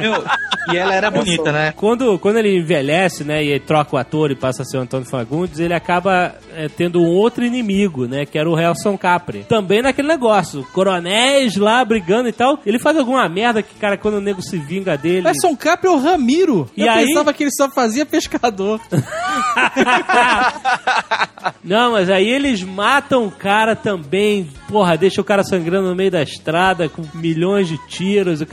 Meu, 0.00 0.24
e 0.72 0.76
ela 0.76 0.94
era 0.94 1.10
bonita, 1.10 1.52
né? 1.52 1.72
Quando, 1.76 2.18
quando 2.18 2.38
ele 2.38 2.58
envelhece, 2.58 3.24
né, 3.24 3.44
e 3.44 3.48
ele 3.48 3.60
troca 3.60 3.96
o 3.96 3.98
ator 3.98 4.30
e 4.30 4.36
passa 4.36 4.62
a 4.62 4.64
ser 4.64 4.78
o 4.78 4.80
Antônio 4.80 5.06
Fagundes, 5.06 5.58
ele 5.58 5.74
acaba 5.74 6.34
é, 6.54 6.68
tendo 6.68 7.00
um 7.00 7.06
outro 7.06 7.44
inimigo, 7.44 8.06
né, 8.06 8.24
que 8.24 8.38
era 8.38 8.48
o 8.48 8.58
Helson 8.58 8.96
Capri. 8.96 9.44
Também 9.44 9.82
naquele 9.82 10.08
negócio, 10.08 10.66
coronéis 10.72 11.56
lá 11.56 11.84
brigando 11.84 12.28
e 12.28 12.32
tal. 12.32 12.58
Ele 12.64 12.78
faz 12.78 12.96
alguma 12.96 13.28
merda 13.28 13.62
que, 13.62 13.74
cara, 13.74 13.96
quando 13.96 14.14
o 14.14 14.20
nego 14.20 14.42
se 14.42 14.58
vinga 14.58 14.96
dele... 14.96 15.28
É 15.28 15.34
Son 15.34 15.56
Capri 15.56 15.88
ou 15.88 15.98
Ramiro? 15.98 16.70
E 16.76 16.82
Eu 16.82 16.90
aí? 16.90 17.06
pensava 17.06 17.32
que 17.32 17.44
ele 17.44 17.50
só 17.52 17.68
fazia 17.70 18.06
pescador. 18.06 18.80
Não, 21.62 21.92
mas 21.92 22.10
aí 22.10 22.28
eles 22.28 22.62
matam 22.62 23.26
o 23.26 23.30
cara 23.30 23.76
também. 23.76 24.48
Porra, 24.68 24.96
deixa 24.96 25.20
o 25.20 25.24
cara 25.24 25.44
sangrando 25.44 25.88
no 25.88 25.94
meio 25.94 26.10
da 26.10 26.22
estrada 26.22 26.88
com 26.88 27.02
milhões 27.14 27.68
de 27.68 27.78
tiros. 27.86 28.40
O. 28.40 28.46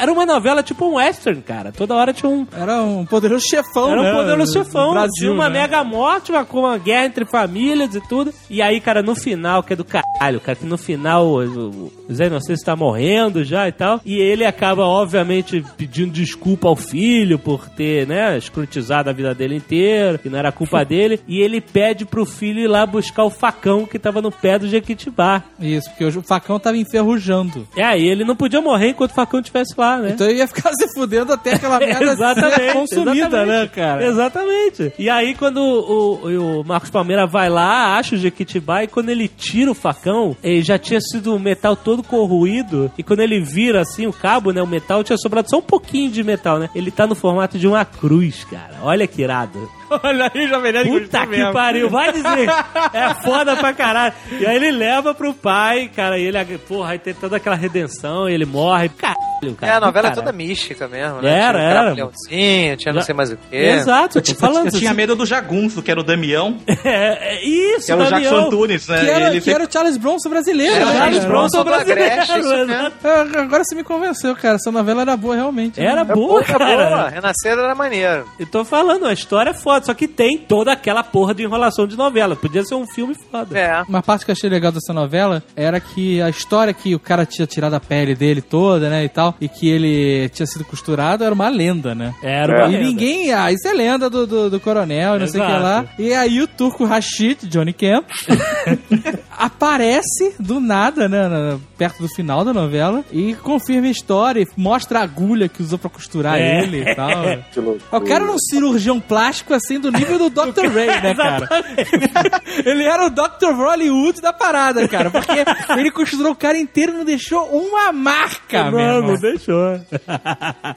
Era 0.00 0.12
uma 0.12 0.26
novela 0.26 0.62
tipo 0.62 0.84
um 0.84 0.94
western, 0.96 1.40
cara. 1.42 1.72
Toda 1.72 1.94
hora 1.94 2.12
tinha 2.12 2.30
um. 2.30 2.46
Era 2.52 2.82
um 2.82 3.04
poderoso 3.06 3.46
chefão, 3.48 3.90
Era 3.90 4.02
né? 4.02 4.12
um 4.12 4.16
poderoso 4.16 4.52
do 4.52 4.64
chefão. 4.64 4.92
Brasil, 4.92 5.12
tinha 5.18 5.32
uma 5.32 5.48
né? 5.48 5.60
mega 5.60 5.84
morte, 5.84 6.32
uma, 6.32 6.46
uma 6.52 6.78
guerra 6.78 7.06
entre 7.06 7.24
famílias 7.24 7.94
e 7.94 8.00
tudo. 8.00 8.32
E 8.50 8.60
aí, 8.60 8.80
cara, 8.80 9.02
no 9.02 9.14
final, 9.14 9.62
que 9.62 9.72
é 9.72 9.76
do 9.76 9.84
caralho, 9.84 10.40
cara, 10.40 10.56
que 10.56 10.66
no 10.66 10.76
final 10.76 11.26
o, 11.26 11.44
o, 11.44 11.92
o 12.08 12.12
Zé 12.14 12.26
Inocêncio 12.26 12.64
tá 12.64 12.74
morrendo 12.74 13.44
já 13.44 13.68
e 13.68 13.72
tal. 13.72 14.00
E 14.04 14.16
ele 14.16 14.44
acaba, 14.44 14.84
obviamente, 14.84 15.64
pedindo 15.76 16.12
desculpa 16.12 16.68
ao 16.68 16.76
filho 16.76 17.38
por 17.38 17.68
ter, 17.68 18.06
né, 18.06 18.36
escrutizado 18.36 19.08
a 19.08 19.12
vida 19.12 19.34
dele 19.34 19.56
inteira, 19.56 20.18
que 20.18 20.28
não 20.28 20.38
era 20.38 20.52
culpa 20.52 20.82
dele. 20.84 21.20
E 21.28 21.40
ele 21.40 21.60
pede 21.60 22.04
pro 22.04 22.26
filho 22.26 22.60
ir 22.60 22.68
lá 22.68 22.84
buscar 22.84 23.24
o 23.24 23.30
facão 23.30 23.86
que 23.86 23.98
tava 23.98 24.20
no 24.20 24.32
pé 24.32 24.58
do 24.58 24.68
Jequitibá. 24.68 25.43
Isso, 25.60 25.88
porque 25.90 26.04
o 26.04 26.22
facão 26.22 26.58
tava 26.58 26.76
enferrujando. 26.76 27.66
É, 27.76 27.84
aí 27.84 28.06
ele 28.08 28.24
não 28.24 28.34
podia 28.34 28.60
morrer 28.60 28.88
enquanto 28.90 29.12
o 29.12 29.14
facão 29.14 29.40
estivesse 29.40 29.72
lá, 29.78 29.98
né? 29.98 30.10
Então 30.14 30.26
ele 30.28 30.38
ia 30.38 30.48
ficar 30.48 30.72
se 30.74 30.92
fudendo 30.94 31.32
até 31.32 31.54
aquela 31.54 31.78
merda 31.80 32.04
exatamente, 32.12 32.54
ser 32.56 32.72
consumida, 32.72 33.10
exatamente. 33.26 33.48
né, 33.48 33.66
cara? 33.68 34.04
Exatamente. 34.06 34.92
E 34.98 35.08
aí, 35.08 35.34
quando 35.34 35.58
o, 35.58 36.26
o- 36.26 36.60
o 36.60 36.64
Marcos 36.64 36.90
Palmeira 36.90 37.26
vai 37.26 37.48
lá, 37.48 37.96
acha 37.96 38.14
o 38.14 38.18
Jequitibá, 38.18 38.82
e 38.84 38.88
quando 38.88 39.08
ele 39.10 39.28
tira 39.28 39.70
o 39.70 39.74
facão, 39.74 40.36
ele 40.42 40.62
já 40.62 40.78
tinha 40.78 41.00
sido 41.00 41.34
o 41.34 41.38
metal 41.38 41.76
todo 41.76 42.02
corroído, 42.02 42.90
e 42.98 43.02
quando 43.02 43.20
ele 43.20 43.40
vira 43.40 43.80
assim 43.82 44.06
o 44.06 44.12
cabo, 44.12 44.50
né, 44.52 44.62
o 44.62 44.66
metal 44.66 45.04
tinha 45.04 45.16
sobrado 45.16 45.48
só 45.48 45.58
um 45.58 45.62
pouquinho 45.62 46.10
de 46.10 46.22
metal, 46.24 46.58
né? 46.58 46.68
Ele 46.74 46.90
tá 46.90 47.06
no 47.06 47.14
formato 47.14 47.58
de 47.58 47.66
uma 47.68 47.84
cruz, 47.84 48.44
cara. 48.44 48.74
Olha 48.82 49.06
que 49.06 49.22
irado. 49.22 49.70
Olha 50.02 50.30
aí, 50.34 50.48
Jovem 50.48 50.72
Nerd 50.72 50.88
Puta 50.88 51.20
que 51.20 51.26
mesmo. 51.26 51.52
pariu, 51.52 51.88
vai 51.90 52.12
dizer. 52.12 52.48
É 52.92 53.14
foda 53.22 53.56
pra 53.56 53.72
caralho. 53.72 54.14
E 54.38 54.46
aí 54.46 54.56
ele 54.56 54.70
leva 54.70 55.14
pro 55.14 55.32
pai, 55.34 55.90
cara, 55.94 56.18
e 56.18 56.24
ele, 56.24 56.58
porra, 56.58 56.92
aí 56.92 56.98
tem 56.98 57.12
toda 57.14 57.36
aquela 57.36 57.56
redenção, 57.56 58.28
e 58.28 58.34
ele 58.34 58.44
morre. 58.44 58.88
Caralho, 58.90 59.54
cara. 59.56 59.72
É, 59.72 59.76
a 59.76 59.80
novela 59.80 60.08
é 60.08 60.10
Caralho. 60.10 60.14
toda 60.16 60.32
mística 60.32 60.86
mesmo, 60.88 61.20
né? 61.20 61.30
Era, 61.30 61.58
tinha 61.58 61.64
um 61.64 61.70
era. 61.70 61.80
Crapulhãozinho, 61.84 62.76
tinha 62.76 62.94
não 62.94 63.02
sei 63.02 63.14
mais 63.14 63.30
o 63.32 63.36
quê. 63.36 63.56
Exato, 63.56 64.18
eu 64.18 64.22
tô 64.22 64.34
falando. 64.34 64.66
Eu 64.66 64.78
tinha 64.78 64.94
medo 64.94 65.16
do 65.16 65.26
jagunço, 65.26 65.82
que 65.82 65.90
era 65.90 66.00
o 66.00 66.04
Damião, 66.04 66.58
É, 66.84 67.34
é 67.36 67.44
isso, 67.44 67.86
que 67.86 67.92
era 67.92 68.02
o 68.02 68.04
Damião. 68.10 68.30
Jackson 68.32 68.46
Antunes, 68.46 68.88
né? 68.88 69.00
Que 69.00 69.10
era, 69.10 69.24
E 69.24 69.26
ele 69.32 69.40
que 69.40 69.50
era 69.50 69.64
o 69.64 69.72
Charles 69.72 69.96
Bronson 69.96 70.28
brasileiro, 70.28 70.74
Era 70.74 70.84
né? 70.86 70.96
Charles 70.98 71.18
cara? 71.18 71.28
Bronson. 71.28 71.64
Brasileiro, 71.64 72.14
isso. 72.14 72.92
É, 73.04 73.40
Agora 73.40 73.64
você 73.64 73.74
me 73.74 73.82
convenceu, 73.84 74.34
cara. 74.36 74.56
Essa 74.56 74.70
novela 74.70 75.02
era 75.02 75.16
boa 75.16 75.34
realmente. 75.34 75.80
né? 75.80 75.86
Era 75.86 76.02
É 76.02 76.04
boa, 76.04 76.42
boa, 76.42 76.70
é 76.70 76.88
boa. 76.88 77.08
Renascer 77.08 77.52
era 77.52 77.74
maneiro. 77.74 78.28
Eu 78.38 78.46
tô 78.46 78.64
falando, 78.64 79.06
a 79.06 79.12
história 79.12 79.50
é 79.50 79.54
foda, 79.54 79.83
só 79.84 79.94
que 79.94 80.08
tem 80.08 80.38
toda 80.38 80.72
aquela 80.72 81.02
porra 81.02 81.34
de 81.34 81.42
enrolação 81.44 81.86
de 81.86 81.96
novela. 81.96 82.34
Podia 82.34 82.64
ser 82.64 82.74
um 82.74 82.86
filme 82.86 83.14
foda. 83.30 83.58
É. 83.58 83.82
Uma 83.88 84.02
parte 84.02 84.24
que 84.24 84.30
eu 84.30 84.34
achei 84.34 84.48
legal 84.50 84.72
dessa 84.72 84.92
novela 84.92 85.42
era 85.54 85.78
que 85.80 86.20
a 86.22 86.28
história 86.28 86.72
que 86.74 86.94
o 86.94 86.98
cara 86.98 87.24
tinha 87.26 87.46
tirado 87.46 87.74
a 87.74 87.80
pele 87.80 88.14
dele 88.14 88.40
toda, 88.42 88.88
né, 88.88 89.04
e 89.04 89.08
tal, 89.08 89.34
e 89.40 89.48
que 89.48 89.68
ele 89.68 90.28
tinha 90.30 90.46
sido 90.46 90.64
costurado 90.64 91.22
era 91.24 91.34
uma 91.34 91.48
lenda, 91.48 91.94
né? 91.94 92.14
Era 92.22 92.64
uma 92.64 92.68
E 92.68 92.72
lenda. 92.76 92.84
ninguém, 92.88 93.32
ah, 93.32 93.52
isso 93.52 93.66
é 93.68 93.72
lenda 93.72 94.08
do, 94.10 94.26
do, 94.26 94.50
do 94.50 94.60
coronel, 94.60 95.16
e 95.16 95.18
não 95.20 95.26
sei 95.26 95.40
o 95.40 95.44
que 95.44 95.50
Exato. 95.50 95.62
lá. 95.64 95.84
E 95.98 96.14
aí 96.14 96.40
o 96.40 96.46
turco 96.46 96.84
Rashid, 96.84 97.46
Johnny 97.48 97.72
Camp, 97.72 98.04
aparece 99.30 100.34
do 100.38 100.60
nada, 100.60 101.08
né, 101.08 101.28
na- 101.28 101.58
perto 101.76 102.00
do 102.02 102.08
final 102.08 102.44
da 102.44 102.52
novela, 102.52 103.04
e 103.12 103.34
confirma 103.34 103.86
a 103.88 103.90
história, 103.90 104.40
e 104.40 104.46
mostra 104.56 105.00
a 105.00 105.02
agulha 105.02 105.48
que 105.48 105.62
usou 105.62 105.78
pra 105.78 105.90
costurar 105.90 106.38
É. 106.38 106.62
ele 106.62 106.82
e 106.82 106.94
tal. 106.94 107.10
O 107.92 108.00
cara 108.00 108.24
era 108.24 108.32
um 108.32 108.38
cirurgião 108.38 109.00
plástico 109.00 109.54
assim 109.64 109.80
do 109.80 109.90
nível 109.90 110.18
do 110.18 110.30
Dr. 110.30 110.66
Ray, 110.68 110.86
né, 111.00 111.14
cara? 111.16 111.48
ele 112.64 112.84
era 112.84 113.06
o 113.06 113.10
Dr. 113.10 113.52
Hollywood 113.54 114.20
da 114.20 114.32
parada, 114.32 114.86
cara. 114.86 115.10
Porque 115.10 115.44
ele 115.78 115.90
costurou 115.90 116.32
o 116.32 116.36
cara 116.36 116.58
inteiro 116.58 116.92
e 116.92 116.96
não 116.96 117.04
deixou 117.04 117.44
uma 117.46 117.92
marca, 117.92 118.70
Não, 118.70 119.00
não 119.02 119.14
deixou. 119.16 119.80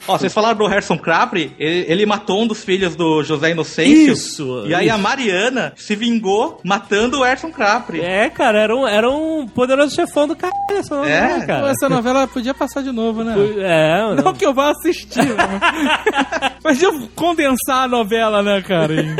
Ó, 0.06 0.18
vocês 0.18 0.32
falaram 0.32 0.56
do 0.58 0.66
Harrison 0.66 0.96
Capri, 0.98 1.54
ele, 1.58 1.84
ele 1.88 2.06
matou 2.06 2.42
um 2.42 2.46
dos 2.46 2.64
filhos 2.64 2.96
do 2.96 3.22
José 3.22 3.50
Inocêncio. 3.50 4.12
Isso, 4.12 4.64
E 4.66 4.74
aí 4.74 4.86
isso. 4.86 4.94
a 4.94 4.98
Mariana 4.98 5.72
se 5.76 5.94
vingou 5.94 6.60
matando 6.64 7.18
o 7.18 7.22
Harrison 7.22 7.50
Capri. 7.50 8.00
É, 8.00 8.28
cara, 8.30 8.58
era 8.60 8.74
um, 8.76 8.86
era 8.86 9.08
um 9.10 9.46
poderoso 9.46 9.94
chefão 9.94 10.26
do 10.26 10.34
caralho 10.36 10.56
essa 10.70 10.96
novela, 10.96 11.16
É? 11.16 11.40
Pô, 11.40 11.46
cara. 11.46 11.70
essa 11.70 11.88
novela 11.88 12.26
podia 12.28 12.54
passar 12.54 12.82
de 12.82 12.92
novo, 12.92 13.22
né? 13.24 13.34
É, 13.58 14.00
Não 14.14 14.14
não. 14.24 14.32
que 14.34 14.44
eu 14.46 14.54
vá 14.54 14.70
assistir, 14.70 15.24
né? 15.24 15.60
mas 16.62 16.82
eu 16.82 17.08
condensar 17.14 17.84
a 17.84 17.88
novela, 17.88 18.42
né, 18.42 18.62
cara? 18.62 18.77
E- 18.86 19.16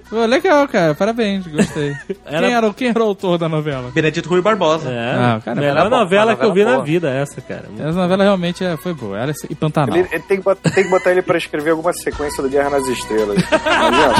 Pô, 0.10 0.24
legal, 0.26 0.66
cara. 0.66 0.92
Parabéns, 0.94 1.46
gostei. 1.46 1.94
Era- 2.26 2.46
Quem, 2.46 2.54
era, 2.56 2.74
quem 2.74 2.88
era 2.88 2.98
o 2.98 3.02
autor 3.06 3.38
da 3.38 3.48
novela? 3.48 3.92
Benedito 3.92 4.28
Rui 4.28 4.42
Barbosa. 4.42 4.90
É, 4.90 5.14
Ah, 5.14 5.40
cara, 5.44 5.60
melhor 5.60 5.76
era 5.76 5.88
bom, 5.88 5.96
novela 5.98 6.32
uma 6.32 6.36
que 6.36 6.44
eu 6.44 6.52
vi 6.52 6.60
novela 6.64 6.70
na 6.70 6.76
boa. 6.78 6.84
vida, 6.86 7.10
essa, 7.10 7.40
cara. 7.40 7.64
Essa 7.78 7.92
novela 7.92 8.24
realmente 8.24 8.64
é- 8.64 8.76
foi 8.76 8.92
boa. 8.92 9.16
Ela 9.16 9.32
e 9.48 9.54
Pantanal. 9.54 9.96
Ele, 9.96 10.08
ele 10.10 10.22
tem, 10.24 10.38
que 10.38 10.42
botar, 10.42 10.68
tem 10.70 10.82
que 10.84 10.90
botar 10.90 11.12
ele 11.12 11.22
pra 11.22 11.38
escrever 11.38 11.70
alguma 11.70 11.92
sequência 11.92 12.42
do 12.42 12.48
Guerra 12.48 12.70
nas 12.70 12.88
Estrelas. 12.88 13.38
Imagina? 13.46 14.14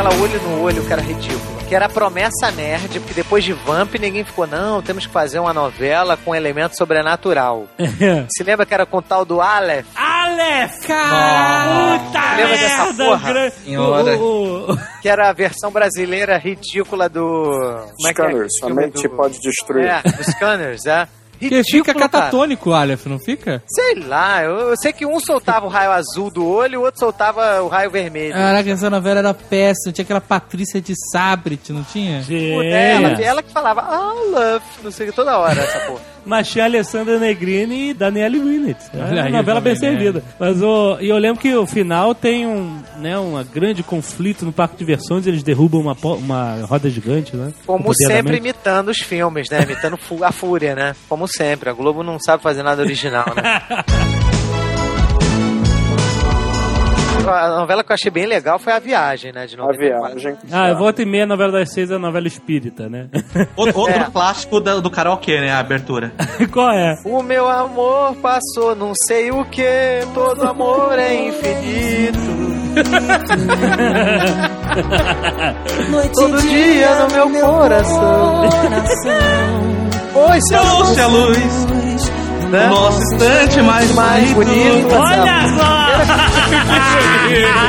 Aquela 0.00 0.22
olho 0.22 0.40
no 0.42 0.62
olho, 0.62 0.84
que 0.84 0.92
era 0.92 1.02
ridículo. 1.02 1.60
Que 1.68 1.74
era 1.74 1.86
a 1.86 1.88
promessa 1.88 2.50
nerd, 2.50 2.98
porque 3.00 3.14
depois 3.14 3.44
de 3.44 3.52
Vamp 3.52 3.94
ninguém 3.94 4.24
ficou, 4.24 4.46
não, 4.46 4.82
temos 4.82 5.06
que 5.06 5.12
fazer 5.12 5.38
uma 5.38 5.52
novela 5.52 6.16
com 6.16 6.34
elemento 6.34 6.76
sobrenatural. 6.76 7.66
Se 8.34 8.42
lembra 8.42 8.64
que 8.66 8.74
era 8.74 8.84
com 8.86 8.96
o 8.96 9.02
tal 9.02 9.24
do 9.24 9.40
Aleph? 9.40 9.86
Aleph! 9.94 10.86
Caralho! 10.86 12.00
Puta 12.00 12.36
Lembra 12.36 12.56
dessa 12.58 12.84
merda! 12.86 13.04
porra? 13.04 13.30
o 13.30 13.32
gran- 13.34 13.50
Senhora. 13.50 14.16
o- 14.16 14.72
o- 14.72 14.78
Que 15.02 15.08
era 15.08 15.28
a 15.28 15.32
versão 15.32 15.70
brasileira 15.70 16.36
ridícula 16.38 17.08
do. 17.08 17.44
Como 17.96 18.06
é 18.06 18.10
é? 18.10 18.12
Scanners, 18.14 18.52
somente 18.58 19.02
do- 19.08 19.16
pode 19.16 19.38
destruir. 19.40 19.86
É, 19.86 20.02
dos 20.02 20.26
Scanners, 20.26 20.86
é. 20.86 21.06
Porque 21.40 21.64
fica 21.64 21.94
cara. 21.94 22.08
catatônico 22.08 22.70
o 22.70 22.74
Aleph, 22.74 23.06
não 23.06 23.18
fica? 23.18 23.62
Sei 23.66 23.94
lá, 23.94 24.42
eu, 24.42 24.70
eu 24.70 24.76
sei 24.76 24.92
que 24.92 25.06
um 25.06 25.18
soltava 25.18 25.64
o 25.66 25.68
raio 25.68 25.90
azul 25.90 26.30
do 26.30 26.46
olho 26.46 26.74
e 26.74 26.76
o 26.76 26.82
outro 26.82 27.00
soltava 27.00 27.62
o 27.62 27.68
raio 27.68 27.90
vermelho. 27.90 28.34
Caraca, 28.34 28.70
essa 28.70 28.90
novela 28.90 29.20
era 29.20 29.34
péssima. 29.34 29.92
Tinha 29.92 30.04
aquela 30.04 30.20
Patrícia 30.20 30.80
de 30.80 30.94
Sabrit, 31.10 31.72
não 31.72 31.82
tinha? 31.82 32.22
Ela, 32.96 33.22
ela 33.22 33.42
que 33.42 33.52
falava, 33.52 33.80
ah, 33.80 34.12
love, 34.30 34.64
não 34.82 34.90
sei 34.90 35.06
o 35.06 35.10
que, 35.10 35.16
toda 35.16 35.38
hora 35.38 35.60
essa 35.60 35.80
porra. 35.86 36.09
Mas 36.24 36.48
tinha 36.48 36.64
Alessandra 36.64 37.18
Negrini 37.18 37.90
e 37.90 37.94
Daniele 37.94 38.38
Winnet. 38.38 38.78
É 38.92 38.96
uma 38.96 39.22
aí, 39.22 39.32
novela 39.32 39.60
bem 39.60 39.74
né? 39.74 39.78
servida. 39.78 40.22
Mas 40.38 40.62
o, 40.62 40.98
e 41.00 41.08
eu 41.08 41.18
lembro 41.18 41.40
que 41.40 41.54
o 41.54 41.66
final 41.66 42.14
tem 42.14 42.46
um, 42.46 42.80
né, 42.98 43.18
um 43.18 43.42
grande 43.44 43.82
conflito 43.82 44.44
no 44.44 44.52
parque 44.52 44.74
de 44.74 44.78
diversões. 44.80 45.26
Eles 45.26 45.42
derrubam 45.42 45.80
uma, 45.80 45.96
uma 46.16 46.66
roda 46.66 46.88
gigante, 46.88 47.36
né? 47.36 47.52
Como 47.66 47.92
sempre, 47.94 48.36
imitando 48.36 48.88
os 48.88 48.98
filmes, 48.98 49.48
né? 49.50 49.62
Imitando 49.62 49.98
a 50.22 50.32
fúria, 50.32 50.74
né? 50.74 50.94
Como 51.08 51.26
sempre. 51.26 51.70
A 51.70 51.72
Globo 51.72 52.02
não 52.02 52.18
sabe 52.18 52.42
fazer 52.42 52.62
nada 52.62 52.82
original, 52.82 53.26
né? 53.34 53.60
A 57.28 57.48
novela 57.60 57.84
que 57.84 57.92
eu 57.92 57.94
achei 57.94 58.10
bem 58.10 58.26
legal 58.26 58.58
foi 58.58 58.72
A 58.72 58.78
Viagem, 58.78 59.32
né? 59.32 59.46
De 59.46 59.54
A 59.54 59.58
94. 59.58 60.18
viagem. 60.20 60.38
Ah, 60.50 60.72
volta 60.74 61.02
e 61.02 61.06
meia, 61.06 61.24
a 61.24 61.26
novela 61.26 61.52
das 61.52 61.72
seis 61.72 61.90
é 61.90 61.94
a 61.94 61.98
novela 61.98 62.26
espírita, 62.26 62.88
né? 62.88 63.06
Outro, 63.56 63.88
É. 63.88 64.04
clássico 64.10 64.60
da- 64.60 64.80
do 64.80 64.90
karaokê, 64.90 65.40
né? 65.40 65.52
A 65.52 65.58
abertura. 65.58 66.12
Qual 66.52 66.70
é? 66.70 66.96
O 67.04 67.22
meu 67.22 67.48
amor 67.48 68.14
passou, 68.16 68.74
não 68.74 68.92
sei 69.06 69.30
o 69.30 69.44
que, 69.44 69.64
todo 70.14 70.48
amor 70.48 70.98
é 70.98 71.28
infinito. 71.28 72.40
Todo 76.14 76.40
dia 76.42 76.94
no 77.00 77.08
meu 77.30 77.48
coração. 77.50 78.42
Oi, 80.14 80.38
seu 80.48 80.60
Trouxe 80.60 81.00
a 81.00 81.06
luz, 81.08 81.66
né? 82.50 82.66
o 82.66 82.70
nosso 82.70 83.00
instante 83.14 83.62
mais, 83.62 83.92
mais 83.94 84.32
bonito. 84.32 84.94
Olha 84.94 85.48
só! 85.58 86.39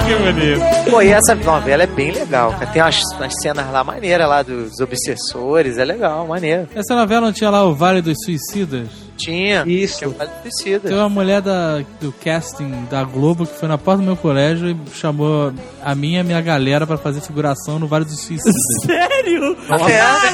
Que 0.07 0.15
bonito. 0.15 0.91
Pô, 0.91 1.01
e 1.01 1.09
essa 1.09 1.35
novela 1.35 1.83
é 1.83 1.87
bem 1.87 2.11
legal, 2.11 2.51
cara. 2.51 2.67
Tem 2.67 2.81
umas, 2.81 3.01
umas 3.15 3.33
cenas 3.41 3.71
lá 3.71 3.83
maneiras 3.83 4.27
lá 4.27 4.41
dos 4.41 4.79
obsessores, 4.79 5.77
é 5.77 5.85
legal, 5.85 6.27
maneiro. 6.27 6.67
Essa 6.75 6.95
novela 6.95 7.27
não 7.27 7.33
tinha 7.33 7.49
lá 7.49 7.63
o 7.63 7.73
Vale 7.73 8.01
dos 8.01 8.17
Suicidas? 8.23 9.10
Tinha. 9.21 9.63
Isso. 9.65 9.99
Tinha 9.99 10.09
Vale 10.09 10.29
do 10.29 10.41
Suicida. 10.51 10.89
Tem 10.89 10.97
uma 10.97 11.09
mulher 11.09 11.41
da, 11.41 11.81
do 11.99 12.11
casting 12.23 12.85
da 12.89 13.03
Globo 13.03 13.45
que 13.45 13.57
foi 13.59 13.67
na 13.67 13.77
porta 13.77 14.01
do 14.01 14.05
meu 14.05 14.17
colégio 14.17 14.69
e 14.69 14.77
chamou 14.93 15.53
a 15.83 15.95
minha 15.95 16.19
e 16.19 16.21
a 16.21 16.23
minha 16.23 16.41
galera 16.41 16.87
pra 16.87 16.97
fazer 16.97 17.21
figuração 17.21 17.79
no 17.79 17.87
Vale 17.87 18.05
dos 18.05 18.19
Suicidas. 18.19 18.55
Sério? 18.85 19.57
É, 19.89 20.31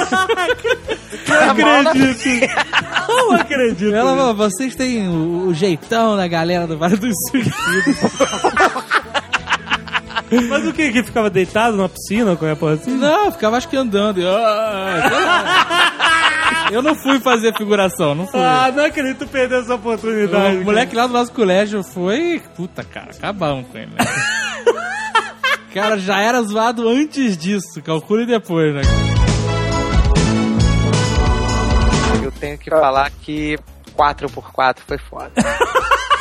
Não 1.27 1.89
acredito. 1.89 2.47
Não 3.07 3.31
acredito. 3.33 3.93
Ela 3.93 4.15
falou, 4.15 4.35
vocês 4.35 4.75
têm 4.75 5.07
o, 5.09 5.47
o 5.47 5.53
jeitão 5.53 6.15
da 6.15 6.27
galera 6.27 6.65
do 6.65 6.77
Vale 6.77 6.95
dos 6.95 7.15
Suicidas. 7.29 8.11
Mas 10.49 10.65
o 10.67 10.73
que? 10.73 10.91
Que 10.91 11.03
ficava 11.03 11.29
deitado 11.29 11.77
numa 11.77 11.87
piscina 11.87 12.31
ou 12.31 12.37
qualquer 12.37 12.57
porra 12.57 12.73
assim? 12.73 12.91
Não, 12.97 13.31
ficava 13.31 13.55
acho 13.57 13.69
que 13.69 13.77
andando. 13.77 14.19
Eu, 14.19 14.29
eu 16.71 16.81
não 16.81 16.95
fui 16.95 17.19
fazer 17.19 17.55
figuração, 17.55 18.15
não 18.15 18.27
fui. 18.27 18.39
Ah, 18.39 18.71
não 18.75 18.85
acredito 18.85 19.25
que 19.25 19.31
perdeu 19.31 19.59
essa 19.61 19.75
oportunidade. 19.75 20.57
o 20.57 20.65
moleque 20.65 20.95
lá 20.95 21.07
do 21.07 21.13
nosso 21.13 21.31
colégio 21.31 21.83
foi. 21.83 22.41
Puta, 22.55 22.83
cara, 22.83 23.11
acabamos 23.11 23.67
com 23.67 23.77
ele, 23.77 23.91
né? 23.91 24.05
cara, 25.73 25.97
já 25.97 26.19
era 26.19 26.41
zoado 26.41 26.87
antes 26.87 27.37
disso, 27.37 27.81
calcule 27.83 28.25
depois, 28.25 28.73
né? 28.73 28.81
Eu 32.23 32.31
tenho 32.31 32.57
que 32.57 32.69
falar 32.69 33.09
que 33.21 33.57
4x4 33.95 34.77
foi 34.85 34.97
foda. 34.97 35.31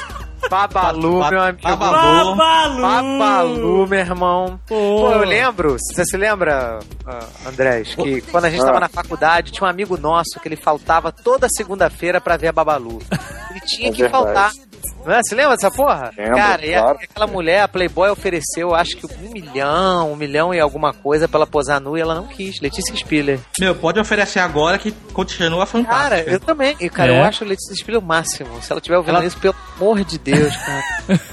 Babalu, 0.50 1.28
meu 1.30 1.40
amigo. 1.42 1.62
Babalu. 1.62 2.36
Babalu! 2.36 2.82
Babalu, 2.82 3.86
meu 3.86 3.98
irmão. 3.98 4.60
Pô, 4.66 5.10
eu 5.12 5.24
lembro, 5.24 5.76
você 5.78 6.04
se 6.04 6.16
lembra, 6.16 6.78
ah, 7.06 7.26
Andrés, 7.46 7.94
que 7.94 8.20
quando 8.22 8.44
a 8.46 8.50
gente 8.50 8.64
tava 8.64 8.80
na 8.80 8.88
faculdade, 8.88 9.52
tinha 9.52 9.66
um 9.66 9.70
amigo 9.70 9.96
nosso 9.96 10.38
que 10.40 10.48
ele 10.48 10.56
faltava 10.56 11.10
toda 11.12 11.48
segunda-feira 11.48 12.20
pra 12.20 12.36
ver 12.36 12.48
a 12.48 12.52
Babalu. 12.52 13.00
Ele 13.50 13.60
tinha 13.60 13.88
É 13.88 13.92
que 13.92 14.02
verdade. 14.02 14.24
faltar. 14.24 14.52
Não 15.04 15.12
é? 15.12 15.20
Você 15.22 15.34
lembra 15.34 15.54
dessa 15.56 15.70
porra? 15.70 16.10
Lembro, 16.16 16.36
Cara, 16.36 16.66
e 16.66 16.72
claro. 16.72 16.98
aquela 17.02 17.26
mulher, 17.26 17.60
a 17.62 17.68
Playboy, 17.68 18.10
ofereceu, 18.10 18.74
acho 18.74 18.96
que 18.96 19.06
um 19.06 19.30
milhão, 19.32 20.12
um 20.12 20.16
milhão 20.16 20.52
e 20.54 20.60
alguma 20.60 20.92
coisa 20.92 21.28
pra 21.28 21.38
ela 21.38 21.46
posar 21.46 21.80
nua 21.80 21.98
e 21.98 22.02
ela 22.02 22.14
não 22.14 22.26
quis. 22.26 22.60
Letícia 22.60 22.94
Spiller. 22.96 23.38
Meu, 23.60 23.74
pode 23.74 23.98
oferecer 24.00 24.40
agora 24.40 24.78
que 24.78 24.92
continua 25.12 25.64
fantástica. 25.66 26.02
Cara, 26.02 26.20
eu 26.22 26.40
também. 26.40 26.76
E, 26.80 26.88
cara, 26.90 27.12
É? 27.12 27.20
eu 27.20 27.24
acho 27.24 27.44
a 27.44 27.46
Letícia 27.46 27.74
Spiller 27.74 28.00
o 28.00 28.04
máximo. 28.04 28.60
Se 28.62 28.72
ela 28.72 28.78
estiver 28.78 28.96
ouvindo 28.98 29.16
Ela- 29.16 29.24
isso, 29.26 29.38
pelo 29.38 29.54
amor 29.76 30.04
de 30.04 30.18
Deus, 30.18 30.54
cara. 30.56 30.82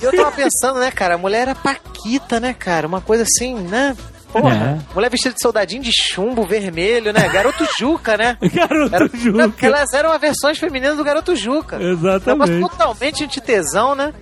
E 0.00 0.04
eu 0.04 0.14
tava 0.14 0.30
pensando, 0.30 0.78
né, 0.78 0.88
cara? 0.92 1.14
A 1.14 1.18
mulher 1.18 1.40
era 1.42 1.54
Paquita, 1.54 2.38
né, 2.38 2.54
cara? 2.56 2.86
Uma 2.86 3.00
coisa 3.00 3.24
assim, 3.24 3.54
né? 3.56 3.96
Porra, 4.32 4.78
mulher 4.94 5.10
vestida 5.10 5.34
de 5.34 5.40
soldadinho 5.42 5.82
de 5.82 5.90
chumbo 5.92 6.46
vermelho, 6.46 7.12
né? 7.12 7.28
Garoto 7.28 7.66
Juca, 7.78 8.16
né? 8.16 8.36
Garoto 8.52 8.94
Era, 8.94 9.10
Juca. 9.14 9.48
porque 9.48 9.66
elas 9.66 9.92
eram 9.94 10.12
as 10.12 10.20
versões 10.20 10.58
femininas 10.58 10.96
do 10.96 11.04
Garoto 11.04 11.34
Juca. 11.34 11.78
Negócio 11.78 12.08
Exatamente. 12.08 12.60
totalmente 12.60 13.24
antitesão, 13.24 13.94
né? 13.94 14.12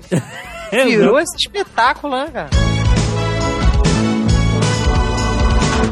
É, 0.71 0.85
Virou 0.87 1.19
esse 1.19 1.37
espetáculo, 1.37 2.17
né, 2.17 2.29
cara? 2.33 2.51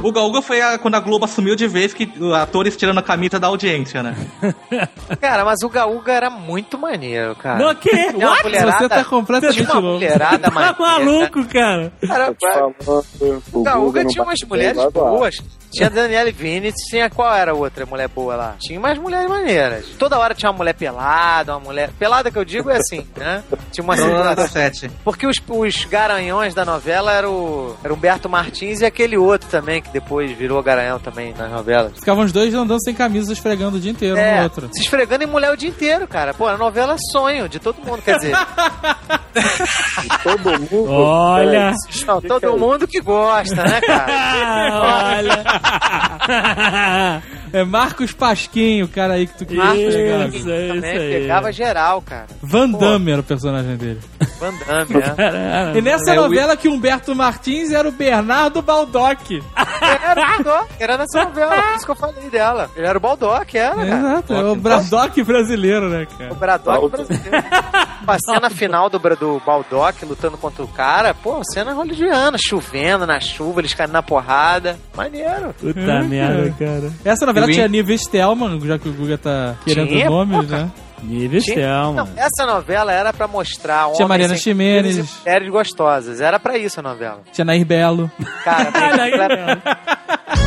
O 0.05 0.13
Gaúga 0.13 0.43
foi 0.43 0.61
a- 0.61 0.79
quando 0.79 0.95
a 0.97 1.01
Globo 1.01 1.25
assumiu 1.25 1.57
de 1.57 1.67
vez 1.67 1.95
que 1.95 2.11
atores 2.41 2.77
tirando 2.77 2.99
a 2.99 3.03
camisa 3.03 3.41
da 3.41 3.47
audiência, 3.47 4.03
né? 4.03 4.15
Cara, 5.21 5.45
mas 5.45 5.63
o 5.63 5.69
Gaúga 5.69 6.13
era 6.13 6.31
muito 6.31 6.77
maneiro, 6.79 7.35
cara. 7.37 7.59
Não, 7.59 7.75
que? 7.75 7.89
Tinha 7.91 8.13
uma 8.17 8.31
What? 8.31 8.43
mulherada- 8.45 8.79
Você 8.79 8.89
tá 8.89 9.05
completamente 9.05 9.63
uma 9.63 9.75
louco. 9.75 9.89
mulherada 9.95 10.39
Tá 10.39 10.51
maneira. 10.51 10.77
maluco, 10.79 11.45
cara? 11.47 11.93
Cara, 12.07 12.35
falando, 12.41 13.43
o 13.53 13.63
Gaúga 13.63 14.03
não 14.03 14.11
tinha 14.11 14.23
umas 14.25 14.39
mulheres 14.47 14.83
boas. 14.93 15.35
Tinha 15.73 15.89
a 15.89 15.91
Daniele 15.91 16.31
Vinitz, 16.31 16.85
tinha 16.89 17.11
qual 17.11 17.35
era 17.35 17.51
a 17.51 17.55
outra 17.55 17.85
mulher 17.85 18.07
boa 18.09 18.37
lá? 18.37 18.55
Tinha 18.61 18.79
umas 18.79 18.97
mulheres 18.97 19.29
maneiras. 19.29 19.87
Toda 19.99 20.17
hora 20.19 20.33
tinha 20.33 20.49
uma 20.51 20.57
mulher 20.59 20.75
pelada, 20.75 21.53
uma 21.55 21.61
mulher. 21.61 21.91
Pelada 21.99 22.31
que 22.31 22.39
eu 22.39 22.45
digo 22.45 22.71
é 22.71 22.77
assim, 22.77 23.05
né? 23.17 23.43
Tinha 23.73 23.83
uma 23.83 23.97
Nota 23.97 24.31
situação. 24.47 24.47
7. 24.49 24.91
Porque 25.03 25.27
os, 25.27 25.37
os 25.49 25.85
garanhões 25.87 26.55
da 26.55 26.65
novela 26.65 27.13
era 27.13 27.29
o, 27.29 27.75
era 27.83 27.93
o 27.93 27.97
Humberto 27.97 28.29
Martins 28.29 28.83
e 28.83 28.85
aquele 28.87 29.17
outro 29.19 29.49
também, 29.49 29.83
que 29.83 29.91
depois 29.95 30.31
virou 30.37 30.63
garanhão 30.63 30.99
também 30.99 31.33
nas 31.33 31.51
novelas. 31.51 31.93
Ficavam 31.95 32.25
os 32.25 32.33
dois 32.33 32.53
andando 32.53 32.83
sem 32.83 32.93
camisa, 32.95 33.33
esfregando 33.33 33.77
o 33.77 33.81
dia 33.81 33.93
inteiro 33.93 34.17
um 34.17 34.19
no 34.19 34.23
É, 34.25 34.43
outro. 34.43 34.69
se 34.75 34.83
esfregando 34.83 35.25
em 35.25 35.27
mulher 35.27 35.53
o 35.53 35.57
dia 35.57 35.69
inteiro, 35.71 36.07
cara. 36.07 36.35
Pô, 36.35 36.47
a 36.49 36.59
novela 36.59 36.95
é 36.95 36.97
sonho 37.13 37.49
de 37.49 37.59
todo 37.61 37.77
mundo, 37.77 38.03
quer 38.03 38.17
dizer. 38.17 38.37
Todo 40.23 40.61
mundo. 40.61 40.91
Olha. 40.93 41.73
não, 42.07 42.21
todo 42.21 42.57
mundo 42.57 42.87
que 42.87 43.01
gosta, 43.01 43.63
né, 43.63 43.81
cara? 43.81 45.17
Olha. 45.19 45.45
É 47.53 47.65
Marcos 47.65 48.13
Pasquim, 48.13 48.83
o 48.83 48.89
cara 48.89 49.15
aí 49.15 49.27
que 49.27 49.39
tu 49.39 49.47
queria 49.47 49.75
Isso, 49.77 49.97
pegar. 49.97 50.15
é 50.25 50.29
isso 50.29 50.45
Também 50.75 50.91
aí. 50.99 51.21
pegava 51.21 51.53
geral, 51.53 52.03
cara. 52.03 52.27
Van 52.43 52.69
Damme 52.71 53.13
era 53.13 53.21
o 53.21 53.25
personagem 53.25 53.77
dele. 53.77 54.01
Van 54.41 54.53
Damme, 54.67 54.95
né? 54.95 55.73
E 55.77 55.81
nessa 55.81 56.13
É, 56.15 56.19
o- 56.19 56.23
novela 56.25 56.57
que 56.57 56.69
Humberto 56.69 57.15
Martins 57.15 57.71
era 57.71 57.89
o 57.89 57.93
Bernardo 57.93 58.61
Baldock. 58.63 59.41
Era 59.57 60.21
o 60.21 60.25
Baldock, 60.45 60.69
era 60.81 60.97
nessa 60.99 61.25
novela, 61.25 61.63
por 61.63 61.77
isso 61.77 61.85
que 61.85 61.91
eu 61.93 61.97
falei 61.97 62.31
dela. 62.31 62.71
Ele 62.75 62.87
era 62.87 62.99
o 62.99 63.01
Baldock, 63.01 63.57
era, 63.57 63.75
cara. 63.75 63.87
Exato, 63.99 64.33
é 64.35 64.45
o 64.51 64.57
Braddock 64.57 65.23
brasileiro, 65.23 65.89
né, 65.89 66.07
cara? 66.19 66.33
O 66.33 66.37
Braddock 66.37 66.89
brasileiro. 66.89 67.47
A 68.07 68.19
cena 68.19 68.51
final 68.51 68.91
do, 68.91 68.99
Bra- 68.99 69.15
do 69.25 69.41
Baldock 69.45 70.05
lutando 70.05 70.37
contra 70.37 70.63
o 70.63 70.69
cara, 70.69 71.15
pô, 71.15 71.41
cena 71.53 71.73
hollywoodiana, 71.73 72.37
chovendo 72.39 73.07
na 73.07 73.19
chuva, 73.21 73.61
eles 73.63 73.73
caindo 73.73 73.93
na 73.93 74.03
porrada. 74.03 74.79
Maneiro. 74.95 75.55
Puta 75.59 75.81
É, 75.81 76.03
merda, 76.03 76.55
cara. 76.59 76.93
Essa 77.05 77.25
novela 77.25 77.47
tinha 77.47 77.67
Nive 77.67 77.97
Stelman, 77.99 78.61
já 78.61 78.79
que 78.79 78.89
o 78.89 78.93
Guga 78.93 79.17
tá 79.17 79.55
querendo 79.65 79.89
Tinha, 79.89 80.11
nomes, 80.11 80.37
pô, 80.37 80.43
né? 80.57 80.71
Nível 81.03 81.41
Tinha- 81.41 81.57
Stelman. 81.57 81.95
Não, 81.95 82.09
essa 82.17 82.47
novela 82.47 82.93
era 82.93 83.13
pra 83.13 83.27
mostrar 83.27 83.87
homens 83.87 84.09
Mariana 84.09 84.37
Ximenes. 84.37 84.97
e 84.99 85.19
mulheres 85.21 85.51
gostosas. 85.51 86.21
Era 86.21 86.39
pra 86.39 86.59
isso 86.59 86.81
a 86.81 86.83
novela. 86.83 87.21
Tinha 87.33 87.45
Nair 87.45 87.65
Belo. 87.65 88.11
Cara, 88.45 88.71
Olha 88.93 90.44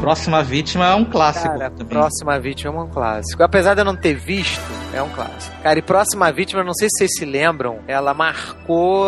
Próxima 0.00 0.42
vítima 0.42 0.86
é 0.86 0.94
um 0.94 1.04
clássico 1.04 1.48
Cara, 1.58 1.70
também. 1.70 1.86
Próxima 1.86 2.40
Vítima 2.40 2.74
é 2.74 2.82
um 2.82 2.88
clássico. 2.88 3.42
Apesar 3.42 3.74
de 3.74 3.82
eu 3.82 3.84
não 3.84 3.94
ter 3.94 4.14
visto, 4.14 4.62
é 4.94 5.02
um 5.02 5.10
clássico. 5.10 5.54
Cara, 5.62 5.78
e 5.78 5.82
Próxima 5.82 6.32
Vítima, 6.32 6.64
não 6.64 6.72
sei 6.72 6.88
se 6.88 6.98
vocês 6.98 7.10
se 7.18 7.24
lembram, 7.26 7.80
ela 7.86 8.14
marcou, 8.14 9.06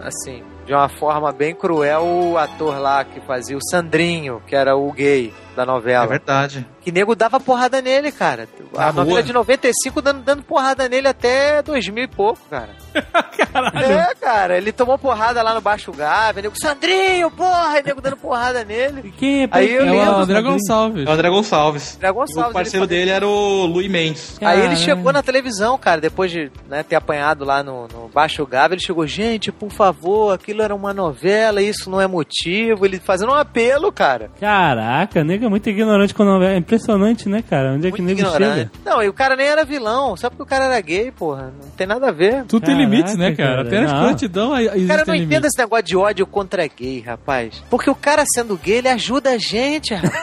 assim, 0.00 0.42
de 0.66 0.74
uma 0.74 0.88
forma 0.88 1.32
bem 1.32 1.54
cruel 1.54 2.04
o 2.04 2.38
ator 2.38 2.78
lá 2.78 3.02
que 3.04 3.20
fazia 3.20 3.56
o 3.56 3.60
Sandrinho, 3.70 4.42
que 4.46 4.54
era 4.54 4.76
o 4.76 4.92
gay. 4.92 5.32
Da 5.54 5.64
novela. 5.64 6.04
É 6.04 6.08
verdade. 6.08 6.66
Que 6.82 6.92
nego 6.92 7.14
dava 7.14 7.40
porrada 7.40 7.80
nele, 7.80 8.12
cara. 8.12 8.46
A 8.76 8.86
Na 8.86 8.92
novela 8.92 9.16
rua. 9.18 9.22
de 9.22 9.32
95 9.32 10.02
dando, 10.02 10.22
dando 10.22 10.42
porrada 10.42 10.88
nele 10.88 11.08
até 11.08 11.62
2000 11.62 12.04
e 12.04 12.08
pouco, 12.08 12.40
cara. 12.50 12.68
Caralho. 13.52 13.92
É, 13.92 14.14
cara, 14.20 14.56
ele 14.58 14.72
tomou 14.72 14.98
porrada 14.98 15.42
lá 15.42 15.54
no 15.54 15.60
Baixo 15.60 15.92
Gávea, 15.92 16.42
nego, 16.42 16.54
Sandrinho, 16.60 17.30
porra, 17.30 17.78
e 17.78 17.82
nego 17.82 18.00
dando 18.00 18.16
porrada 18.16 18.64
nele. 18.64 19.12
Quem 19.16 19.44
é 19.44 19.48
Aí 19.50 19.72
eu 19.72 19.86
É 19.86 19.90
lembro. 19.90 20.12
o 20.12 20.18
André 20.18 20.42
Gonçalves. 20.42 21.06
É 21.06 21.10
o 21.10 21.12
André 21.12 21.30
Gonçalves. 21.30 21.96
André 21.96 22.08
E 22.08 22.12
Gonçalves, 22.12 22.50
o 22.50 22.52
parceiro 22.52 22.84
ele 22.84 22.88
dele 22.88 23.10
era 23.10 23.26
o 23.26 23.66
Luiz 23.66 23.90
Mendes. 23.90 24.36
Aí 24.42 24.58
ele 24.58 24.62
Caralho. 24.68 24.76
chegou 24.80 25.12
na 25.12 25.22
televisão, 25.22 25.78
cara, 25.78 26.00
depois 26.00 26.30
de 26.30 26.50
né, 26.68 26.82
ter 26.82 26.96
apanhado 26.96 27.44
lá 27.44 27.62
no, 27.62 27.88
no 27.88 28.08
Baixo 28.12 28.44
Gávea, 28.46 28.74
ele 28.74 28.82
chegou, 28.84 29.06
gente, 29.06 29.50
por 29.50 29.70
favor, 29.70 30.34
aquilo 30.34 30.62
era 30.62 30.74
uma 30.74 30.92
novela, 30.92 31.62
isso 31.62 31.88
não 31.88 32.00
é 32.00 32.06
motivo. 32.06 32.84
Ele 32.84 32.98
fazendo 32.98 33.30
um 33.32 33.34
apelo, 33.36 33.90
cara. 33.92 34.30
Caraca, 34.40 35.22
nego 35.24 35.43
é 35.46 35.48
muito 35.50 35.68
ignorante 35.68 36.14
com 36.14 36.24
novela. 36.24 36.52
É 36.52 36.56
impressionante, 36.56 37.28
né, 37.28 37.42
cara? 37.48 37.72
Onde 37.72 37.88
é 37.88 37.92
que 37.92 38.00
Muito 38.02 38.16
nego 38.16 38.28
ignorante. 38.28 38.56
chega? 38.58 38.70
Não, 38.84 39.02
e 39.02 39.08
o 39.08 39.12
cara 39.12 39.36
nem 39.36 39.46
era 39.46 39.64
vilão, 39.64 40.16
só 40.16 40.28
porque 40.30 40.42
o 40.42 40.46
cara 40.46 40.64
era 40.66 40.80
gay, 40.80 41.10
porra. 41.10 41.52
Não 41.62 41.70
tem 41.70 41.86
nada 41.86 42.08
a 42.08 42.12
ver. 42.12 42.44
Tudo 42.44 42.64
tem 42.64 42.74
Caraca, 42.74 42.90
limites, 42.90 43.16
né, 43.16 43.34
cara? 43.34 43.48
cara. 43.56 43.62
Até 43.62 43.80
na 43.80 43.86
Não. 43.92 44.00
escrotidão 44.02 44.52
aí 44.52 44.66
existe 44.66 44.86
Cara, 44.86 45.02
eu 45.02 45.06
não 45.06 45.14
entendo 45.14 45.44
esse 45.46 45.58
negócio 45.58 45.84
de 45.84 45.96
ódio 45.96 46.26
contra 46.26 46.66
gay, 46.66 47.00
rapaz. 47.00 47.62
Porque 47.70 47.90
o 47.90 47.94
cara 47.94 48.24
sendo 48.34 48.56
gay, 48.56 48.78
ele 48.78 48.88
ajuda 48.88 49.30
a 49.30 49.38
gente, 49.38 49.94
rapaz. 49.94 50.14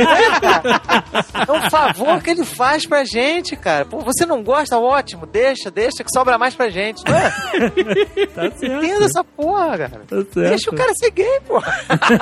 é. 0.00 0.80
É 1.50 1.52
um 1.52 1.70
favor 1.70 2.22
que 2.22 2.30
ele 2.30 2.44
faz 2.44 2.86
pra 2.86 3.04
gente, 3.04 3.56
cara. 3.56 3.84
Pô, 3.84 3.98
você 3.98 4.24
não 4.26 4.42
gosta? 4.42 4.78
Ótimo, 4.78 5.26
deixa, 5.26 5.70
deixa, 5.70 6.04
que 6.04 6.10
sobra 6.12 6.38
mais 6.38 6.54
pra 6.54 6.68
gente. 6.68 7.02
Não 7.08 7.16
é? 7.16 7.30
Tá 8.34 8.42
certo. 8.56 8.84
Entenda 8.84 9.04
essa 9.06 9.24
porra, 9.24 9.78
cara. 9.78 10.02
Tá 10.06 10.16
certo. 10.16 10.34
Deixa 10.34 10.70
o 10.70 10.74
cara 10.74 10.92
ser 10.94 11.10
gay, 11.10 11.40
porra. 11.46 11.72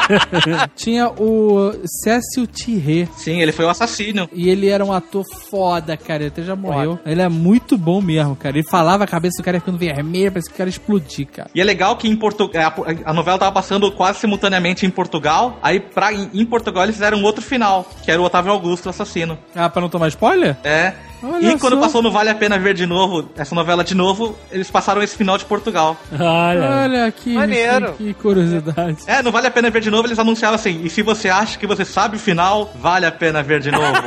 Tinha 0.77 1.09
o 1.09 1.73
Cécio 2.21 2.47
Thierry. 2.47 3.09
Sim, 3.17 3.41
ele 3.41 3.53
foi 3.53 3.65
o 3.65 3.69
assassino. 3.69 4.29
E 4.33 4.49
ele 4.49 4.69
era 4.69 4.85
um 4.85 4.93
ator 4.93 5.25
foda, 5.51 5.97
cara. 5.97 6.23
Ele 6.23 6.29
até 6.29 6.43
já 6.43 6.57
morreu. 6.57 6.99
Ele 7.05 7.23
é 7.23 7.29
muito 7.29 7.77
bom 7.77 8.01
mesmo, 8.01 8.37
cara. 8.37 8.57
Ele 8.57 8.67
falava, 8.69 9.05
a 9.05 9.07
cabeça 9.07 9.41
do 9.41 9.45
cara 9.45 9.61
ficando 9.61 9.79
vermelha, 9.79 10.31
parece 10.31 10.49
que 10.49 10.55
o 10.55 10.59
cara 10.59 10.71
explodir, 10.71 11.27
cara. 11.27 11.51
E 11.55 11.61
é 11.61 11.65
legal 11.65 11.97
que 11.97 12.09
em 12.09 12.17
Portugal 12.17 12.75
a, 13.05 13.11
a 13.11 13.13
novela 13.13 13.39
tava 13.39 13.53
passando 13.53 13.91
quase 13.93 14.21
simultaneamente 14.21 14.85
em 14.87 14.91
Portugal. 14.91 15.59
Aí 15.63 15.81
pra, 15.81 16.13
em, 16.13 16.31
em 16.35 16.45
Portugal 16.45 16.85
eles 16.85 16.97
fizeram 16.97 17.19
um 17.19 17.25
outro 17.25 17.43
final, 17.43 17.89
que 18.05 18.11
era 18.11 18.21
o 18.21 18.25
Otávio 18.25 18.53
Augusto, 18.53 18.87
o 18.87 18.91
assassino. 18.91 19.39
Ah, 19.55 19.69
pra 19.69 19.81
não 19.81 19.89
tomar 19.89 20.09
spoiler? 20.09 20.57
É. 20.65 20.95
Olha 21.23 21.53
e 21.53 21.59
quando 21.59 21.75
só. 21.75 21.81
passou 21.81 22.03
no 22.03 22.11
Vale 22.11 22.31
a 22.31 22.35
Pena 22.35 22.59
Ver 22.59 22.75
de 22.75 22.87
novo, 22.87 23.29
essa 23.37 23.55
novela 23.55 23.83
de 23.85 23.95
novo, 23.95 24.37
eles 24.51 24.71
passaram 24.71 25.03
esse 25.03 25.17
final 25.17 25.37
de 25.39 25.45
Portugal. 25.45 25.97
Olha. 26.13 26.83
Olha 26.85 27.13
que, 27.13 27.35
Maneiro. 27.35 27.93
que, 27.95 28.05
que 28.05 28.15
curiosidade. 28.15 28.99
É, 29.07 29.23
no 29.23 29.31
Vale 29.33 29.47
a 29.47 29.51
Pena 29.51 29.71
Ver 29.71 29.81
de 29.81 29.91
novo, 29.91 30.07
eles 30.07 30.19
anunciavam 30.19 30.55
assim: 30.57 30.81
e 30.85 30.91
se 30.91 31.03
você 31.03 31.29
acha 31.29 31.59
que 31.59 31.67
você 31.67 31.85
sabe 31.85 32.17
o 32.17 32.21
final, 32.21 32.73
vale 32.81 33.07
a 33.07 33.13
pena 33.13 33.43
ver 33.43 33.61
de 33.61 33.71
novo. 33.71 34.03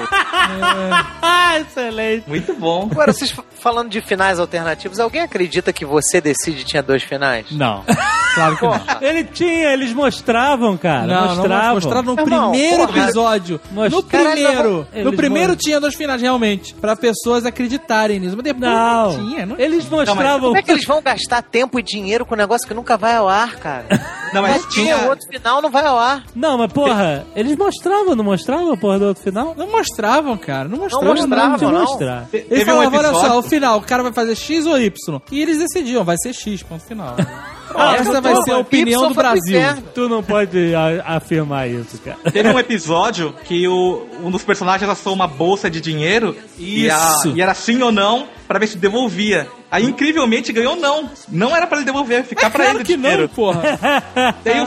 Ah, 1.21 1.57
excelente. 1.61 2.27
Muito 2.27 2.53
bom. 2.55 2.87
Agora, 2.91 3.13
vocês 3.13 3.33
falando 3.59 3.89
de 3.89 4.01
finais 4.01 4.39
alternativos, 4.39 4.99
alguém 4.99 5.21
acredita 5.21 5.71
que 5.71 5.85
você 5.85 6.19
decide 6.19 6.63
tinha 6.63 6.81
dois 6.81 7.03
finais? 7.03 7.47
Não. 7.51 7.83
Claro 8.33 8.55
que 8.55 8.63
não. 8.65 8.81
Ele 9.01 9.25
tinha, 9.25 9.73
eles 9.73 9.91
mostravam, 9.91 10.77
cara. 10.77 11.05
Não, 11.05 11.21
não 11.21 11.35
mostravam. 11.35 11.73
mostraram 11.73 12.03
no 12.03 12.11
Irmão, 12.21 12.51
primeiro 12.51 12.87
porra. 12.87 13.03
episódio. 13.03 13.61
No 13.71 14.03
Caralho, 14.03 14.31
primeiro. 14.31 14.87
No 15.03 15.13
primeiro 15.17 15.55
tinha 15.57 15.81
dois 15.81 15.95
finais, 15.95 16.21
realmente. 16.21 16.73
Pra 16.75 16.95
pessoas 17.01 17.45
acreditarem 17.45 18.19
nisso. 18.19 18.35
Mas 18.35 18.43
depois 18.45 18.61
Não. 18.71 19.11
não 19.11 19.17
tinha. 19.29 19.45
Não 19.45 19.59
Eles 19.59 19.89
mostravam. 19.89 20.49
Como 20.49 20.57
é 20.57 20.61
que 20.61 20.71
eles 20.71 20.85
vão 20.85 21.01
gastar 21.01 21.41
tempo 21.41 21.77
e 21.79 21.83
dinheiro 21.83 22.25
com 22.25 22.35
um 22.35 22.37
negócio 22.37 22.65
que 22.67 22.73
nunca 22.73 22.95
vai 22.95 23.15
ao 23.15 23.27
ar, 23.27 23.55
cara? 23.57 23.85
Não, 24.33 24.41
mas 24.41 24.65
tinha 24.67 24.95
tinha. 24.95 24.97
o 25.05 25.09
outro 25.09 25.27
final, 25.29 25.61
não 25.61 25.69
vai 25.69 25.85
ao 25.85 25.97
ar. 25.99 26.23
Não, 26.33 26.57
mas 26.57 26.71
porra, 26.71 27.25
eles 27.35 27.57
mostravam, 27.57 28.15
não 28.15 28.23
mostravam 28.23 28.71
a 28.71 28.77
porra 28.77 28.97
do 28.97 29.05
outro 29.07 29.21
final? 29.21 29.53
Não 29.57 29.69
mostravam, 29.69 30.37
cara. 30.37 30.69
Não 30.69 30.77
mostravam. 30.77 31.13
mostravam, 31.15 31.57
de 31.57 31.65
não. 31.65 31.71
mostrar. 31.81 32.25
Te- 32.31 32.37
Eles 32.37 32.47
Teve 32.47 32.71
um 32.71 32.75
falavam, 32.75 32.99
olha 32.99 33.13
só, 33.27 33.39
o 33.39 33.43
final, 33.43 33.79
o 33.79 33.81
cara 33.81 34.03
vai 34.03 34.13
fazer 34.13 34.35
X 34.37 34.65
ou 34.65 34.79
Y. 34.79 35.19
E 35.33 35.41
eles 35.41 35.57
decidiam, 35.57 36.05
vai 36.05 36.15
ser 36.17 36.31
X, 36.31 36.63
ponto 36.63 36.81
final. 36.85 37.17
Ah, 37.75 37.95
Essa 37.95 38.21
vai 38.21 38.35
ser 38.43 38.51
a 38.51 38.57
opinião 38.57 39.01
do 39.09 39.13
Brasil. 39.15 39.59
Tu 39.93 40.09
não 40.09 40.23
pode 40.23 40.73
a- 40.75 41.15
afirmar 41.17 41.69
isso, 41.69 41.99
cara. 41.99 42.17
Teve 42.31 42.49
um 42.49 42.59
episódio 42.59 43.33
que 43.45 43.67
o, 43.67 44.05
um 44.23 44.29
dos 44.31 44.43
personagens 44.43 44.89
assou 44.89 45.13
uma 45.13 45.27
bolsa 45.27 45.69
de 45.69 45.79
dinheiro 45.81 46.35
e, 46.57 46.89
a- 46.89 46.97
e 47.35 47.41
era 47.41 47.53
sim 47.53 47.81
ou 47.81 47.91
não 47.91 48.27
pra 48.47 48.59
ver 48.59 48.67
se 48.67 48.77
devolvia. 48.77 49.47
Aí, 49.71 49.85
incrivelmente, 49.85 50.51
ganhou 50.51 50.75
não. 50.75 51.09
Não 51.29 51.55
era 51.55 51.65
pra 51.65 51.77
ele 51.77 51.85
devolver, 51.85 52.25
ficar 52.25 52.49
pra 52.49 52.65
Claro 52.65 52.79
ele 52.79 52.83
o 52.83 52.85
que 52.85 52.97
dinheiro. 52.97 53.21
não, 53.21 53.27
porra. 53.29 53.61
Daí 54.43 54.57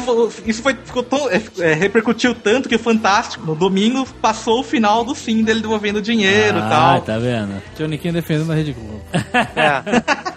isso 0.46 0.62
foi, 0.62 0.74
ficou 0.82 1.02
tão, 1.02 1.28
é, 1.30 1.42
é, 1.60 1.74
repercutiu 1.74 2.34
tanto 2.34 2.70
que 2.70 2.76
o 2.76 2.78
Fantástico, 2.78 3.44
no 3.44 3.54
domingo, 3.54 4.06
passou 4.22 4.60
o 4.60 4.64
final 4.64 5.04
do 5.04 5.14
sim 5.14 5.42
dele 5.44 5.60
devolvendo 5.60 5.98
o 5.98 6.02
dinheiro 6.02 6.56
e 6.58 6.62
ah, 6.62 6.68
tal. 6.70 7.00
tá 7.02 7.18
vendo? 7.18 7.62
Johnny 7.76 7.98
King 7.98 8.14
defendendo 8.14 8.50
a 8.50 8.54
Rede 8.54 8.72
Globo. 8.72 9.02
É. 9.56 9.82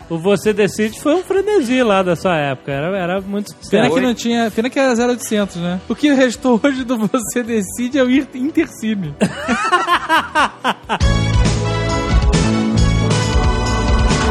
O 0.09 0.17
Você 0.17 0.53
Decide 0.53 0.99
foi 1.01 1.15
um 1.15 1.23
frenesi 1.23 1.81
lá 1.83 2.01
da 2.01 2.15
sua 2.15 2.35
época. 2.37 2.71
Era, 2.71 2.97
era 2.97 3.21
muito 3.21 3.53
Pena 3.69 3.85
sucesso. 3.85 3.93
que 3.95 4.01
não 4.01 4.13
tinha. 4.13 4.51
Pena 4.51 4.69
que 4.69 4.79
era 4.79 4.93
0800, 4.93 5.57
né? 5.57 5.81
O 5.89 5.95
que 5.95 6.11
restou 6.13 6.59
hoje 6.63 6.83
do 6.83 6.97
Você 6.97 7.43
Decide 7.43 7.99
é 7.99 8.03
o 8.03 8.09
Ir- 8.09 8.27
Intercine. 8.33 9.13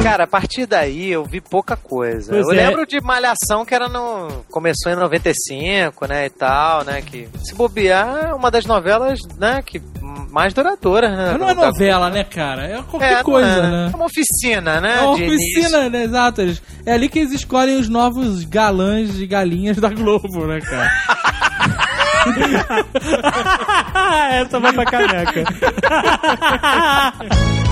Cara, 0.07 0.24
a 0.24 0.26
partir 0.26 0.66
daí 0.66 1.11
eu 1.11 1.24
vi 1.24 1.40
pouca 1.40 1.76
coisa. 1.76 2.32
Pois 2.32 2.46
eu 2.46 2.52
é. 2.52 2.68
lembro 2.68 2.86
de 2.86 3.00
Malhação 3.00 3.64
que 3.64 3.74
era 3.74 3.88
no. 3.88 4.44
Começou 4.50 4.92
em 4.92 4.96
95, 4.96 6.07
né? 6.07 6.26
E 6.26 6.30
tal, 6.30 6.84
né? 6.84 7.02
Que 7.02 7.28
se 7.44 7.54
bobear 7.54 8.26
é 8.28 8.34
uma 8.34 8.50
das 8.50 8.66
novelas, 8.66 9.18
né? 9.36 9.62
Que 9.64 9.82
mais 10.30 10.52
duradouras, 10.54 11.11
né? 11.11 11.30
Mas 11.32 11.40
não 11.40 11.48
é 11.48 11.54
novela, 11.54 12.11
né, 12.11 12.22
cara? 12.22 12.66
É 12.66 12.82
qualquer 12.82 13.12
É, 13.14 13.22
coisa, 13.22 13.48
é, 13.48 13.62
né? 13.62 13.90
É 13.92 13.96
uma 13.96 14.07
oficina, 14.07 14.80
né? 14.80 14.98
É 14.98 15.02
uma 15.02 15.16
de 15.16 15.24
início. 15.24 15.61
oficina, 15.61 15.88
né? 15.90 16.04
Exato. 16.04 16.42
É 16.84 16.92
ali 16.92 17.09
que 17.09 17.18
eles 17.20 17.32
escolhem 17.32 17.78
os 17.78 17.88
novos 17.88 18.44
galãs 18.44 19.18
e 19.18 19.26
galinhas 19.26 19.78
da 19.78 19.88
Globo, 19.88 20.46
né, 20.46 20.61
cara? 20.61 20.90
Essa 24.32 24.61
vai 24.61 24.72
pra 24.72 24.84
caneca. 24.84 25.44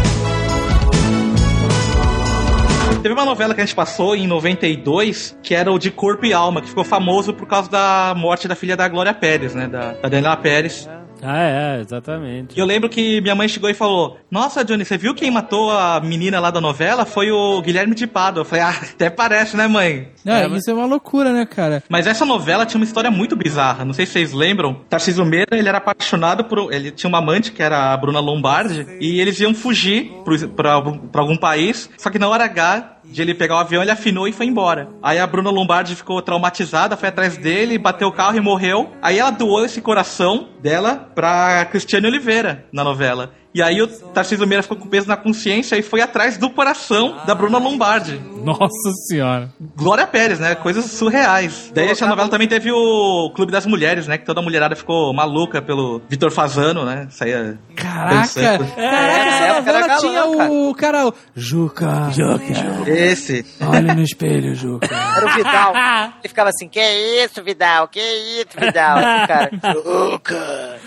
Teve 3.04 3.12
uma 3.14 3.26
novela 3.26 3.54
que 3.54 3.60
a 3.60 3.64
gente 3.66 3.74
passou 3.74 4.16
em 4.16 4.26
92, 4.26 5.36
que 5.42 5.54
era 5.54 5.70
o 5.70 5.78
De 5.78 5.90
Corpo 5.90 6.24
e 6.24 6.32
Alma, 6.32 6.62
que 6.62 6.68
ficou 6.70 6.84
famoso 6.84 7.34
por 7.34 7.46
causa 7.46 7.70
da 7.70 8.14
morte 8.16 8.48
da 8.48 8.54
filha 8.54 8.74
da 8.78 8.88
Glória 8.88 9.12
Pérez, 9.12 9.54
né? 9.54 9.66
Da, 9.68 9.92
da 9.92 10.08
Daniela 10.08 10.38
Pérez. 10.38 10.88
ah, 11.22 11.42
é, 11.42 11.80
exatamente. 11.82 12.56
E 12.56 12.58
eu 12.60 12.64
lembro 12.64 12.88
que 12.88 13.20
minha 13.20 13.34
mãe 13.34 13.46
chegou 13.46 13.68
e 13.68 13.74
falou: 13.74 14.16
Nossa, 14.30 14.64
Johnny, 14.64 14.86
você 14.86 14.96
viu 14.96 15.14
quem 15.14 15.30
matou 15.30 15.70
a 15.70 16.00
menina 16.00 16.40
lá 16.40 16.50
da 16.50 16.62
novela? 16.62 17.04
Foi 17.04 17.30
o 17.30 17.60
Guilherme 17.60 17.94
de 17.94 18.06
Pado. 18.06 18.40
Eu 18.40 18.44
falei: 18.46 18.64
Ah, 18.64 18.70
até 18.94 19.10
parece, 19.10 19.54
né, 19.54 19.66
mãe? 19.68 20.08
Não, 20.24 20.32
É, 20.34 20.46
isso 20.48 20.70
é 20.70 20.74
uma 20.74 20.86
loucura, 20.86 21.30
né, 21.30 21.44
cara? 21.44 21.82
Mas 21.90 22.06
essa 22.06 22.24
novela 22.24 22.64
tinha 22.64 22.78
uma 22.80 22.86
história 22.86 23.10
muito 23.10 23.36
bizarra. 23.36 23.84
Não 23.84 23.92
sei 23.92 24.06
se 24.06 24.12
vocês 24.12 24.32
lembram. 24.32 24.80
Tarcísio 24.88 25.26
Meira, 25.26 25.56
ele 25.58 25.68
era 25.68 25.76
apaixonado 25.76 26.44
por. 26.44 26.72
Ele 26.72 26.90
tinha 26.90 27.08
uma 27.08 27.18
amante 27.18 27.52
que 27.52 27.62
era 27.62 27.92
a 27.92 27.96
Bruna 27.98 28.18
Lombardi. 28.20 28.86
E 28.98 29.20
eles 29.20 29.38
iam 29.40 29.54
fugir 29.54 30.10
pro- 30.24 30.48
pra, 30.48 30.80
pra 30.80 31.20
algum 31.20 31.36
país. 31.36 31.90
Só 31.98 32.08
que 32.08 32.18
na 32.18 32.28
hora 32.30 32.44
H 32.44 32.92
de 33.04 33.22
ele 33.22 33.34
pegar 33.34 33.56
o 33.56 33.58
avião, 33.58 33.82
ele 33.82 33.90
afinou 33.90 34.26
e 34.26 34.32
foi 34.32 34.46
embora. 34.46 34.88
Aí 35.02 35.18
a 35.18 35.26
Bruna 35.26 35.50
Lombardi 35.50 35.94
ficou 35.94 36.20
traumatizada, 36.22 36.96
foi 36.96 37.08
atrás 37.08 37.36
dele, 37.36 37.78
bateu 37.78 38.08
o 38.08 38.12
carro 38.12 38.36
e 38.36 38.40
morreu. 38.40 38.92
Aí 39.02 39.18
ela 39.18 39.30
doou 39.30 39.64
esse 39.64 39.80
coração 39.80 40.48
dela 40.60 41.10
pra 41.14 41.64
Cristiane 41.66 42.06
Oliveira 42.06 42.66
na 42.72 42.82
novela. 42.82 43.32
E 43.54 43.62
aí 43.62 43.80
o 43.80 43.86
Tarcísio 43.86 44.46
Meira 44.48 44.64
ficou 44.64 44.76
com 44.76 44.88
peso 44.88 45.06
na 45.06 45.16
consciência 45.16 45.76
e 45.76 45.82
foi 45.82 46.00
atrás 46.00 46.36
do 46.36 46.50
coração 46.50 47.16
da 47.24 47.36
Bruna 47.36 47.58
Lombardi. 47.58 48.20
Nossa 48.42 48.90
senhora. 49.06 49.48
Glória 49.76 50.06
Pérez, 50.08 50.40
né? 50.40 50.56
Coisas 50.56 50.86
surreais. 50.86 51.70
Daí 51.72 51.88
essa 51.88 52.04
novela 52.06 52.28
também 52.28 52.48
teve 52.48 52.72
o 52.72 53.30
Clube 53.32 53.52
das 53.52 53.64
Mulheres, 53.64 54.08
né? 54.08 54.18
Que 54.18 54.24
toda 54.24 54.40
a 54.40 54.42
mulherada 54.42 54.74
ficou 54.74 55.14
maluca 55.14 55.62
pelo 55.62 56.02
Vitor 56.08 56.32
Fazano, 56.32 56.84
né? 56.84 57.06
Saía 57.10 57.56
Caraca! 57.76 58.14
dançando. 58.16 58.66
Caraca, 58.66 58.84
essa 58.84 59.44
era 59.44 59.54
novela 59.54 59.86
galã, 59.86 60.00
tinha 60.00 60.36
cara. 60.36 60.52
o 60.52 60.74
cara. 60.74 61.08
o 61.08 61.14
Juca. 61.36 62.10
Juca. 62.10 62.90
Esse. 62.90 63.46
Olha 63.60 63.94
no 63.94 64.02
espelho, 64.02 64.54
Juca. 64.56 64.88
Era 65.16 65.26
o 65.26 65.34
Vidal. 65.34 65.72
Ele 66.18 66.28
ficava 66.28 66.50
assim, 66.50 66.68
que 66.68 66.80
isso, 66.80 67.40
Vidal? 67.42 67.86
Que 67.86 68.00
isso, 68.00 68.58
Vidal? 68.58 68.98
Esse 68.98 69.26
cara. 69.28 69.50
Luca. 69.84 70.80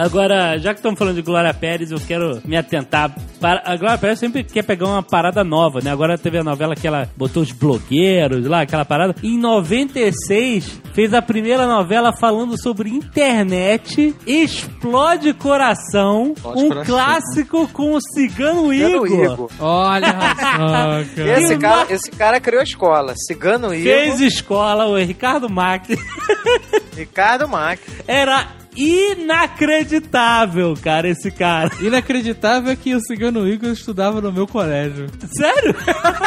Agora, 0.00 0.56
já 0.56 0.72
que 0.72 0.78
estamos 0.78 0.98
falando 0.98 1.16
de 1.16 1.20
Glória 1.20 1.52
Pérez, 1.52 1.90
eu 1.90 2.00
quero 2.00 2.40
me 2.46 2.56
atentar. 2.56 3.14
Para... 3.38 3.62
A 3.66 3.76
Glória 3.76 3.98
Pérez 3.98 4.18
sempre 4.18 4.42
quer 4.42 4.62
pegar 4.62 4.86
uma 4.86 5.02
parada 5.02 5.44
nova, 5.44 5.80
né? 5.82 5.90
Agora 5.90 6.16
teve 6.16 6.38
a 6.38 6.42
novela 6.42 6.74
que 6.74 6.86
ela 6.86 7.06
botou 7.18 7.42
os 7.42 7.52
blogueiros 7.52 8.46
lá, 8.46 8.62
aquela 8.62 8.86
parada. 8.86 9.14
Em 9.22 9.38
96, 9.38 10.80
fez 10.94 11.12
a 11.12 11.20
primeira 11.20 11.66
novela 11.66 12.14
falando 12.14 12.58
sobre 12.58 12.88
internet. 12.88 14.14
Explode 14.26 15.34
Coração. 15.34 16.32
Explode 16.34 16.62
um 16.64 16.68
Coração. 16.68 16.94
clássico 16.94 17.68
com 17.68 17.92
o 17.92 18.00
Cigano 18.00 18.70
Cigano 18.70 18.72
Igor. 18.72 19.32
Igor. 19.32 19.50
Olha 19.60 20.06
só, 20.16 20.34
cara. 20.34 21.02
Esse 21.38 21.58
cara, 21.58 21.92
esse 21.92 22.10
cara 22.10 22.40
criou 22.40 22.60
a 22.60 22.64
escola. 22.64 23.12
Cigano 23.16 23.74
Igor, 23.74 23.82
Fez 23.92 24.20
escola, 24.20 24.86
o 24.86 24.96
Ricardo 24.96 25.50
Max. 25.50 25.88
Ricardo 26.96 27.46
Mack. 27.46 27.82
Era 28.06 28.59
inacreditável, 28.76 30.74
cara, 30.82 31.08
esse 31.08 31.30
cara. 31.30 31.70
Inacreditável 31.80 32.72
é 32.72 32.76
que 32.76 32.94
o 32.94 33.00
Cigano 33.00 33.48
Igor 33.48 33.70
estudava 33.70 34.20
no 34.20 34.32
meu 34.32 34.46
colégio. 34.46 35.06
Sério? 35.36 35.74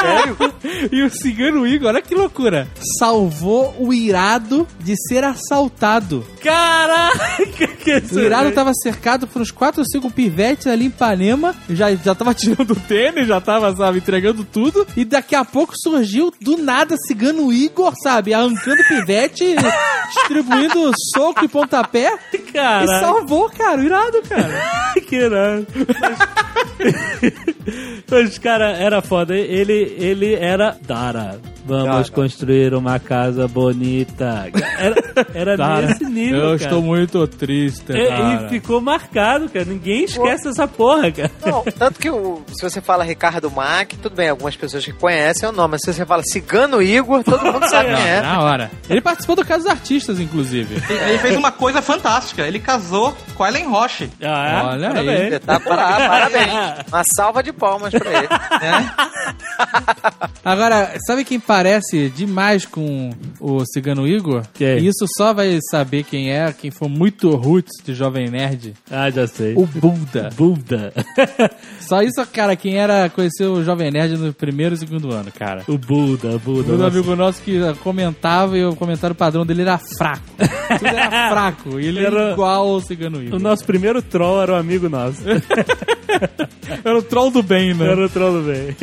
Sério? 0.01 0.37
E 0.91 1.03
o 1.03 1.09
Cigano 1.09 1.67
Igor, 1.67 1.89
olha 1.89 2.01
que 2.01 2.15
loucura, 2.15 2.67
salvou 2.97 3.75
o 3.79 3.93
irado 3.93 4.67
de 4.79 4.95
ser 5.07 5.23
assaltado. 5.23 6.25
Caraca, 6.41 7.67
que 7.83 8.15
O 8.15 8.19
irado 8.19 8.51
tava 8.51 8.73
cercado 8.73 9.27
por 9.27 9.41
uns 9.41 9.51
4 9.51 9.81
ou 9.81 9.85
5 9.85 10.09
pivetes 10.11 10.67
ali 10.67 10.85
em 10.85 10.87
Ipanema, 10.87 11.55
já, 11.69 11.93
já 11.95 12.15
tava 12.15 12.33
tirando 12.35 12.71
o 12.71 12.75
tênis, 12.75 13.27
já 13.27 13.39
tava, 13.41 13.75
sabe, 13.75 13.99
entregando 13.99 14.43
tudo, 14.43 14.87
e 14.95 15.03
daqui 15.05 15.35
a 15.35 15.43
pouco 15.43 15.73
surgiu 15.75 16.33
do 16.41 16.57
nada 16.57 16.95
Cigano 17.07 17.51
Igor, 17.51 17.93
sabe, 18.01 18.33
arrancando 18.33 18.83
pivete, 18.87 19.55
distribuindo 20.13 20.91
soco 21.13 21.43
e 21.43 21.47
pontapé, 21.47 22.17
e 22.49 22.51
Cara, 22.53 22.99
salvou, 22.99 23.49
cara, 23.49 23.81
irado, 23.83 24.21
cara. 24.27 24.93
que 25.07 25.15
irado. 25.15 25.67
Mas, 28.09 28.37
cara, 28.37 28.71
era 28.77 29.01
foda. 29.01 29.35
Ele, 29.35 29.95
ele 29.97 30.33
era 30.35 30.77
Dara. 30.85 31.39
Vamos 31.65 31.85
Dara. 31.85 32.09
construir 32.09 32.73
uma 32.73 32.99
casa 32.99 33.47
bonita. 33.47 34.49
Era, 34.77 34.95
era 35.33 35.57
Cara, 35.57 35.87
nesse 35.87 36.03
nível, 36.03 36.39
Eu 36.39 36.45
cara. 36.45 36.55
estou 36.63 36.81
muito 36.81 37.25
triste, 37.25 37.85
E- 37.93 38.07
cara. 38.07 38.45
E 38.45 38.49
ficou 38.49 38.81
marcado, 38.81 39.47
cara. 39.49 39.63
Ninguém 39.63 40.03
esquece 40.03 40.49
essa 40.49 40.67
porra, 40.67 41.09
cara. 41.09 41.31
Não, 41.45 41.63
tanto 41.63 41.99
que 42.01 42.09
o- 42.09 42.41
se 42.53 42.61
você 42.69 42.81
fala 42.81 43.05
Ricardo 43.05 43.49
Mack, 43.49 43.95
tudo 43.95 44.13
bem, 44.13 44.27
algumas 44.27 44.57
pessoas 44.57 44.83
que 44.83 44.91
conhecem 44.91 45.47
o 45.47 45.53
nome, 45.53 45.71
mas 45.73 45.81
se 45.85 45.93
você 45.93 46.05
fala 46.05 46.21
Cigano 46.25 46.81
Igor, 46.81 47.23
todo 47.23 47.41
mundo 47.45 47.65
sabe 47.69 47.95
quem 47.95 48.07
é. 48.09 48.21
Na 48.21 48.41
hora. 48.41 48.69
Ele 48.89 48.99
participou 48.99 49.37
do 49.37 49.45
Caso 49.45 49.63
dos 49.63 49.71
Artistas, 49.71 50.19
inclusive. 50.19 50.75
Ele 50.89 51.17
fez 51.19 51.37
uma 51.37 51.51
coisa 51.51 51.81
fantástica. 51.81 52.22
Ele 52.37 52.59
casou 52.59 53.15
com 53.35 53.43
a 53.43 53.49
Ellen 53.49 53.67
Roche. 53.67 54.09
Ah, 54.21 54.69
Olha 54.71 54.87
aí. 54.87 54.93
parabéns. 54.93 55.23
Espetacular, 55.33 55.97
parabéns. 56.09 56.53
Uma 56.87 57.03
salva 57.15 57.43
de 57.43 57.53
palmas 57.53 57.93
pra 57.93 58.11
ele. 58.19 58.27
Agora, 60.43 60.93
sabe 61.07 61.23
quem 61.23 61.39
parece 61.39 62.09
demais 62.09 62.65
com 62.65 63.11
o 63.39 63.63
Cigano 63.65 64.07
Igor? 64.07 64.43
Quem? 64.53 64.79
E 64.79 64.87
isso 64.87 65.05
só 65.17 65.33
vai 65.33 65.57
saber 65.71 66.03
quem 66.03 66.31
é, 66.31 66.51
quem 66.53 66.71
for 66.71 66.89
muito 66.89 67.29
roots 67.35 67.71
de 67.83 67.93
Jovem 67.93 68.29
Nerd. 68.29 68.73
Ah, 68.91 69.09
já 69.09 69.25
sei. 69.27 69.53
O 69.55 69.65
Buda. 69.65 70.29
Buda. 70.35 70.93
Só 71.79 72.01
isso, 72.01 72.25
cara, 72.31 72.55
quem 72.55 72.77
era 72.77 73.09
conheceu 73.09 73.53
o 73.53 73.63
Jovem 73.63 73.91
Nerd 73.91 74.17
no 74.17 74.33
primeiro 74.33 74.75
e 74.75 74.77
segundo 74.77 75.11
ano, 75.13 75.31
cara. 75.31 75.63
o 75.67 75.77
Buda, 75.77 76.37
Buda. 76.37 76.73
Um 76.73 76.77
nossa. 76.77 76.97
amigo 76.97 77.15
nosso 77.15 77.41
que 77.41 77.59
comentava 77.83 78.57
e 78.57 78.65
o 78.65 78.75
comentário 78.75 79.15
padrão 79.15 79.45
dele 79.45 79.61
era 79.61 79.79
fraco. 79.97 80.23
Tudo 80.37 80.87
era 80.87 81.29
fraco. 81.29 81.79
E 81.79 81.87
ele 81.87 82.05
era 82.05 82.12
Era- 82.19 82.31
igual 82.33 82.69
ao 82.69 82.79
Cigano 82.81 83.17
O 83.19 83.23
Igor. 83.23 83.39
nosso 83.39 83.65
primeiro 83.65 84.01
troll 84.01 84.41
era 84.41 84.53
um 84.53 84.57
amigo 84.57 84.87
nosso. 84.89 85.21
Era 86.83 86.97
o 86.97 87.01
troll 87.03 87.29
do 87.31 87.41
bem, 87.43 87.73
né? 87.73 87.87
Era 87.91 88.05
o 88.05 88.09
troll 88.09 88.33
do 88.33 88.41
bem. 88.41 88.75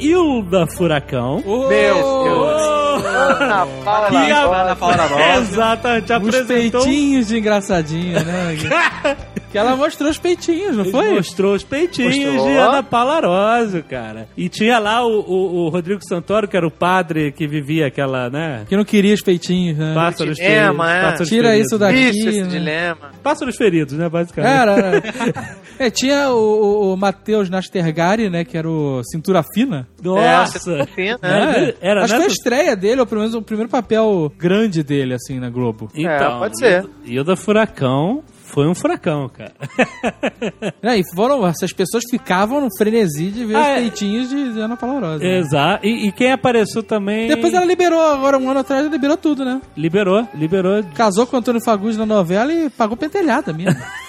Hilda 0.00 0.66
Furacão. 0.66 1.42
Ô, 1.44 1.68
Meu 1.68 1.94
Deus. 1.94 2.66
Ana 3.06 3.66
Paula 3.84 4.08
Que 4.10 4.16
a- 4.16 4.44
Rosa. 4.44 4.56
Ana 4.62 4.76
Paula. 4.76 5.36
Exatamente, 5.38 6.04
Os 6.04 6.10
apresentou 6.10 6.82
peitinhos 6.82 7.26
de 7.28 7.38
engraçadinho, 7.38 8.12
né? 8.24 8.56
que 9.56 9.60
ela 9.66 9.76
mostrou 9.76 10.10
os 10.10 10.18
peitinhos, 10.18 10.76
não 10.76 10.84
foi? 10.84 11.14
Mostrou 11.14 11.54
os 11.54 11.64
peitinhos 11.64 12.14
Mostrou. 12.16 12.46
de 12.46 12.56
Ana 12.56 12.82
Paula 12.82 13.14
Arósio, 13.16 13.82
cara. 13.84 14.28
E 14.36 14.48
tinha 14.48 14.78
lá 14.78 15.04
o, 15.06 15.20
o- 15.20 15.54
o 15.64 15.68
Rodrigo 15.70 16.00
Santoro, 16.06 16.46
que 16.46 16.56
era 16.56 16.66
o 16.66 16.70
padre 16.70 17.32
que 17.32 17.46
vivia 17.46 17.86
aquela, 17.86 18.28
né? 18.28 18.64
Que 18.68 18.76
não 18.76 18.84
queria 18.84 19.14
os 19.14 19.22
peitinhos, 19.22 19.78
né? 19.78 19.94
Pássaros 19.94 20.36
dilema, 20.36 20.84
feridos. 20.84 20.86
é. 20.98 21.02
Pássaros 21.10 21.28
Tira 21.28 21.48
feridos. 21.48 21.66
isso 21.66 21.78
daqui. 21.78 21.98
Isso, 21.98 22.28
esse 22.28 22.42
né? 22.42 22.46
dilema. 22.48 23.10
Pássaros 23.22 23.56
feridos, 23.56 23.94
né, 23.94 24.08
basicamente. 24.08 24.52
Era, 24.52 24.72
era. 24.72 25.02
É, 25.78 25.90
tinha 25.90 26.30
o, 26.30 26.38
o, 26.38 26.94
o 26.94 26.96
Matheus 26.96 27.50
Nastergari, 27.50 28.30
né? 28.30 28.46
Que 28.46 28.56
era 28.56 28.66
o 28.66 29.02
Cintura 29.04 29.42
Fina. 29.42 29.86
Nossa! 30.02 30.56
É, 30.56 30.60
você 30.60 30.78
tá 30.78 30.86
fino, 30.86 31.18
É, 31.20 31.28
né? 31.28 31.74
era 31.82 32.00
Acho 32.02 32.14
que 32.14 32.16
foi 32.16 32.16
a 32.16 32.28
nessa- 32.28 32.32
estreia 32.32 32.74
dele, 32.74 33.00
ou 33.02 33.06
pelo 33.06 33.20
menos 33.20 33.34
o 33.34 33.42
primeiro 33.42 33.68
papel 33.70 34.32
grande 34.38 34.82
dele, 34.82 35.12
assim, 35.12 35.38
na 35.38 35.50
Globo. 35.50 35.90
Então, 35.94 36.10
É, 36.36 36.38
pode 36.38 36.58
ser. 36.58 36.86
Hilda 37.04 37.36
Furacão 37.36 38.22
foi 38.52 38.66
um 38.68 38.74
furacão, 38.74 39.28
cara. 39.28 39.52
E 40.96 41.02
foram, 41.14 41.46
essas 41.46 41.72
pessoas 41.72 42.04
ficavam 42.10 42.60
no 42.60 42.68
frenesi 42.76 43.30
de 43.30 43.44
ver 43.44 43.56
Ah, 43.56 43.60
os 43.60 43.66
é. 43.66 43.74
peitinhos 43.76 44.28
de 44.30 44.52
de 44.54 44.60
Ana 44.60 44.76
Paula 44.76 45.00
Rosa. 45.00 45.18
né? 45.24 45.38
Exato. 45.38 45.86
E, 45.86 46.08
e 46.08 46.12
quem 46.12 46.32
apareceu 46.32 46.82
também. 46.82 47.28
Depois 47.28 47.52
ela 47.52 47.64
liberou, 47.66 48.00
agora 48.00 48.38
um 48.38 48.48
ano 48.50 48.60
atrás, 48.60 48.82
ela 48.84 48.90
liberou 48.92 49.16
tudo, 49.16 49.44
né? 49.44 49.60
Liberou, 49.76 50.26
liberou. 50.34 50.82
Casou 50.94 51.26
com 51.26 51.36
o 51.36 51.38
Antônio 51.40 51.60
Fagundes 51.62 51.96
na 51.96 52.06
novela 52.06 52.52
e 52.52 52.70
pagou 52.70 52.96
pentelhada 52.96 53.52
mesmo. 53.52 53.80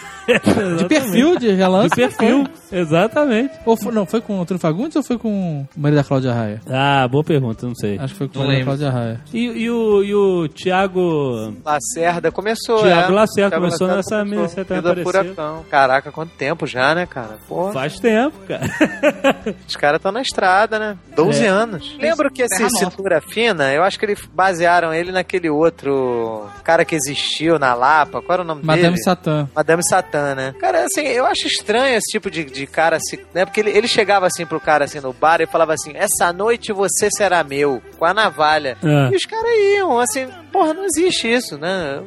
De 0.78 0.86
perfil, 0.86 1.38
de 1.40 1.52
relance. 1.52 1.90
De 1.90 1.96
perfil, 1.96 2.46
exatamente. 2.72 3.54
Ou 3.66 3.78
foi, 3.78 3.92
não, 3.94 4.06
foi 4.06 4.20
com 4.22 4.38
o 4.38 4.42
Antônio 4.42 4.60
Fagundes 4.60 4.96
ou 4.98 5.04
foi 5.04 5.18
com 5.18 5.66
o 5.76 5.80
marido 5.80 5.98
da 5.98 6.04
Cláudia 6.04 6.34
Raia? 6.34 6.62
Ah, 6.70 7.08
boa 7.08 7.24
pergunta, 7.24 7.66
não 7.66 7.76
sei. 7.76 7.98
Acho 7.98 8.14
que 8.14 8.18
foi 8.18 8.28
com 8.28 8.40
marido 8.40 8.60
da. 8.60 8.64
Cláudia 8.66 8.90
Raia. 8.90 9.22
E, 9.34 9.40
e 9.46 9.70
o, 9.70 10.04
e 10.04 10.14
o 10.16 10.48
Thiago. 10.50 11.54
Lacerda 11.66 12.32
começou, 12.32 12.80
Thiago 12.82 13.12
é. 13.12 13.16
Lacerda 13.16 13.50
Thiago 13.52 13.56
começou 13.66 13.88
Lacerda 13.88 14.26
nessa- 14.26 14.64
Vida 14.64 14.80
apareceu. 14.80 15.04
Furacão. 15.06 15.66
Caraca, 15.70 16.12
quanto 16.12 16.32
tempo 16.32 16.66
já, 16.68 16.94
né, 16.94 17.06
cara? 17.06 17.38
Porra, 17.48 17.74
Faz 17.74 18.00
tempo, 18.00 18.38
cara. 18.48 18.66
os 19.68 19.76
caras 19.76 19.98
estão 19.98 20.12
na 20.12 20.22
estrada, 20.22 20.78
né? 20.80 20.98
12 21.16 21.44
É. 21.44 21.48
anos. 21.48 21.96
Lembro 22.00 22.32
que 22.32 22.42
esse. 22.44 22.68
Cintura 22.78 23.22
Fina, 23.22 23.74
eu 23.74 23.82
acho 23.84 23.98
que 23.98 24.06
eles 24.06 24.20
basearam 24.34 24.94
ele 24.94 25.12
naquele 25.12 25.50
outro 25.50 26.46
cara 26.64 26.84
que 26.84 26.96
existiu 26.96 27.58
na 27.58 27.74
Lapa. 27.74 28.22
Qual 28.22 28.34
era 28.34 28.42
o 28.42 28.46
nome 28.46 28.62
Madame 28.64 28.90
dele? 28.90 29.04
Satã. 29.04 29.48
Madame 29.56 29.84
Satã, 29.88 30.17
né? 30.36 30.54
Cara, 30.60 30.86
assim, 30.86 31.02
eu 31.08 31.26
acho 31.26 31.48
estranho 31.48 31.98
esse 31.98 32.12
tipo 32.12 32.30
de, 32.30 32.44
de 32.44 32.68
cara, 32.68 32.98
assim, 32.98 33.18
né? 33.34 33.46
Porque 33.46 33.60
ele, 33.60 33.72
ele 33.72 33.88
chegava 33.88 34.26
assim 34.26 34.46
pro 34.46 34.60
cara, 34.60 34.86
assim, 34.86 35.00
no 35.00 35.14
bar 35.14 35.42
e 35.42 35.48
falava 35.48 35.74
assim, 35.74 35.92
essa 35.96 36.32
noite 36.32 36.72
você 36.74 37.10
será 37.10 37.44
meu, 37.44 37.82
com 37.98 38.06
a 38.06 38.14
navalha. 38.14 38.78
É. 38.84 39.14
E 39.14 39.16
os 39.16 39.26
caras 39.26 39.52
iam, 39.76 40.00
assim, 40.00 40.28
porra, 40.52 40.74
não 40.74 40.86
existe 40.86 41.32
isso, 41.32 41.58
né? 41.58 42.02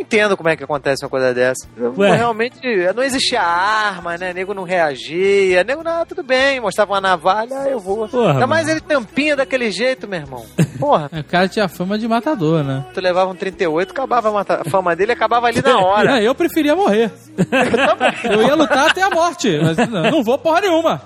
Não 0.00 0.06
entendo 0.06 0.34
como 0.34 0.48
é 0.48 0.56
que 0.56 0.64
acontece 0.64 1.04
uma 1.04 1.10
coisa 1.10 1.34
dessa. 1.34 1.68
Ué. 1.98 2.16
Realmente, 2.16 2.56
não 2.96 3.02
existia 3.02 3.42
arma, 3.42 4.16
né? 4.16 4.32
Nego 4.32 4.54
não 4.54 4.62
reagia. 4.64 5.62
Nego, 5.62 5.82
não, 5.84 6.06
tudo 6.06 6.22
bem, 6.22 6.58
mostrava 6.58 6.94
uma 6.94 7.02
navalha, 7.02 7.68
eu 7.68 7.78
vou. 7.78 8.08
Porra, 8.08 8.32
Ainda 8.32 8.46
mais 8.46 8.66
ele 8.66 8.80
tampinha 8.80 9.36
daquele 9.36 9.70
jeito, 9.70 10.08
meu 10.08 10.20
irmão. 10.20 10.42
Porra, 10.78 11.10
O 11.20 11.24
cara 11.24 11.46
tinha 11.48 11.68
fama 11.68 11.98
de 11.98 12.08
matador, 12.08 12.64
né? 12.64 12.82
tu 12.94 13.00
levava 13.00 13.30
um 13.30 13.34
38, 13.34 13.90
acabava 13.90 14.30
a 14.30 14.32
mata- 14.32 14.62
a 14.66 14.70
fama 14.70 14.96
dele, 14.96 15.12
acabava 15.12 15.48
ali 15.48 15.60
na 15.62 15.78
hora. 15.84 16.22
Eu 16.22 16.34
preferia 16.34 16.74
morrer. 16.74 17.10
Eu 18.24 18.40
ia 18.42 18.54
lutar 18.54 18.88
até 18.90 19.02
a 19.02 19.10
morte, 19.10 19.60
mas 19.62 19.76
não, 19.88 20.02
não 20.10 20.24
vou 20.24 20.38
porra 20.38 20.62
nenhuma. 20.62 21.02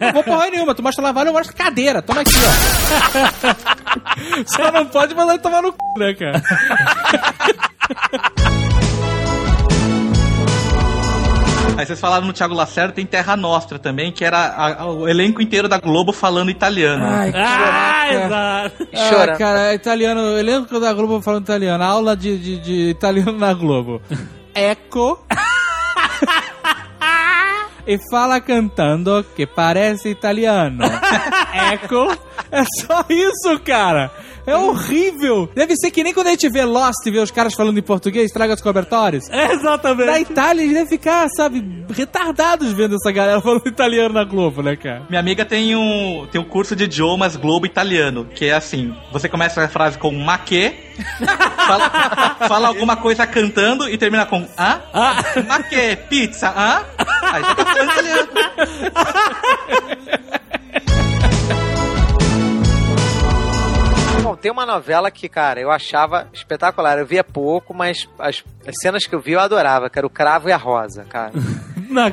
Não 0.00 0.12
vou 0.14 0.24
porra 0.24 0.48
nenhuma. 0.50 0.74
Tu 0.74 0.82
mostra 0.82 1.04
lavar, 1.04 1.26
eu 1.26 1.32
mostro 1.34 1.54
cadeira. 1.54 2.00
Toma 2.00 2.22
aqui, 2.22 2.32
ó. 2.34 4.44
Só 4.46 4.72
não 4.72 4.86
pode 4.86 5.14
mandar 5.14 5.34
ele 5.34 5.42
tomar 5.42 5.60
no 5.62 5.68
c, 5.70 5.76
né, 5.98 6.14
cara? 6.14 6.42
Aí 11.78 11.86
vocês 11.86 12.00
falaram 12.00 12.26
no 12.26 12.32
Thiago 12.32 12.54
Lacerda, 12.54 12.92
tem 12.92 13.06
Terra 13.06 13.36
Nostra 13.36 13.78
também, 13.78 14.10
que 14.10 14.24
era 14.24 14.36
a- 14.36 14.82
a- 14.82 14.86
o 14.90 15.08
elenco 15.08 15.40
inteiro 15.40 15.68
da 15.68 15.78
Globo 15.78 16.12
falando 16.12 16.50
italiano. 16.50 17.04
Ai, 17.06 17.32
ah, 17.32 18.12
exato. 18.12 18.88
E 18.92 18.96
chorando. 18.98 19.34
Ah, 19.34 19.38
cara, 19.38 19.74
italiano. 19.74 20.20
Eu 20.20 20.42
lembro 20.44 20.68
que 20.68 20.74
eu 20.74 20.80
da 20.80 20.92
Globo 20.92 21.22
falando 21.22 21.44
italiano. 21.44 21.84
Aula 21.84 22.16
de, 22.16 22.36
de, 22.36 22.58
de 22.58 22.90
italiano 22.90 23.38
na 23.38 23.54
Globo. 23.54 24.02
Eco. 24.56 25.24
e 27.86 27.96
fala 28.10 28.40
cantando 28.40 29.24
que 29.36 29.46
parece 29.46 30.08
italiano. 30.10 30.84
Eco. 31.72 32.10
É 32.50 32.64
só 32.80 33.04
isso, 33.08 33.60
cara. 33.64 34.10
É 34.48 34.56
horrível. 34.56 35.48
Deve 35.54 35.76
ser 35.76 35.90
que 35.90 36.02
nem 36.02 36.12
quando 36.14 36.28
a 36.28 36.30
gente 36.30 36.48
vê 36.48 36.64
Lost 36.64 37.04
e 37.06 37.10
vê 37.10 37.18
os 37.18 37.30
caras 37.30 37.54
falando 37.54 37.78
em 37.78 37.82
português, 37.82 38.30
traga 38.30 38.54
os 38.54 38.60
cobertores. 38.60 39.28
Na 39.30 39.52
Exatamente. 39.52 40.32
Itália, 40.32 40.62
eles 40.62 40.74
devem 40.74 40.88
ficar, 40.88 41.28
sabe, 41.36 41.84
retardados 41.90 42.72
vendo 42.72 42.94
essa 42.96 43.10
galera 43.12 43.40
falando 43.42 43.66
italiano 43.66 44.14
na 44.14 44.24
Globo, 44.24 44.62
né, 44.62 44.76
cara? 44.76 45.02
Minha 45.08 45.20
amiga 45.20 45.44
tem 45.44 45.74
um, 45.76 46.26
tem 46.30 46.40
um 46.40 46.44
curso 46.44 46.74
de 46.74 46.84
idiomas 46.84 47.36
Globo 47.36 47.66
italiano, 47.66 48.26
que 48.34 48.46
é 48.46 48.54
assim: 48.54 48.94
você 49.12 49.28
começa 49.28 49.62
a 49.62 49.68
frase 49.68 49.98
com 49.98 50.10
ma 50.12 50.38
che, 50.38 50.74
Fala, 51.68 52.36
fala 52.48 52.68
alguma 52.68 52.96
coisa 52.96 53.26
cantando 53.26 53.88
e 53.88 53.96
termina 53.96 54.26
com? 54.26 54.46
Ah, 54.56 54.80
Ma 55.46 55.62
que? 55.62 55.96
Pizza? 56.08 56.48
Hã? 56.48 56.82
Aí 57.22 57.42
já 57.42 57.54
tá 57.54 57.64
falando 57.64 57.92
italiano. 57.92 58.28
Bom, 64.28 64.36
tem 64.36 64.52
uma 64.52 64.66
novela 64.66 65.10
que, 65.10 65.26
cara, 65.26 65.58
eu 65.58 65.70
achava 65.70 66.28
espetacular. 66.34 66.98
Eu 66.98 67.06
via 67.06 67.24
pouco, 67.24 67.72
mas 67.72 68.06
as, 68.18 68.44
as 68.66 68.74
cenas 68.82 69.06
que 69.06 69.14
eu 69.14 69.20
vi 69.20 69.32
eu 69.32 69.40
adorava, 69.40 69.88
que 69.88 69.98
era 69.98 70.06
o 70.06 70.10
Cravo 70.10 70.50
e 70.50 70.52
a 70.52 70.56
Rosa, 70.56 71.04
cara. 71.04 71.32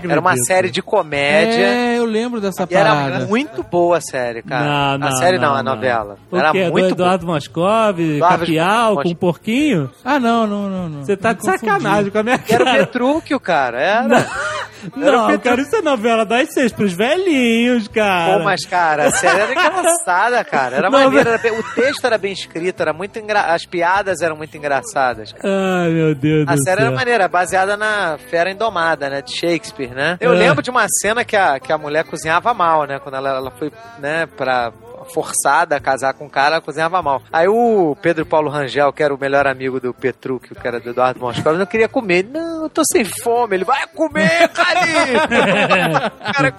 Era 0.10 0.22
uma 0.22 0.38
série 0.38 0.72
de 0.72 0.82
comédia. 0.82 1.66
É, 1.66 1.98
eu 1.98 2.06
lembro 2.06 2.40
dessa 2.40 2.66
E 2.70 2.74
era 2.74 2.96
parada. 2.96 3.26
muito 3.26 3.62
boa 3.62 3.98
a 3.98 4.02
série, 4.02 4.42
cara. 4.42 4.64
Não, 4.64 4.98
não, 5.00 5.08
a 5.10 5.12
série 5.18 5.38
não, 5.38 5.50
não, 5.50 5.56
a 5.56 5.64
novela. 5.64 6.18
O 6.32 6.38
era 6.38 6.54
quê? 6.54 6.70
muito 6.70 6.88
do 6.88 6.94
Eduardo 6.94 7.26
Moscov, 7.26 8.00
Eduardo 8.00 8.40
Capial, 8.40 8.86
Moscov. 8.94 9.04
com 9.04 9.10
um 9.10 9.16
porquinho? 9.16 9.92
Ah, 10.04 10.18
não, 10.18 10.48
não, 10.48 10.70
não. 10.70 10.90
não. 10.90 11.04
Você 11.04 11.18
tá 11.18 11.34
de 11.34 11.44
sacanagem 11.44 12.10
com 12.10 12.18
a 12.18 12.24
minha 12.24 12.38
boa. 12.38 12.48
Era 12.50 12.64
o 12.64 12.66
cara. 12.66 12.78
Petrúquio, 12.80 13.38
cara. 13.38 13.82
Era. 13.82 14.30
Não, 14.96 15.38
cara, 15.40 15.62
isso 15.62 15.76
é 15.76 15.82
novela 15.82 16.26
das 16.26 16.54
seis 16.54 16.72
pros 16.72 16.94
velhinhos, 16.94 17.88
cara. 17.88 18.38
Pô, 18.38 18.44
mas, 18.44 18.66
cara, 18.66 19.08
a 19.08 19.12
série 19.12 19.40
era 19.42 19.52
engraçada, 19.52 20.44
cara. 20.44 20.78
Era 20.78 20.90
Não, 20.90 21.00
maneiro. 21.04 21.30
era 21.30 21.38
bem- 21.38 21.52
O 21.58 21.64
texto 21.76 22.06
era 22.06 22.18
bem 22.18 22.34
escrito, 22.34 22.82
era 22.82 22.94
muito 22.94 23.18
engra... 23.20 23.42
as 23.54 23.66
piadas 23.66 24.22
eram 24.22 24.36
muito 24.36 24.56
engraçadas. 24.58 25.32
cara. 25.34 25.44
Ai, 25.84 25.90
meu 25.92 26.14
Deus 26.16 26.48
A 26.48 26.58
série 26.58 26.78
céu. 26.82 26.88
era 26.88 26.96
maneira, 26.96 27.28
baseada 27.28 27.78
na 27.78 28.18
Fera 28.30 28.52
Indomada, 28.52 29.10
né? 29.10 29.22
De 29.22 29.32
Shakespeare, 29.38 29.94
né? 29.94 30.18
Eu 30.20 30.34
É. 30.34 30.38
lembro 30.38 30.62
de 30.62 30.70
uma 30.70 30.86
cena 31.02 31.24
que 31.24 31.36
a, 31.36 31.60
que 31.60 31.72
a 31.72 31.78
mulher 31.78 32.04
cozinhava 32.06 32.54
mal, 32.54 32.86
né? 32.86 33.00
Quando 33.00 33.16
ela, 33.16 33.30
ela 33.30 33.52
foi, 33.52 33.72
né, 34.00 34.26
pra 34.38 34.72
forçada 35.14 35.76
a 35.76 35.80
casar 35.80 36.14
com 36.14 36.26
o 36.26 36.30
cara, 36.30 36.56
ela 36.56 36.62
cozinhava 36.62 37.02
mal. 37.02 37.22
Aí 37.32 37.48
o 37.48 37.96
Pedro 38.02 38.26
Paulo 38.26 38.50
Rangel, 38.50 38.92
que 38.94 39.04
era 39.04 39.14
o 39.14 39.20
melhor 39.20 39.48
amigo 39.48 39.80
do 39.80 39.94
Petrúquio, 39.94 40.56
que 40.56 40.68
era 40.68 40.80
do 40.80 40.90
Eduardo 40.90 41.20
Moscov, 41.20 41.58
não 41.58 41.66
queria 41.66 41.88
comer. 41.88 42.26
Não, 42.32 42.64
eu 42.64 42.70
tô 42.70 42.82
sem 42.92 43.04
fome. 43.06 43.56
Ele 43.56 43.64
vai 43.66 43.86
comer, 43.88 44.48
cara! 44.50 44.82
o 46.16 46.34
cara. 46.34 46.54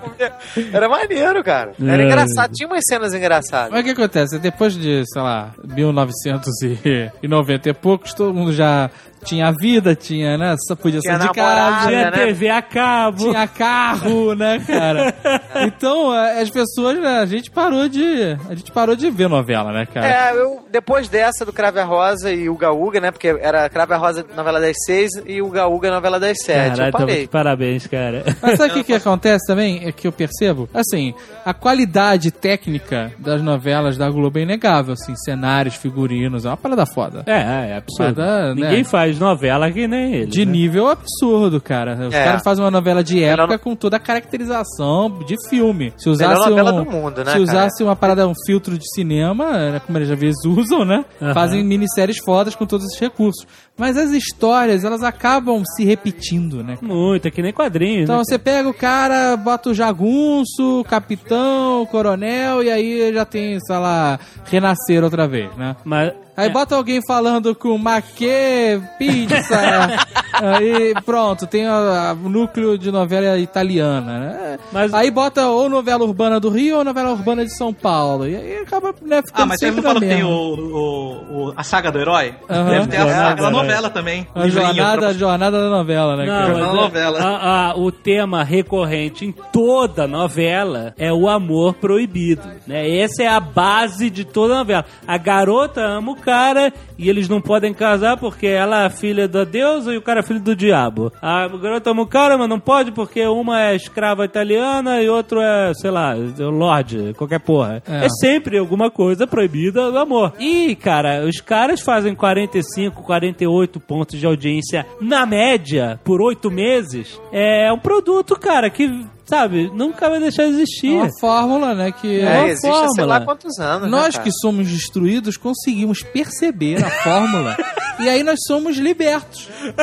Era 0.73 0.89
maneiro, 0.89 1.45
cara. 1.45 1.73
Era 1.81 2.03
É. 2.03 2.07
engraçado. 2.07 2.53
Tinha 2.53 2.69
umas 2.69 2.83
cenas 2.89 3.15
engraçadas. 3.15 3.71
Mas 3.71 3.81
o 3.81 3.85
que 3.85 3.91
acontece? 3.91 4.39
Depois 4.39 4.75
de, 4.75 5.03
sei 5.13 5.23
lá, 5.23 5.51
1990 5.65 7.69
e 7.69 7.75
poucos, 7.75 8.13
todo 8.15 8.33
mundo 8.35 8.53
já 8.53 8.91
tinha 9.25 9.53
vida, 9.53 9.95
tinha, 9.95 10.37
né? 10.39 10.55
Só 10.69 10.75
podia 10.77 11.01
Tinha 11.01 11.19
sair 11.19 11.31
de 11.31 11.37
namorada, 11.39 11.71
casa. 11.77 11.89
Tinha 11.89 12.05
né? 12.05 12.11
TV 12.11 12.49
a 12.51 12.63
cabo. 12.63 13.31
Tinha 13.31 13.49
carro, 13.49 14.35
né, 14.35 14.63
cara? 14.67 15.15
Então, 15.67 16.11
a- 16.11 16.33
as 16.43 16.51
pessoas, 16.51 16.99
né, 17.01 17.19
a 17.19 17.27
gente 17.27 17.51
parou 17.51 17.89
de. 17.89 18.37
A 18.49 18.55
gente 18.55 18.71
parou 18.71 18.95
de 18.95 19.11
ver 19.11 19.27
novela, 19.29 19.73
né, 19.73 19.87
cara? 19.87 20.07
É, 20.07 20.37
eu, 20.37 20.65
depois 20.71 21.09
dessa 21.09 21.45
do 21.47 21.53
Crave 21.53 21.81
a 21.81 21.85
Rosa 21.85 22.31
e 22.31 22.49
Uga 22.49 22.73
Uga, 22.73 23.01
né? 23.01 23.11
Porque 23.11 23.29
era 23.41 23.69
Crave 23.71 23.95
a 23.95 23.97
Rosa 23.97 24.25
novela 24.37 24.61
das 24.61 24.77
seis 24.85 25.11
e 25.27 25.41
Uga 25.41 25.67
Uga 25.67 25.91
novela 25.91 26.21
das 26.21 26.37
sete. 26.43 26.77
Caralho, 26.77 26.89
eu 26.89 26.93
tá 26.93 26.99
parei. 26.99 27.21
de 27.23 27.29
parabéns, 27.29 27.87
cara. 27.87 28.23
Mas 28.43 28.59
sabe 28.59 28.71
o 28.71 28.75
que, 28.75 28.85
que 28.85 28.93
acontece 28.93 29.47
também? 29.47 29.87
É 29.87 29.93
que 29.93 30.07
eu 30.07 30.13
percebo? 30.13 30.69
Assim, 30.75 31.15
a 31.45 31.55
qualidade 31.55 32.31
técnica 32.31 33.13
das 33.19 33.41
novelas 33.43 33.97
da 33.97 34.11
Globo 34.11 34.39
é 34.39 34.43
inegável, 34.43 34.93
assim, 34.93 35.17
cenários, 35.17 35.75
figurinos, 35.77 36.45
é 36.45 36.49
uma 36.49 36.57
parada 36.57 36.85
foda. 36.87 37.23
É, 37.27 37.71
é 37.71 37.77
absurdo. 37.79 38.21
Mas, 38.21 38.27
né? 38.27 38.55
Ninguém 38.55 38.85
faz 39.07 39.19
novela 39.19 39.71
que 39.71 39.87
nem 39.87 40.15
ele. 40.15 40.27
De 40.27 40.45
né? 40.45 40.53
nível 40.53 40.89
absurdo, 40.89 41.61
cara. 41.61 42.07
Os 42.09 42.15
É. 42.15 42.25
caras 42.25 42.43
fazem 42.43 42.65
uma 42.65 42.71
novela 42.71 43.03
de 43.03 43.17
Melhor 43.17 43.41
época 43.41 43.59
com 43.59 43.75
toda 43.77 43.97
a 43.97 44.01
caracterização 44.01 45.19
de 45.27 45.37
filme. 45.49 45.93
Se 45.97 46.09
usasse 46.09 46.49
novela 46.49 46.73
um, 46.73 46.85
do 46.85 46.91
mundo, 46.91 47.25
né, 47.25 47.33
Se 47.33 47.39
usasse 47.39 47.83
uma 47.83 47.97
parada, 47.97 48.27
um 48.27 48.35
filtro 48.47 48.77
de 48.77 48.85
cinema, 48.95 49.53
né, 49.73 49.81
como 49.85 49.99
eles 49.99 50.11
às 50.11 50.19
vezes 50.19 50.45
usam, 50.45 50.85
né? 50.85 51.05
Aham. 51.21 51.35
Fazem 51.35 51.65
minisséries 51.65 52.19
fodas 52.25 52.55
com 52.55 52.67
todos 52.67 52.87
esses 52.87 53.01
recursos. 53.01 53.47
Mas 53.77 53.97
as 53.97 54.11
histórias, 54.11 54.85
elas 54.85 55.03
acabam 55.03 55.63
se 55.77 55.85
repetindo, 55.85 56.65
né? 56.65 56.79
Muito, 56.81 57.29
é 57.29 57.31
que 57.31 57.43
nem 57.43 57.53
quadrinhos. 57.53 58.05
Então 58.05 58.17
né? 58.19 58.23
você 58.25 58.39
pega 58.39 58.69
o 58.69 58.75
cara, 58.75 59.37
bota 59.37 59.71
o 59.71 59.75
jagunço, 59.75 60.81
o 60.81 60.85
capitão, 60.85 61.83
o 61.83 61.87
coronel, 61.87 62.63
e 62.63 62.71
aí 62.71 63.13
já 63.13 63.25
tem, 63.25 63.59
sei 63.61 63.77
lá, 63.77 64.19
renascer 64.47 65.05
outra 65.05 65.29
vez, 65.29 65.55
né? 65.57 65.77
Mas, 65.85 66.13
Aí 66.37 66.51
bota 66.51 66.75
alguém 66.77 67.01
falando 67.07 67.55
com 67.55 67.77
maquê, 67.79 68.81
pizza. 68.99 69.59
aí 70.33 70.95
pronto, 71.05 71.47
tem 71.47 71.67
o 71.69 72.15
núcleo 72.29 72.77
de 72.77 72.91
novela 72.91 73.39
italiana, 73.39 74.19
né? 74.19 74.59
Mas- 74.73 74.93
Aí 74.93 75.11
bota 75.11 75.47
ou 75.49 75.69
novela 75.69 76.05
urbana 76.05 76.39
do 76.39 76.51
Rio 76.51 76.79
ou 76.79 76.85
novela 76.85 77.11
urbana 77.13 77.45
de 77.45 77.57
São 77.57 77.73
Paulo. 77.73 78.27
E 78.27 78.37
aí 78.37 78.59
acaba 78.59 78.95
né, 79.03 79.23
ficando 79.27 79.43
Ah, 79.43 79.47
mas 79.47 79.59
você 79.61 79.67
sempre 79.67 79.77
não 79.83 79.89
falou 79.89 80.01
que 80.03 80.09
tem 80.09 80.23
o, 80.25 80.29
o- 80.29 81.49
o- 81.49 81.55
a 81.57 81.63
saga 81.63 81.91
do 81.91 81.99
herói? 81.99 82.35
Aham. 82.51 82.71
Deve 82.71 82.87
ter 82.89 82.97
a 82.97 83.01
Jornada 83.01 83.29
saga 83.29 83.43
da 83.43 83.51
novela 83.51 83.91
também. 83.91 84.27
A 84.35 84.49
jornada, 84.49 84.99
pra- 84.99 85.09
a 85.09 85.13
jornada 85.13 85.61
da 85.63 85.71
novela, 85.71 86.17
né? 86.17 86.27
Não? 86.27 86.47
Jornal 86.49 86.67
mas 86.67 86.79
é- 86.79 86.83
novela. 86.83 87.19
a- 87.21 87.71
a- 87.71 87.77
o 87.77 87.91
tema 87.93 88.43
recorrente 88.45 89.25
em 89.25 89.33
toda 89.33 90.07
novela 90.07 90.95
é 90.99 91.13
o 91.13 91.29
amor 91.29 91.75
proibido. 91.75 92.43
Né? 92.67 92.99
Essa 92.99 93.23
é 93.23 93.29
a 93.29 93.41
base 93.41 94.11
de 94.11 94.25
toda 94.25 94.55
novela. 94.57 94.85
A 95.07 95.17
garota 95.19 95.81
ama 95.83 96.13
o 96.13 96.17
cara 96.27 96.73
e 96.99 97.09
eles 97.09 97.29
não 97.29 97.41
podem 97.41 97.73
casar 97.75 98.17
porque 98.17 98.47
ela 98.47 98.85
é 98.85 98.91
filha 98.91 99.27
da 99.29 99.45
deusa 99.45 99.93
e 99.93 99.97
o 99.97 100.03
cara 100.03 100.21
é 100.21 100.23
filho 100.23 100.41
do 100.41 100.55
diabo. 100.57 101.13
A 101.21 101.47
garota 101.49 101.91
ama 101.91 102.03
o 102.03 102.07
cara, 102.07 102.37
mas 102.39 102.49
não 102.49 102.59
pode 102.61 102.93
porque 102.93 103.25
uma 103.27 103.61
é 103.61 103.77
escrava 103.77 104.25
italiana 104.25 105.03
e 105.03 105.09
outro 105.09 105.41
é, 105.41 105.73
sei 105.75 105.91
lá, 105.91 106.15
lorde, 106.39 107.13
qualquer 107.17 107.41
porra. 107.41 107.83
É. 107.87 108.07
É, 108.07 108.09
sempre 108.21 108.59
alguma 108.59 108.91
coisa 108.91 109.27
proibida 109.27 109.91
do 109.91 109.99
amor. 109.99 110.33
E, 110.39 110.75
cara, 110.77 111.25
os 111.27 111.41
caras 111.41 111.81
fazem 111.81 112.15
45, 112.15 113.03
48 113.03 113.81
pontos 113.81 114.19
de 114.19 114.27
audiência 114.27 114.87
na 115.01 115.27
média 115.27 116.01
por 116.05 116.21
oito 116.21 116.51
meses. 116.51 117.21
É 117.33 117.73
um 117.73 117.79
produto, 117.79 118.37
cara, 118.39 118.71
que, 118.71 119.05
sabe, 119.25 119.71
nunca 119.75 120.09
vai 120.09 120.21
deixar 120.21 120.45
de 120.45 120.51
É 120.51 120.53
existir. 120.53 120.93
uma 120.95 121.11
fórmula, 121.21 121.75
né? 121.75 121.93
Que 121.93 122.21
é, 122.21 122.23
É, 122.23 122.39
uma 122.39 122.49
existe 122.49 122.67
há 122.69 122.89
sei 122.89 123.05
lá 123.05 123.15
fórmula. 123.17 123.21
quantos 123.25 123.59
anos. 123.59 123.83
né, 123.83 123.89
Nós 123.89 124.15
cara? 124.15 124.25
que 124.25 124.31
somos 124.41 124.69
destruídos 124.69 125.37
conseguimos 125.37 126.03
perceber 126.03 126.79
a 126.87 126.91
fórmula 127.03 127.57
e 127.99 128.09
aí 128.09 128.23
nós 128.23 128.39
somos 128.47 128.77
libertos. 128.77 129.49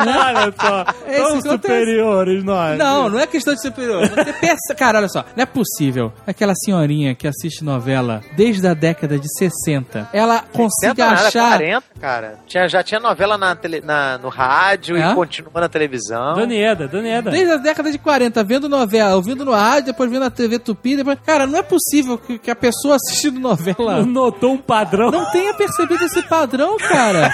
Olha 0.00 0.52
só, 0.60 0.84
É 1.06 1.18
somos 1.24 1.44
superiores 1.44 2.42
nós. 2.44 2.78
Não, 2.78 3.08
não 3.08 3.18
é 3.18 3.26
questão 3.26 3.54
de 3.54 3.60
superior. 3.62 4.08
Você 4.08 4.32
pensa, 4.34 4.74
cara, 4.76 4.98
olha 4.98 5.08
só, 5.08 5.24
não 5.36 5.42
é 5.42 5.46
possível. 5.46 6.12
Aquela 6.26 6.52
senhorinha 6.54 7.14
que 7.14 7.26
assiste 7.28 7.64
novela 7.64 8.22
desde 8.36 8.66
a 8.66 8.74
década 8.74 9.18
de 9.18 9.26
60, 9.38 10.08
ela 10.12 10.44
consiga 10.52 11.08
achar 11.10 11.58
40, 11.58 11.82
cara. 12.00 12.38
Tinha, 12.46 12.68
já 12.68 12.82
tinha 12.82 13.00
novela 13.00 13.38
na 13.38 13.54
tele, 13.54 13.80
na, 13.80 14.18
no 14.18 14.28
rádio 14.28 14.96
É? 14.96 15.10
e 15.12 15.14
continua 15.14 15.60
na 15.60 15.68
televisão. 15.68 16.34
Donieda, 16.34 16.88
Donieda. 16.88 17.30
Desde 17.30 17.52
a 17.52 17.56
década 17.56 17.90
de 17.90 17.98
40, 17.98 18.42
vendo 18.44 18.68
novela, 18.68 19.14
ouvindo 19.16 19.44
no 19.44 19.52
rádio, 19.52 19.86
depois 19.86 20.10
vendo 20.10 20.22
na 20.22 20.30
TV 20.30 20.58
Tupi, 20.58 20.96
depois... 20.96 21.18
Cara, 21.24 21.46
não 21.46 21.58
é 21.58 21.62
possível 21.62 22.18
que, 22.18 22.38
que 22.38 22.50
a 22.50 22.56
pessoa 22.56 22.96
assistindo 22.96 23.38
novela 23.40 24.02
Notou 24.04 24.52
um 24.52 24.58
padrão. 24.58 25.10
não 25.10 25.30
tenha 25.30 25.54
percebido 25.54 26.01
esse 26.02 26.22
padrão, 26.22 26.76
cara. 26.76 27.30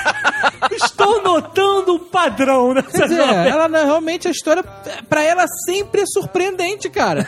Estou 0.73 1.23
notando 1.23 1.95
um 1.95 1.99
padrão 1.99 2.75
Quer 2.75 2.83
nessa 2.85 3.09
dizer, 3.09 3.19
novela. 3.27 3.49
ela 3.49 3.69
não- 3.69 3.85
realmente 3.85 4.29
a 4.29 4.31
história 4.31 4.63
pra 5.09 5.23
ela 5.23 5.45
sempre 5.67 6.03
é 6.03 6.07
surpreendente, 6.07 6.89
cara. 6.91 7.27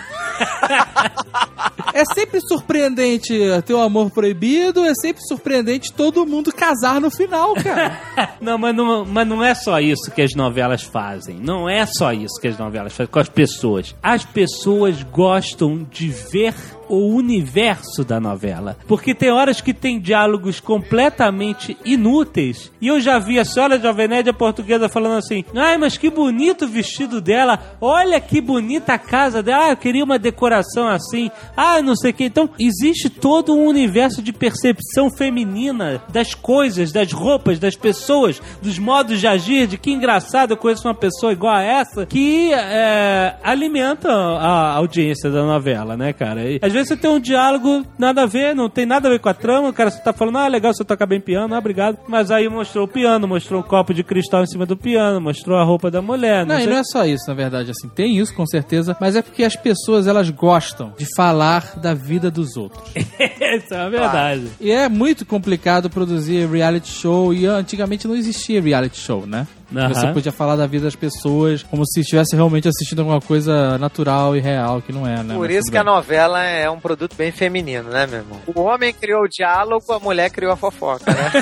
é 1.94 2.04
sempre 2.14 2.40
surpreendente 2.40 3.32
ter 3.66 3.74
o 3.74 3.80
amor 3.80 4.10
proibido, 4.10 4.84
é 4.84 4.92
sempre 4.94 5.22
surpreendente 5.26 5.92
todo 5.92 6.26
mundo 6.26 6.52
casar 6.52 7.00
no 7.00 7.10
final, 7.10 7.54
cara. 7.54 7.98
Não 8.40 8.56
mas, 8.58 8.74
não, 8.74 9.04
mas 9.04 9.26
não 9.26 9.44
é 9.44 9.54
só 9.54 9.78
isso 9.80 10.10
que 10.10 10.22
as 10.22 10.34
novelas 10.34 10.82
fazem. 10.82 11.36
Não 11.36 11.68
é 11.68 11.84
só 11.86 12.12
isso 12.12 12.40
que 12.40 12.48
as 12.48 12.58
novelas 12.58 12.92
fazem 12.92 13.10
com 13.12 13.18
as 13.18 13.28
pessoas. 13.28 13.94
As 14.02 14.24
pessoas 14.24 15.02
gostam 15.02 15.86
de 15.90 16.08
ver 16.08 16.54
o 16.90 17.14
universo 17.14 18.04
da 18.04 18.20
novela. 18.20 18.76
Porque 18.86 19.14
tem 19.14 19.30
horas 19.30 19.60
que 19.60 19.72
tem 19.72 20.00
diálogos 20.00 20.60
completamente 20.60 21.76
inúteis. 21.84 22.70
E 22.80 22.88
eu 22.88 23.00
já 23.00 23.18
vi 23.18 23.38
a 23.38 23.44
senhora 23.44 23.78
Jovem 23.78 24.08
Nerd 24.08 24.32
portuguesa 24.32 24.88
falando 24.88 25.18
assim: 25.18 25.44
Ai, 25.54 25.78
mas 25.78 25.96
que 25.96 26.10
bonito 26.10 26.64
o 26.64 26.68
vestido 26.68 27.20
dela. 27.20 27.58
Olha 27.80 28.20
que 28.20 28.40
bonita 28.40 28.94
a 28.94 28.98
casa 28.98 29.42
dela. 29.42 29.66
Ah, 29.66 29.70
eu 29.70 29.76
queria 29.76 30.04
uma 30.04 30.18
decoração 30.18 30.88
assim. 30.88 31.30
Ah, 31.56 31.80
não 31.82 31.94
sei 31.94 32.10
o 32.10 32.14
que. 32.14 32.24
Então, 32.24 32.50
existe 32.58 33.08
todo 33.08 33.54
um 33.54 33.66
universo 33.66 34.22
de 34.22 34.32
percepção 34.32 35.10
feminina 35.10 36.02
das 36.08 36.34
coisas, 36.34 36.92
das 36.92 37.12
roupas, 37.12 37.58
das 37.58 37.76
pessoas, 37.76 38.40
dos 38.62 38.78
modos 38.78 39.20
de 39.20 39.26
agir, 39.26 39.66
de 39.66 39.78
que 39.78 39.90
engraçado 39.92 40.52
eu 40.52 40.56
conheço 40.56 40.88
uma 40.88 40.94
pessoa 40.94 41.32
igual 41.32 41.54
a 41.54 41.62
essa, 41.62 42.06
que 42.06 42.52
é, 42.52 43.36
alimenta 43.42 44.10
a 44.10 44.74
audiência 44.74 45.30
da 45.30 45.44
novela, 45.44 45.96
né, 45.96 46.12
cara? 46.12 46.42
E, 46.42 46.58
às 46.62 46.72
vezes 46.72 46.79
você 46.84 46.96
tem 46.96 47.10
um 47.10 47.20
diálogo 47.20 47.84
nada 47.98 48.22
a 48.22 48.26
ver, 48.26 48.54
não 48.54 48.68
tem 48.68 48.86
nada 48.86 49.08
a 49.08 49.10
ver 49.10 49.20
com 49.20 49.28
a 49.28 49.34
trama, 49.34 49.68
o 49.68 49.72
cara 49.72 49.90
só 49.90 49.98
tá 49.98 50.12
falando, 50.12 50.38
ah, 50.38 50.48
legal 50.48 50.72
você 50.72 50.84
tocar 50.84 51.06
bem 51.06 51.20
piano, 51.20 51.54
ah, 51.54 51.58
obrigado. 51.58 51.98
Mas 52.08 52.30
aí 52.30 52.48
mostrou 52.48 52.84
o 52.84 52.88
piano, 52.88 53.26
mostrou 53.26 53.60
um 53.60 53.62
copo 53.62 53.92
de 53.94 54.02
cristal 54.02 54.42
em 54.42 54.46
cima 54.46 54.66
do 54.66 54.76
piano, 54.76 55.20
mostrou 55.20 55.58
a 55.58 55.64
roupa 55.64 55.90
da 55.90 56.02
mulher, 56.02 56.46
não, 56.46 56.56
Não, 56.56 56.62
e 56.62 56.66
não 56.66 56.76
é 56.76 56.84
só 56.84 57.04
isso, 57.04 57.24
na 57.28 57.34
verdade, 57.34 57.70
assim, 57.70 57.88
tem 57.88 58.18
isso 58.18 58.34
com 58.34 58.46
certeza, 58.46 58.96
mas 59.00 59.16
é 59.16 59.22
porque 59.22 59.44
as 59.44 59.56
pessoas, 59.56 60.06
elas 60.06 60.30
gostam 60.30 60.92
de 60.98 61.06
falar 61.16 61.78
da 61.78 61.94
vida 61.94 62.30
dos 62.30 62.56
outros. 62.56 62.82
Isso 63.50 63.74
é 63.74 63.78
uma 63.78 63.90
verdade. 63.90 64.46
E 64.60 64.70
é 64.70 64.88
muito 64.88 65.26
complicado 65.26 65.90
produzir 65.90 66.46
reality 66.48 66.88
show 66.88 67.34
e 67.34 67.46
antigamente 67.46 68.06
não 68.06 68.14
existia 68.14 68.60
reality 68.60 68.96
show, 68.96 69.26
né? 69.26 69.46
Você 69.72 70.12
podia 70.12 70.32
falar 70.32 70.56
da 70.56 70.66
vida 70.66 70.84
das 70.84 70.96
pessoas 70.96 71.62
como 71.62 71.86
se 71.86 72.00
estivesse 72.00 72.34
realmente 72.34 72.68
assistindo 72.68 73.00
alguma 73.00 73.20
coisa 73.20 73.78
natural 73.78 74.36
e 74.36 74.40
real, 74.40 74.82
que 74.82 74.92
não 74.92 75.06
é, 75.06 75.22
né? 75.22 75.34
Por 75.34 75.46
Mas 75.46 75.56
isso 75.56 75.70
que 75.70 75.78
a 75.78 75.84
bem. 75.84 75.92
novela 75.92 76.42
é 76.42 76.68
um 76.68 76.80
produto 76.80 77.14
bem 77.16 77.30
feminino, 77.30 77.88
né, 77.90 78.06
meu 78.06 78.18
irmão? 78.20 78.40
O 78.46 78.60
homem 78.60 78.92
criou 78.92 79.22
o 79.22 79.28
diálogo, 79.28 79.92
a 79.92 80.00
mulher 80.00 80.30
criou 80.30 80.52
a 80.52 80.56
fofoca, 80.56 81.12
né? 81.12 81.30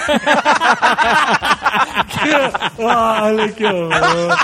Olha 2.78 3.52
que 3.52 3.64
horror. 3.64 4.36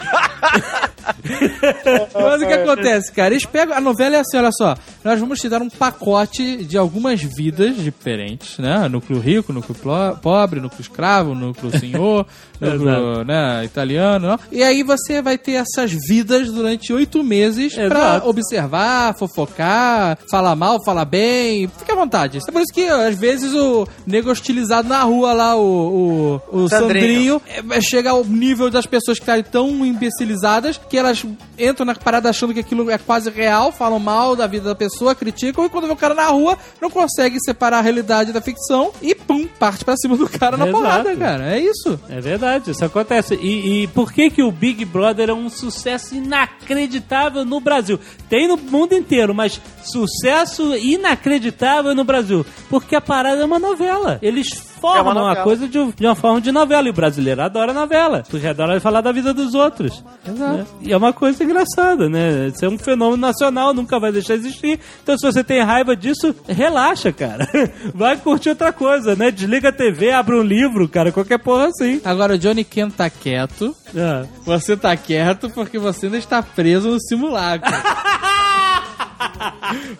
Mas 2.14 2.42
o 2.42 2.46
que 2.46 2.52
acontece, 2.52 3.12
cara? 3.12 3.34
Eles 3.34 3.46
pegam. 3.46 3.76
A 3.76 3.80
novela 3.80 4.16
é 4.16 4.20
assim, 4.20 4.36
olha 4.36 4.52
só. 4.52 4.76
Nós 5.02 5.18
vamos 5.18 5.40
te 5.40 5.48
dar 5.48 5.62
um 5.62 5.70
pacote 5.70 6.64
de 6.64 6.76
algumas 6.76 7.22
vidas 7.22 7.76
diferentes, 7.76 8.58
né? 8.58 8.88
Núcleo 8.88 9.20
rico, 9.20 9.52
núcleo 9.52 9.76
pobre, 10.22 10.60
núcleo 10.60 10.80
escravo, 10.80 11.34
núcleo 11.34 11.78
senhor, 11.78 12.26
núcleo 12.60 13.24
né, 13.24 13.64
italiano. 13.74 14.28
Não? 14.28 14.38
E 14.50 14.62
aí 14.62 14.82
você 14.82 15.20
vai 15.20 15.36
ter 15.36 15.52
essas 15.52 15.92
vidas 15.92 16.50
durante 16.50 16.92
oito 16.92 17.22
meses 17.22 17.74
pra 17.74 17.84
Exato. 17.84 18.28
observar, 18.28 19.14
fofocar, 19.18 20.18
falar 20.30 20.54
mal, 20.54 20.82
falar 20.84 21.04
bem. 21.04 21.68
Fica 21.78 21.92
à 21.92 21.96
vontade. 21.96 22.38
É 22.48 22.52
por 22.52 22.62
isso 22.62 22.72
que, 22.72 22.84
às 22.84 23.18
vezes, 23.18 23.52
o 23.52 23.86
nego 24.06 24.30
hostilizado 24.30 24.88
na 24.88 25.02
rua 25.02 25.32
lá, 25.32 25.56
o, 25.56 26.40
o, 26.50 26.62
o 26.64 26.68
Sandrinho. 26.68 27.40
Sandrinho, 27.40 27.72
é, 27.72 27.80
chega 27.80 28.10
ao 28.10 28.24
nível 28.24 28.70
das 28.70 28.86
pessoas 28.86 29.18
que 29.18 29.24
estarem 29.24 29.44
tão 29.44 29.84
imbecilizadas 29.84 30.80
que 30.88 30.96
elas 30.96 31.24
entram 31.58 31.84
na 31.84 31.94
parada 31.94 32.30
achando 32.30 32.54
que 32.54 32.60
aquilo 32.60 32.88
é 32.90 32.98
quase 32.98 33.30
real, 33.30 33.72
falam 33.72 33.98
mal 33.98 34.36
da 34.36 34.46
vida 34.46 34.68
da 34.68 34.74
pessoa, 34.74 35.14
criticam, 35.14 35.64
e 35.64 35.68
quando 35.68 35.86
vê 35.86 35.92
o 35.92 35.96
cara 35.96 36.14
na 36.14 36.26
rua, 36.26 36.56
não 36.80 36.90
consegue 36.90 37.38
separar 37.44 37.78
a 37.78 37.82
realidade 37.82 38.32
da 38.32 38.40
ficção 38.40 38.92
e 39.02 39.14
pum, 39.14 39.46
parte 39.58 39.84
pra 39.84 39.96
cima 39.96 40.16
do 40.16 40.28
cara 40.28 40.56
na 40.56 40.68
Exato. 40.68 40.82
porrada, 40.82 41.16
cara. 41.16 41.54
É 41.54 41.60
isso. 41.60 41.98
É 42.08 42.20
verdade, 42.20 42.70
isso 42.70 42.84
acontece. 42.84 43.34
E, 43.34 43.63
e 43.64 43.86
por 43.88 44.12
que 44.12 44.28
que 44.28 44.42
o 44.42 44.52
Big 44.52 44.84
Brother 44.84 45.30
é 45.30 45.32
um 45.32 45.48
sucesso 45.48 46.14
inacreditável 46.14 47.46
no 47.46 47.60
Brasil? 47.60 47.98
Tem 48.28 48.46
no 48.46 48.58
mundo 48.58 48.92
inteiro, 48.92 49.34
mas 49.34 49.58
sucesso 49.82 50.76
inacreditável 50.76 51.94
no 51.94 52.04
Brasil. 52.04 52.44
Porque 52.68 52.94
a 52.94 53.00
parada 53.00 53.40
é 53.40 53.44
uma 53.46 53.58
novela. 53.58 54.18
Eles 54.20 54.48
formam 54.84 55.18
É 55.18 55.22
uma 55.22 55.36
coisa 55.36 55.66
de, 55.66 55.92
de 55.92 56.06
uma 56.06 56.14
forma 56.14 56.42
de 56.42 56.52
novela. 56.52 56.86
E 56.86 56.90
o 56.90 56.94
brasileiro 56.94 57.40
adora 57.40 57.72
novela. 57.72 58.22
Porque 58.28 58.46
adora 58.46 58.78
falar 58.80 59.00
da 59.00 59.12
vida 59.12 59.32
dos 59.32 59.54
outros. 59.54 60.04
Exato. 60.28 60.66
E 60.82 60.92
é 60.92 60.96
uma 60.96 61.12
coisa 61.12 61.42
engraçada, 61.42 62.08
né? 62.08 62.48
Isso 62.48 62.64
é 62.64 62.68
um 62.68 62.76
fenômeno 62.76 63.16
nacional, 63.16 63.72
nunca 63.72 63.98
vai 63.98 64.12
deixar 64.12 64.36
de 64.36 64.46
existir. 64.46 64.78
Então, 65.02 65.16
se 65.16 65.24
você 65.24 65.42
tem 65.42 65.62
raiva 65.62 65.96
disso, 65.96 66.34
relaxa, 66.46 67.10
cara. 67.12 67.48
Vai 67.94 68.16
curtir 68.16 68.50
outra 68.50 68.72
coisa, 68.72 69.14
né? 69.14 69.30
Desliga 69.30 69.68
a 69.68 69.72
TV, 69.72 70.10
abre 70.10 70.34
um 70.34 70.42
livro, 70.42 70.88
cara, 70.88 71.12
qualquer 71.12 71.38
porra 71.38 71.68
assim. 71.68 72.00
Agora, 72.04 72.34
o 72.34 72.38
Johnny 72.38 72.64
Ken 72.64 72.90
tá 72.90 73.08
quieto. 73.08 73.53
Ah. 73.96 74.26
Você 74.44 74.76
tá 74.76 74.96
quieto 74.96 75.50
porque 75.50 75.78
você 75.78 76.06
ainda 76.06 76.18
está 76.18 76.42
preso 76.42 76.90
no 76.90 77.00
simulacro. 77.00 77.70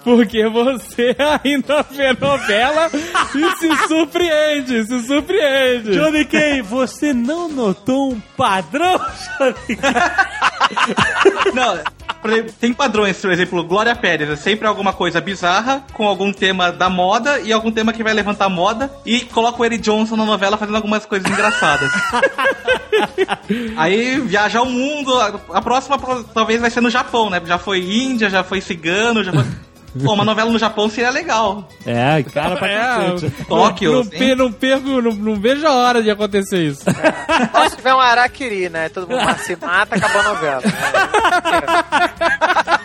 Porque 0.03 0.47
você 0.49 1.17
ainda 1.19 1.83
vê 1.91 2.13
novela 2.13 2.91
e 3.35 3.57
se 3.57 3.89
surpreende, 3.89 4.85
se 4.85 5.07
surpreende. 5.07 5.93
Johnny 5.93 6.25
Kay, 6.25 6.63
você 6.63 7.13
não 7.15 7.49
notou 7.49 8.13
um 8.13 8.21
padrão, 8.37 9.01
Johnny 9.39 9.77
Kay? 9.77 9.93
Não, 11.55 11.79
exemplo, 12.31 12.53
tem 12.61 12.72
padrões, 12.72 13.20
por 13.20 13.31
exemplo, 13.31 13.64
Glória 13.64 13.95
Pérez, 13.95 14.31
é 14.31 14.37
sempre 14.37 14.66
alguma 14.66 14.93
coisa 14.93 15.20
bizarra, 15.20 15.85
com 15.93 16.07
algum 16.07 16.33
tema 16.33 16.72
da 16.72 16.89
moda 16.89 17.41
e 17.41 17.53
algum 17.53 17.70
tema 17.70 17.93
que 17.93 18.03
vai 18.03 18.14
levantar 18.14 18.49
moda, 18.49 18.91
e 19.05 19.20
coloca 19.20 19.61
o 19.61 19.64
Eric 19.64 19.83
Johnson 19.83 20.16
na 20.16 20.25
novela 20.25 20.57
fazendo 20.57 20.77
algumas 20.77 21.05
coisas 21.05 21.31
engraçadas. 21.31 21.91
Aí 23.77 24.20
viaja 24.20 24.59
ao 24.59 24.66
mundo, 24.66 25.12
a, 25.53 25.61
próxima 25.61 25.99
talvez 26.33 26.61
vai 26.61 26.70
ser 26.70 26.81
no 26.81 26.91
Japão, 26.91 27.29
né? 27.29 27.41
Já 27.45 27.59
foi 27.59 27.81
Índia, 27.81 28.31
já 28.31 28.43
foi 28.43 28.61
cigano, 28.61 29.22
já 29.22 29.33
foi. 29.33 29.45
Pô, 30.03 30.12
uma 30.12 30.24
novela 30.24 30.51
no 30.51 30.59
Japão 30.59 30.88
seria 30.88 31.11
legal. 31.11 31.68
É, 31.86 32.22
cara 32.24 32.57
pra 32.57 32.68
É, 32.68 32.78
cacete. 32.78 33.30
Tóquio, 33.45 33.92
não, 33.92 34.01
assim. 34.01 34.34
não 34.34 34.51
perco, 34.53 35.01
não, 35.01 35.12
não 35.12 35.34
vejo 35.36 35.66
a 35.66 35.72
hora 35.72 36.03
de 36.03 36.11
acontecer 36.11 36.62
isso. 36.64 36.82
Só 37.53 37.68
se 37.68 37.76
tiver 37.76 37.95
um 37.95 38.01
araquiri, 38.01 38.68
né? 38.68 38.88
Todo 38.88 39.09
mundo 39.09 39.38
se 39.38 39.55
mata, 39.57 39.95
acabou 39.95 40.20
a 40.20 40.24
novela. 40.24 40.62
né? 40.62 40.72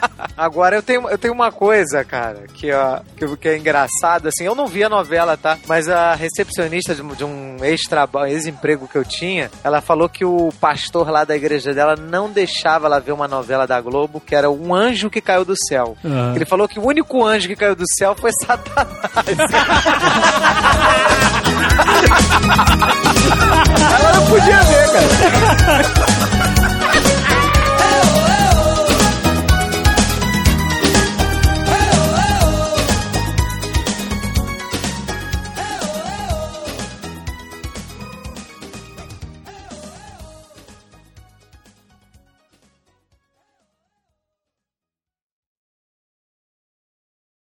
Agora 0.39 0.77
eu 0.77 0.81
tenho, 0.81 1.09
eu 1.09 1.17
tenho 1.17 1.33
uma 1.33 1.51
coisa, 1.51 2.01
cara, 2.05 2.45
que, 2.53 2.71
ó, 2.71 2.99
que, 3.17 3.35
que 3.35 3.49
é 3.49 3.57
engraçado, 3.57 4.27
assim, 4.29 4.45
eu 4.45 4.55
não 4.55 4.67
vi 4.67 4.81
a 4.85 4.87
novela, 4.89 5.35
tá? 5.35 5.57
Mas 5.67 5.89
a 5.89 6.15
recepcionista 6.15 6.95
de, 6.95 7.01
um- 7.01 7.13
de 7.13 7.25
um 7.25 7.57
ex-trabalho, 7.61 8.31
ex-emprego 8.31 8.87
que 8.87 8.97
eu 8.97 9.03
tinha, 9.03 9.51
ela 9.65 9.81
falou 9.81 10.07
que 10.07 10.23
o 10.23 10.49
pastor 10.61 11.09
lá 11.11 11.25
da 11.25 11.35
igreja 11.35 11.73
dela 11.73 11.97
não 11.97 12.29
deixava 12.29 12.85
ela 12.87 13.01
ver 13.01 13.11
uma 13.11 13.27
novela 13.27 13.67
da 13.67 13.81
Globo, 13.81 14.21
que 14.21 14.33
era 14.33 14.49
Um 14.49 14.73
Anjo 14.73 15.09
que 15.09 15.19
Caiu 15.19 15.43
do 15.43 15.55
Céu. 15.67 15.97
Ah. 16.05 16.31
Ele 16.33 16.45
falou 16.45 16.69
que 16.69 16.79
o 16.79 16.87
único 16.87 17.21
anjo 17.25 17.49
que 17.49 17.55
caiu 17.57 17.75
do 17.75 17.83
céu 17.97 18.15
foi 18.15 18.31
Satanás. 18.45 18.87
ela 23.99 24.13
não 24.13 24.25
podia 24.27 24.63
ver, 24.63 24.89
cara. 24.93 26.58